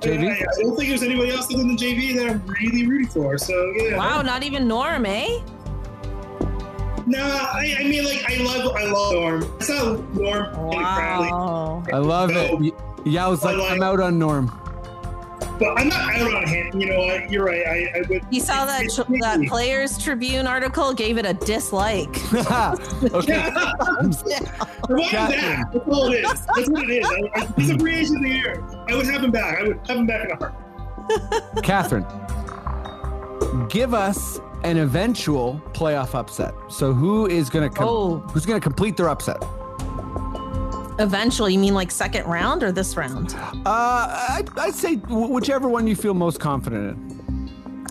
JV? 0.00 0.30
I, 0.30 0.38
I 0.40 0.62
don't 0.62 0.76
think 0.76 0.88
there's 0.88 1.02
anybody 1.02 1.32
else 1.32 1.52
other 1.52 1.62
than 1.64 1.76
JV 1.76 2.16
that 2.16 2.30
I'm 2.30 2.46
really 2.46 2.86
rooting 2.86 3.08
for. 3.08 3.36
So 3.36 3.72
yeah. 3.76 3.96
wow, 3.98 4.22
not 4.22 4.42
even 4.42 4.66
Norm, 4.66 5.04
eh? 5.06 5.40
Nah, 7.06 7.18
I, 7.18 7.76
I 7.80 7.84
mean 7.84 8.04
like 8.04 8.24
I 8.28 8.42
love 8.42 8.74
I 8.74 8.84
love 8.84 9.12
Norm. 9.12 9.42
It's 9.60 9.68
not 9.68 10.14
Norm 10.14 10.44
and 10.46 10.72
Crowley, 10.72 11.30
Wow. 11.30 11.84
I 11.92 11.98
love 11.98 12.30
it. 12.32 12.74
Y- 13.06 13.12
Yeah, 13.12 13.26
I 13.26 13.28
was 13.28 13.42
like, 13.44 13.54
I 13.56 13.58
like- 13.58 13.72
I'm 13.72 13.82
out 13.82 14.00
on 14.00 14.18
Norm. 14.18 14.52
but 15.58 15.78
I'm 15.78 15.88
not 15.88 16.14
out 16.16 16.34
on 16.34 16.46
him. 16.46 16.78
You 16.78 16.86
know 16.90 16.98
what? 17.00 17.30
You're 17.30 17.44
right. 17.46 17.66
I, 17.66 17.98
I 17.98 18.02
would. 18.08 18.26
You 18.30 18.40
saw 18.40 18.66
that 18.66 18.82
it's 18.84 18.96
tr- 18.96 19.02
that. 19.20 19.40
Players 19.48 19.96
Tribune 19.96 20.46
article 20.46 20.92
gave 20.92 21.16
it 21.16 21.24
a 21.24 21.32
dislike. 21.32 22.08
okay. 22.34 22.44
Rewind 23.02 24.12
that. 25.32 25.68
That's 25.72 25.88
all 25.88 26.12
it 26.12 26.24
is. 26.24 26.46
That's 26.46 26.68
what 26.70 26.84
it 26.90 27.02
is. 27.02 27.06
I, 27.06 27.40
I, 27.40 27.46
he's 27.56 27.70
a 27.70 27.78
free 27.78 27.94
agent 27.96 28.16
of 28.18 28.22
the 28.24 28.28
year. 28.30 28.62
I 28.88 28.94
would 28.96 29.06
have 29.06 29.24
him 29.24 29.30
back. 29.30 29.58
I 29.58 29.62
would 29.68 29.80
have 29.88 29.96
him 29.96 30.06
back 30.06 30.24
in 30.24 30.30
a 30.32 30.36
heart. 30.36 31.62
Catherine, 31.62 32.04
give 33.68 33.94
us 33.94 34.40
an 34.64 34.76
eventual 34.78 35.60
playoff 35.72 36.14
upset. 36.14 36.52
So 36.68 36.92
who 36.92 37.26
is 37.26 37.48
going 37.48 37.68
to 37.68 37.74
com- 37.74 37.88
Oh. 37.88 38.16
who's 38.32 38.44
going 38.44 38.58
to 38.60 38.62
complete 38.62 38.96
their 38.96 39.08
upset? 39.08 39.42
Eventually, 40.98 41.52
you 41.52 41.58
mean 41.58 41.74
like 41.74 41.90
second 41.90 42.24
round 42.26 42.62
or 42.62 42.72
this 42.72 42.96
round? 42.96 43.34
Uh, 43.34 43.60
I, 43.66 44.42
I'd 44.56 44.74
say 44.74 44.94
whichever 44.96 45.68
one 45.68 45.86
you 45.86 45.94
feel 45.94 46.14
most 46.14 46.40
confident 46.40 46.96
in. 46.96 47.16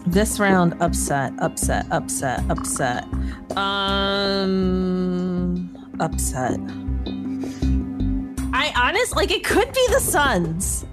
This 0.08 0.40
round, 0.40 0.76
upset, 0.82 1.34
upset, 1.40 1.86
upset, 1.92 2.44
upset. 2.50 3.04
Um, 3.58 4.66
upset. 6.00 6.60
I 8.54 8.72
honest 8.76 9.16
like 9.16 9.32
it 9.32 9.44
could 9.44 9.72
be 9.72 9.88
the 9.90 10.00
Suns. 10.00 10.86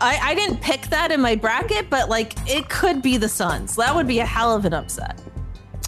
I, 0.00 0.18
I 0.22 0.34
didn't 0.34 0.60
pick 0.60 0.82
that 0.88 1.12
in 1.12 1.20
my 1.20 1.34
bracket, 1.34 1.90
but 1.90 2.08
like 2.08 2.34
it 2.48 2.68
could 2.68 3.02
be 3.02 3.16
the 3.16 3.28
Suns. 3.28 3.76
That 3.76 3.94
would 3.94 4.06
be 4.06 4.20
a 4.20 4.26
hell 4.26 4.54
of 4.54 4.64
an 4.64 4.72
upset. 4.74 5.20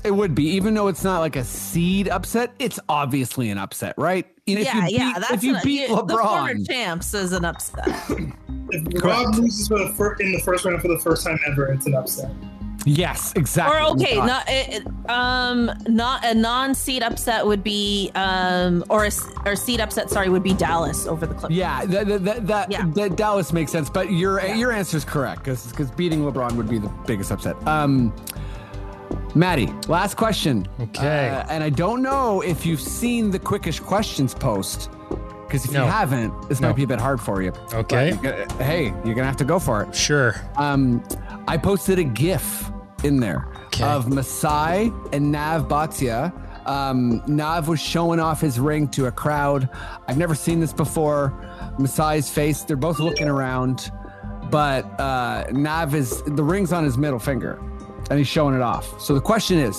It 0.04 0.10
would 0.10 0.34
be, 0.34 0.44
even 0.50 0.74
though 0.74 0.88
it's 0.88 1.04
not 1.04 1.20
like 1.20 1.36
a 1.36 1.44
seed 1.44 2.08
upset. 2.08 2.52
It's 2.58 2.78
obviously 2.88 3.50
an 3.50 3.58
upset, 3.58 3.94
right? 3.98 4.26
And 4.48 4.60
if 4.60 4.64
yeah, 4.64 4.74
you 4.76 4.82
beat, 4.86 4.92
yeah. 4.92 5.12
That's 5.18 5.32
if 5.32 5.42
you 5.42 5.54
an- 5.56 5.60
beat 5.64 5.88
the 5.88 5.96
former 5.96 6.14
LeBron, 6.54 6.66
champs 6.68 7.14
is 7.14 7.32
an 7.32 7.44
upset. 7.44 7.88
If 8.68 8.82
LeBron 8.82 9.36
loses 9.36 9.68
for 9.68 9.78
the 9.78 9.90
fir- 9.90 10.14
in 10.16 10.32
the 10.32 10.40
first 10.40 10.64
round 10.64 10.82
for 10.82 10.88
the 10.88 10.98
first 10.98 11.24
time 11.24 11.38
ever, 11.46 11.66
it's 11.72 11.86
an 11.86 11.94
upset. 11.94 12.32
yes, 12.84 13.32
exactly. 13.36 13.76
or 13.76 13.80
okay, 13.92 14.16
God. 14.16 14.26
not 14.26 14.44
it, 14.48 14.82
it- 14.84 15.10
um, 15.10 15.70
not 15.88 16.24
a 16.24 16.34
non-seed 16.34 17.00
upset 17.04 17.46
would 17.46 17.62
be 17.62 18.10
um, 18.16 18.84
or 18.90 19.04
a 19.04 19.10
or 19.44 19.54
seed 19.54 19.80
upset. 19.80 20.10
Sorry, 20.10 20.28
would 20.28 20.42
be 20.42 20.52
Dallas 20.52 21.06
over 21.06 21.26
the 21.26 21.34
Clippers. 21.34 21.56
Yeah, 21.56 21.84
that 21.86 22.08
that, 22.08 22.24
that, 22.24 22.46
that, 22.48 22.70
Yeah. 22.72 22.86
that 22.96 23.14
Dallas 23.14 23.52
makes 23.52 23.70
sense, 23.70 23.88
but 23.88 24.10
your 24.10 24.40
Yeah. 24.40 24.54
your 24.56 24.72
answer 24.72 24.96
is 24.96 25.04
correct 25.04 25.44
because 25.44 25.72
beating 25.92 26.22
LeBron 26.22 26.52
would 26.56 26.68
be 26.68 26.78
the 26.78 26.90
biggest 27.06 27.30
upset. 27.30 27.54
Um, 27.68 28.12
Maddie, 29.34 29.72
last 29.88 30.16
question. 30.16 30.66
Okay. 30.80 31.28
Uh, 31.28 31.44
and 31.50 31.62
I 31.62 31.70
don't 31.70 32.02
know 32.02 32.40
if 32.40 32.64
you've 32.64 32.80
seen 32.80 33.30
the 33.30 33.38
quickish 33.38 33.80
questions 33.82 34.34
post 34.34 34.90
because 35.46 35.64
if 35.64 35.72
No. 35.72 35.84
you 35.84 35.90
haven't, 35.90 36.48
this 36.48 36.60
No. 36.60 36.68
might 36.68 36.76
be 36.76 36.82
a 36.84 36.86
bit 36.86 37.00
hard 37.00 37.20
for 37.20 37.42
you. 37.42 37.52
Okay. 37.74 38.12
But 38.22 38.22
you're 38.24 38.46
hey, 38.64 38.94
you're 39.04 39.14
gonna 39.14 39.26
have 39.26 39.36
to 39.36 39.44
go 39.44 39.58
for 39.58 39.82
it. 39.82 39.94
Sure. 39.94 40.34
Um, 40.56 41.02
I 41.46 41.56
posted 41.58 41.98
a 41.98 42.04
GIF 42.04 42.70
in 43.04 43.20
there 43.20 43.46
Okay. 43.66 43.84
of 43.84 44.08
Masai 44.08 44.90
and 45.12 45.30
Nav 45.30 45.68
Bhatia. 45.68 46.32
Um, 46.66 47.22
Nav 47.28 47.68
was 47.68 47.78
showing 47.78 48.18
off 48.18 48.40
his 48.40 48.58
ring 48.58 48.88
to 48.88 49.06
a 49.06 49.12
crowd. 49.12 49.68
I've 50.08 50.16
never 50.18 50.34
seen 50.34 50.58
this 50.60 50.72
before. 50.72 51.32
Masai's 51.78 52.28
face, 52.30 52.62
they're 52.62 52.76
both 52.76 52.98
looking 52.98 53.28
around, 53.28 53.92
but 54.50 54.84
uh, 54.98 55.44
Nav 55.52 55.94
is 55.94 56.22
the 56.22 56.42
ring's 56.42 56.72
on 56.72 56.82
his 56.82 56.96
middle 56.98 57.18
finger 57.20 57.60
and 58.10 58.18
he's 58.18 58.28
showing 58.28 58.54
it 58.54 58.62
off. 58.62 59.00
So 59.00 59.14
the 59.14 59.20
question 59.20 59.58
is 59.58 59.76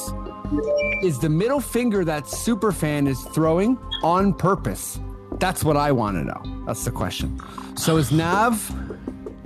Is 1.03 1.19
the 1.19 1.29
middle 1.29 1.59
finger 1.59 2.03
that 2.05 2.23
Superfan 2.25 3.07
is 3.07 3.21
throwing 3.35 3.77
on 4.03 4.33
purpose? 4.33 4.99
That's 5.39 5.63
what 5.63 5.77
I 5.77 5.91
want 5.91 6.17
to 6.17 6.23
know. 6.23 6.63
That's 6.65 6.83
the 6.85 6.91
question. 6.91 7.39
So 7.75 7.97
is 7.97 8.11
Nav 8.11 8.71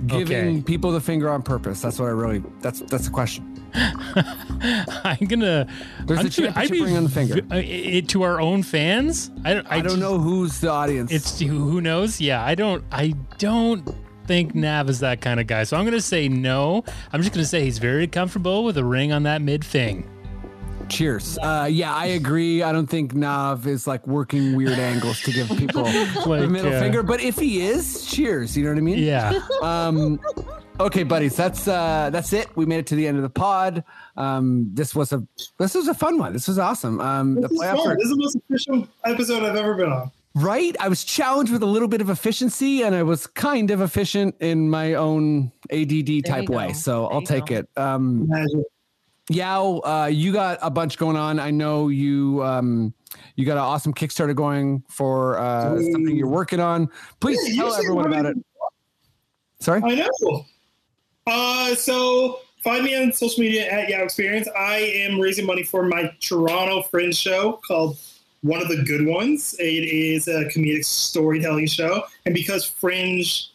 giving 0.06 0.48
Okay. 0.56 0.62
people 0.62 0.90
the 0.92 1.00
finger 1.00 1.28
on 1.28 1.42
purpose? 1.42 1.80
That's 1.82 1.98
what 1.98 2.06
I 2.06 2.10
really. 2.12 2.42
That's 2.60 2.80
that's 2.80 3.04
the 3.06 3.10
question. 3.12 3.48
I'm 3.74 5.26
gonna. 5.26 5.66
There's 6.04 6.20
I'm 6.20 6.26
a 6.26 6.30
championship 6.30 6.56
I'd 6.56 6.70
be 6.70 6.96
on 6.96 7.04
the 7.04 7.08
finger. 7.10 7.40
uh, 7.50 7.56
it, 7.64 8.08
to 8.10 8.22
our 8.22 8.40
own 8.40 8.62
fans. 8.62 9.30
I 9.44 9.54
don't. 9.54 9.66
I, 9.70 9.76
don't 9.76 9.84
just- 9.84 9.98
know 9.98 10.18
who's 10.18 10.60
the 10.60 10.70
audience. 10.70 11.10
It's 11.10 11.40
who 11.40 11.80
knows. 11.80 12.20
Yeah, 12.20 12.44
I 12.44 12.54
don't. 12.54 12.84
I 12.92 13.14
don't 13.38 13.88
think 14.26 14.54
Nav 14.54 14.88
is 14.88 15.00
that 15.00 15.20
kind 15.20 15.40
of 15.40 15.46
guy. 15.46 15.64
So 15.64 15.76
I'm 15.76 15.84
gonna 15.84 16.00
say 16.00 16.28
no. 16.28 16.84
I'm 17.12 17.20
just 17.22 17.32
gonna 17.34 17.44
say 17.46 17.64
he's 17.64 17.78
very 17.78 18.06
comfortable 18.06 18.64
with 18.64 18.76
a 18.78 18.84
ring 18.84 19.12
on 19.12 19.22
that 19.24 19.42
mid 19.42 19.64
thing. 19.64 20.08
cheers. 20.88 21.38
Uh, 21.38 21.66
yeah, 21.70 21.94
I 21.94 22.06
agree. 22.06 22.62
I 22.62 22.70
don't 22.72 22.86
think 22.88 23.14
Nav 23.14 23.66
is 23.66 23.86
like 23.86 24.06
working 24.06 24.54
weird 24.56 24.78
angles 24.90 25.20
to 25.22 25.32
give 25.32 25.48
people 25.56 25.84
the 25.84 26.22
Like, 26.26 26.48
middle 26.50 26.74
uh, 26.74 26.80
finger. 26.80 27.02
But 27.02 27.20
if 27.22 27.36
he 27.38 27.62
is, 27.62 28.04
cheers. 28.06 28.56
You 28.56 28.64
know 28.64 28.70
what 28.70 28.78
I 28.78 28.82
mean? 28.82 28.98
Yeah. 28.98 29.40
um 29.62 30.20
okay 30.80 31.02
buddies 31.02 31.36
that's 31.36 31.68
uh 31.68 32.08
that's 32.10 32.32
it 32.32 32.48
we 32.56 32.64
made 32.64 32.78
it 32.78 32.86
to 32.86 32.94
the 32.96 33.06
end 33.06 33.16
of 33.18 33.22
the 33.22 33.28
pod 33.28 33.84
um 34.16 34.66
this 34.72 34.94
was 34.94 35.12
a 35.12 35.22
this 35.58 35.74
was 35.74 35.86
a 35.86 35.92
fun 35.94 36.16
one 36.18 36.32
this 36.32 36.48
was 36.48 36.58
awesome 36.58 36.98
um 37.00 37.34
the 37.34 37.42
This 37.46 37.52
is, 37.52 37.58
fun. 37.60 37.96
this 37.98 38.04
is 38.04 38.10
the 38.10 38.16
most 38.16 38.36
efficient 38.48 38.90
episode 39.04 39.42
I've 39.44 39.54
ever 39.54 39.74
been 39.74 39.92
on. 39.92 40.10
Right 40.34 40.74
i 40.80 40.88
was 40.88 41.04
challenged 41.04 41.52
with 41.52 41.62
a 41.62 41.66
little 41.66 41.88
bit 41.88 42.00
of 42.00 42.08
efficiency 42.08 42.82
and 42.82 42.94
i 42.94 43.02
was 43.02 43.26
kind 43.26 43.70
of 43.70 43.80
efficient 43.80 44.34
in 44.40 44.70
my 44.70 44.94
own 44.94 45.52
add 45.70 45.92
type 46.24 46.48
way 46.48 46.72
so 46.72 47.02
There 47.02 47.12
i'll 47.14 47.22
take 47.22 47.46
go. 47.46 47.56
it 47.56 47.68
um 47.76 48.22
Imagine. 48.30 48.64
Yao, 49.30 49.78
uh, 49.84 50.06
you 50.12 50.32
got 50.32 50.58
a 50.62 50.68
bunch 50.68 50.98
going 50.98 51.16
on. 51.16 51.38
I 51.38 51.52
know 51.52 51.88
you 51.88 52.42
um, 52.42 52.92
you 53.36 53.46
got 53.46 53.52
an 53.52 53.58
awesome 53.62 53.94
Kickstarter 53.94 54.34
going 54.34 54.82
for 54.88 55.38
uh, 55.38 55.76
something 55.80 56.16
you're 56.16 56.26
working 56.26 56.58
on. 56.58 56.88
Please 57.20 57.38
Yeah, 57.56 57.62
tell 57.62 57.74
everyone 57.76 58.06
about 58.06 58.26
it. 58.26 58.36
Sorry. 59.60 59.80
I 59.82 59.94
know. 59.94 60.44
Uh, 61.28 61.74
so 61.76 62.40
find 62.64 62.82
me 62.84 63.00
on 63.00 63.12
social 63.12 63.42
media 63.44 63.70
at 63.70 63.88
Yao 63.88 64.02
Experience. 64.02 64.48
I 64.58 64.78
am 64.78 65.20
raising 65.20 65.46
money 65.46 65.62
for 65.62 65.84
my 65.84 66.12
Toronto 66.20 66.82
Fringe 66.82 67.14
show 67.14 67.60
called 67.66 67.98
One 68.42 68.60
of 68.60 68.68
the 68.68 68.82
Good 68.82 69.06
Ones. 69.06 69.54
It 69.58 69.84
is 69.84 70.28
a 70.28 70.44
comedic 70.46 70.84
storytelling 70.84 71.66
show, 71.66 72.04
and 72.26 72.34
because 72.34 72.64
Fringe 72.64 73.48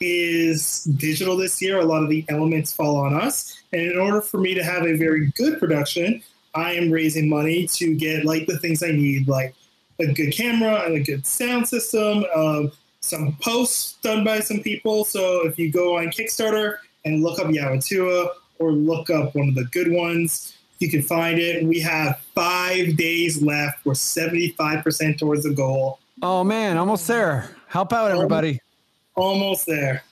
is 0.00 0.84
digital 0.84 1.36
this 1.36 1.60
year, 1.60 1.78
a 1.78 1.84
lot 1.84 2.02
of 2.02 2.08
the 2.08 2.24
elements 2.28 2.72
fall 2.72 2.96
on 2.96 3.14
us. 3.14 3.60
And 3.72 3.82
in 3.82 3.98
order 3.98 4.20
for 4.20 4.38
me 4.38 4.54
to 4.54 4.62
have 4.62 4.84
a 4.84 4.96
very 4.96 5.32
good 5.36 5.58
production, 5.58 6.22
I 6.54 6.72
am 6.74 6.90
raising 6.90 7.28
money 7.28 7.66
to 7.66 7.94
get 7.94 8.24
like 8.24 8.46
the 8.46 8.58
things 8.58 8.82
I 8.82 8.92
need, 8.92 9.28
like 9.28 9.54
a 10.00 10.06
good 10.12 10.32
camera 10.32 10.84
and 10.86 10.94
a 10.94 11.00
good 11.00 11.26
sound 11.26 11.68
system, 11.68 12.24
um, 12.34 12.72
some 13.00 13.36
posts 13.40 13.94
done 14.02 14.24
by 14.24 14.40
some 14.40 14.60
people. 14.60 15.04
So 15.04 15.46
if 15.46 15.58
you 15.58 15.70
go 15.70 15.98
on 15.98 16.06
Kickstarter 16.06 16.78
and 17.04 17.22
look 17.22 17.38
up 17.38 17.46
Yawatua 17.46 18.30
or 18.58 18.72
look 18.72 19.10
up 19.10 19.34
one 19.34 19.48
of 19.48 19.54
the 19.54 19.64
good 19.64 19.90
ones, 19.90 20.57
you 20.78 20.90
can 20.90 21.02
find 21.02 21.38
it. 21.38 21.64
We 21.64 21.80
have 21.80 22.20
five 22.34 22.96
days 22.96 23.42
left. 23.42 23.84
We're 23.84 23.94
75% 23.94 25.18
towards 25.18 25.42
the 25.42 25.50
goal. 25.54 25.98
Oh 26.22 26.44
man, 26.44 26.76
almost 26.76 27.06
there. 27.06 27.54
Help 27.68 27.92
out 27.92 28.10
everybody. 28.10 28.60
Almost 29.14 29.66
there. 29.66 30.02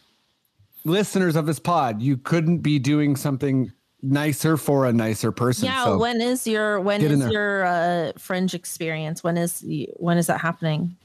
Listeners 0.84 1.36
of 1.36 1.46
this 1.46 1.58
pod, 1.58 2.00
you 2.00 2.16
couldn't 2.16 2.58
be 2.58 2.78
doing 2.78 3.16
something 3.16 3.72
nicer 4.02 4.56
for 4.56 4.86
a 4.86 4.92
nicer 4.92 5.32
person. 5.32 5.64
Yeah. 5.66 5.84
so 5.84 5.98
when 5.98 6.20
is 6.20 6.46
your 6.46 6.80
when 6.80 7.00
Get 7.00 7.10
in 7.10 7.18
is 7.18 7.24
there. 7.24 7.32
your 7.32 7.64
uh, 7.64 8.12
fringe 8.18 8.54
experience? 8.54 9.24
When 9.24 9.36
is 9.36 9.64
when 9.96 10.18
is 10.18 10.26
that 10.28 10.40
happening? 10.40 10.96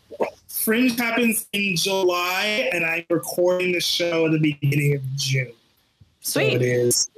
Fringe 0.47 0.95
happens 0.99 1.47
in 1.53 1.76
July, 1.76 2.70
and 2.74 2.86
I'm 2.86 3.05
recording 3.09 3.72
the 3.72 3.80
show 3.80 4.28
at 4.28 4.34
the 4.34 4.39
beginning 4.39 4.95
of 4.95 5.16
June. 5.16 5.51
So 6.20 6.39
it 6.39 6.49
Sweet. 6.49 6.62
is. 6.62 7.09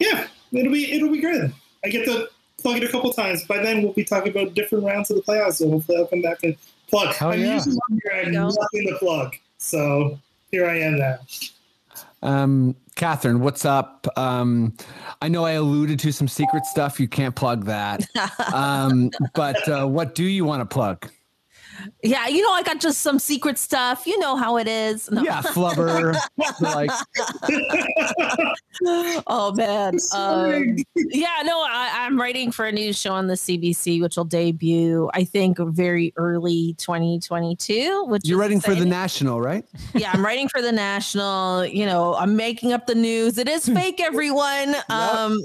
Yeah, 0.00 0.26
it'll 0.58 0.72
be 0.72 0.92
it'll 0.92 1.10
be 1.10 1.20
good. 1.20 1.52
I 1.84 1.88
get 1.88 2.04
to 2.06 2.28
plug 2.58 2.78
it 2.78 2.84
a 2.84 2.88
couple 2.88 3.12
times. 3.12 3.44
By 3.44 3.58
then, 3.58 3.82
we'll 3.82 3.92
be 3.92 4.04
talking 4.04 4.30
about 4.30 4.54
different 4.54 4.84
rounds 4.84 5.10
of 5.10 5.16
the 5.16 5.22
playoffs. 5.22 5.54
So 5.54 5.70
hopefully, 5.70 5.98
I'll 5.98 6.06
come 6.06 6.22
back 6.22 6.38
and 6.42 6.56
plug. 6.88 7.14
Hell 7.14 7.32
I'm 7.32 7.40
yeah. 7.40 7.54
usually 7.54 7.76
on 7.90 8.00
here. 8.02 8.12
I 8.12 8.16
have 8.16 8.24
There 8.24 8.32
you 8.32 8.38
nothing 8.38 8.88
to 8.88 8.96
plug. 8.98 9.34
So 9.58 10.18
here 10.50 10.66
I 10.68 10.78
am 10.80 10.98
now. 10.98 11.18
um 12.22 12.76
Catherine, 12.94 13.40
what's 13.40 13.64
up? 13.64 14.06
Um 14.16 14.72
I 15.20 15.28
know 15.28 15.44
I 15.44 15.52
alluded 15.52 15.98
to 16.00 16.12
some 16.12 16.28
secret 16.28 16.64
stuff. 16.66 16.98
You 16.98 17.08
can't 17.08 17.34
plug 17.34 17.64
that. 17.66 18.06
Um, 18.54 19.10
but 19.34 19.68
uh, 19.68 19.86
what 19.86 20.14
do 20.14 20.24
you 20.24 20.44
want 20.44 20.60
to 20.62 20.66
plug? 20.72 21.10
Yeah, 22.02 22.26
you 22.28 22.42
know, 22.42 22.52
I 22.52 22.62
got 22.62 22.80
just 22.80 23.00
some 23.00 23.18
secret 23.18 23.58
stuff. 23.58 24.06
You 24.06 24.18
know 24.18 24.36
how 24.36 24.56
it 24.58 24.68
is. 24.68 25.10
No. 25.10 25.22
Yeah, 25.22 25.42
flubber. 25.42 26.16
like 26.60 26.90
oh 29.26 29.52
man. 29.54 29.96
Um, 30.16 30.76
yeah, 30.94 31.42
no, 31.44 31.60
I, 31.60 31.90
I'm 32.04 32.18
writing 32.18 32.50
for 32.50 32.64
a 32.64 32.72
new 32.72 32.92
show 32.92 33.12
on 33.12 33.26
the 33.26 33.34
CBC, 33.34 34.00
which 34.00 34.16
will 34.16 34.24
debut, 34.24 35.10
I 35.12 35.24
think, 35.24 35.58
very 35.58 36.12
early 36.16 36.74
2022. 36.78 38.04
Which 38.06 38.22
you're 38.24 38.38
writing 38.38 38.60
for 38.60 38.74
the 38.74 38.86
national, 38.86 39.40
right? 39.40 39.64
yeah, 39.94 40.10
I'm 40.12 40.24
writing 40.24 40.48
for 40.48 40.62
the 40.62 40.72
National. 40.72 41.66
You 41.66 41.86
know, 41.86 42.14
I'm 42.14 42.36
making 42.36 42.72
up 42.72 42.86
the 42.86 42.94
news. 42.94 43.36
It 43.38 43.48
is 43.48 43.68
fake, 43.68 44.00
everyone. 44.00 44.74
Um, 44.88 45.38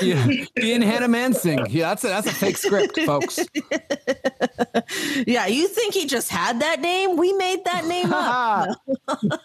Yeah. 0.00 0.26
Ian 0.60 0.82
Hanomansing. 0.82 1.66
Yeah, 1.70 1.88
that's 1.90 2.04
a 2.04 2.08
that's 2.08 2.26
a 2.26 2.32
fake 2.34 2.56
script, 2.56 2.98
folks. 3.00 3.38
yeah, 5.26 5.46
you 5.46 5.68
think 5.68 5.94
he 5.94 6.06
just 6.06 6.30
had 6.30 6.60
that 6.60 6.80
name? 6.80 7.16
We 7.16 7.32
made 7.32 7.64
that 7.64 7.86
name 7.86 8.12
up. 8.12 8.68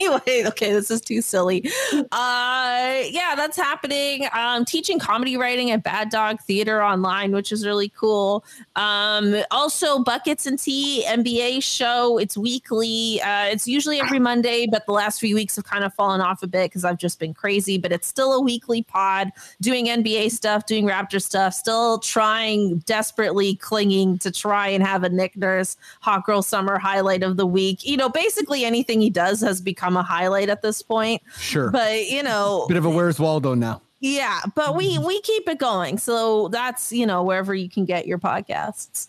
anyway, 0.00 0.44
okay, 0.46 0.72
this 0.72 0.90
is 0.90 1.00
too 1.00 1.20
silly. 1.20 1.64
Uh 2.12 3.02
yeah, 3.10 3.34
that's 3.36 3.56
happening. 3.56 4.26
Um 4.32 4.64
teaching 4.64 4.98
comedy 4.98 5.36
writing 5.36 5.70
at 5.70 5.82
Bad 5.82 6.10
Dog 6.10 6.40
Theater 6.40 6.82
online, 6.82 7.32
which 7.32 7.52
is 7.52 7.66
really 7.66 7.88
cool. 7.88 8.44
Um 8.74 9.36
also 9.50 10.00
Buckets 10.00 10.46
and 10.46 10.58
Tea 10.58 11.04
NBA 11.06 11.62
show. 11.62 12.18
It's 12.18 12.36
weekly. 12.36 13.20
Uh 13.22 13.46
it's 13.46 13.66
usually 13.66 14.00
every 14.00 14.18
Monday, 14.18 14.66
but 14.70 14.86
the 14.86 14.92
last 14.92 15.20
few 15.20 15.34
weeks 15.34 15.56
have 15.56 15.64
kind 15.64 15.84
of 15.84 15.94
fallen 15.94 16.20
off 16.20 16.42
a 16.42 16.46
bit 16.46 16.70
because 16.70 16.84
I've 16.84 16.98
just 16.98 17.18
been 17.18 17.34
crazy, 17.34 17.78
but 17.78 17.92
it's 17.92 18.06
still 18.06 18.32
a 18.32 18.40
weekly 18.40 18.82
pod 18.82 19.32
doing 19.60 19.86
NBA 19.86 20.30
stuff, 20.30 20.66
doing 20.66 20.86
Raptor 20.86 21.22
stuff, 21.22 21.54
still 21.54 21.98
trying 21.98 22.78
desperately 22.80 23.35
clinging 23.54 24.18
to 24.18 24.30
try 24.30 24.68
and 24.68 24.82
have 24.82 25.02
a 25.04 25.08
Nick 25.08 25.36
Nurse 25.36 25.76
Hot 26.00 26.24
Girl 26.24 26.40
Summer 26.42 26.78
highlight 26.78 27.22
of 27.22 27.36
the 27.36 27.46
week. 27.46 27.84
You 27.86 27.96
know, 27.96 28.08
basically 28.08 28.64
anything 28.64 29.00
he 29.00 29.10
does 29.10 29.40
has 29.42 29.60
become 29.60 29.96
a 29.96 30.02
highlight 30.02 30.48
at 30.48 30.62
this 30.62 30.80
point. 30.80 31.20
Sure. 31.38 31.70
But 31.70 32.06
you 32.06 32.22
know, 32.22 32.64
Bit 32.68 32.76
of 32.78 32.84
a 32.84 32.90
Where's 32.90 33.20
Waldo 33.20 33.54
now. 33.54 33.82
yeah, 34.00 34.40
but 34.54 34.74
we 34.74 34.98
we 34.98 35.20
keep 35.20 35.48
it 35.48 35.58
going. 35.58 35.98
So 35.98 36.48
that's 36.48 36.92
you 36.92 37.06
know 37.06 37.22
wherever 37.22 37.54
you 37.54 37.68
can 37.68 37.84
get 37.84 38.06
your 38.06 38.18
podcasts. 38.18 39.08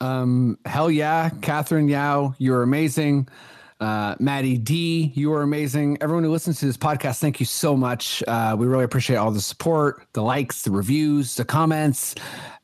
Um, 0.00 0.58
hell 0.64 0.90
yeah, 0.92 1.30
Catherine 1.42 1.88
Yao, 1.88 2.34
you're 2.38 2.62
amazing. 2.62 3.26
Uh, 3.80 4.16
Maddie 4.18 4.58
D, 4.58 5.12
you 5.14 5.32
are 5.32 5.42
amazing. 5.42 5.98
Everyone 6.00 6.24
who 6.24 6.30
listens 6.30 6.58
to 6.60 6.66
this 6.66 6.76
podcast, 6.76 7.20
thank 7.20 7.38
you 7.38 7.46
so 7.46 7.76
much. 7.76 8.22
Uh, 8.26 8.56
we 8.58 8.66
really 8.66 8.84
appreciate 8.84 9.16
all 9.16 9.30
the 9.30 9.40
support, 9.40 10.06
the 10.14 10.22
likes, 10.22 10.62
the 10.62 10.70
reviews, 10.70 11.36
the 11.36 11.44
comments, 11.44 12.16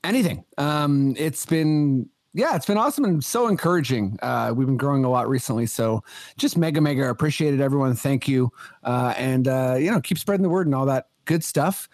anything. 0.03 0.45
Um, 0.59 1.15
it's 1.17 1.47
been 1.47 2.09
yeah, 2.37 2.57
it's 2.57 2.67
been 2.67 2.79
awesome 2.79 3.05
and 3.05 3.25
so 3.25 3.47
encouraging. 3.47 4.19
Uh, 4.21 4.53
we've 4.57 4.67
been 4.67 4.77
growing 4.77 5.05
a 5.05 5.11
lot 5.11 5.29
recently, 5.29 5.67
so 5.67 6.03
just 6.37 6.57
mega 6.57 6.81
mega 6.81 7.09
appreciated 7.09 7.61
everyone. 7.61 7.95
Thank 7.95 8.27
you, 8.27 8.51
uh, 8.83 9.15
and 9.17 9.47
uh, 9.47 9.77
you 9.79 9.91
know 9.91 10.01
keep 10.01 10.19
spreading 10.19 10.43
the 10.43 10.49
word 10.49 10.67
and 10.67 10.75
all 10.75 10.87
that 10.87 11.07
good 11.27 11.45
stuff. 11.45 11.89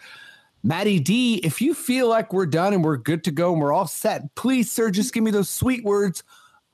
Maddie 0.63 0.99
D, 0.99 1.35
if 1.43 1.61
you 1.61 1.73
feel 1.73 2.07
like 2.07 2.33
we're 2.33 2.45
done 2.47 2.73
and 2.73 2.83
we're 2.83 2.97
good 2.97 3.23
to 3.25 3.31
go 3.31 3.51
and 3.51 3.61
we're 3.61 3.73
all 3.73 3.87
set, 3.87 4.33
please, 4.35 4.71
sir, 4.71 4.91
just 4.91 5.13
give 5.13 5.23
me 5.23 5.31
those 5.31 5.49
sweet 5.49 5.83
words. 5.83 6.23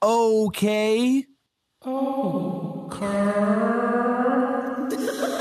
Okay. 0.02 1.26
Oh, 1.84 2.90
okay. 4.90 5.28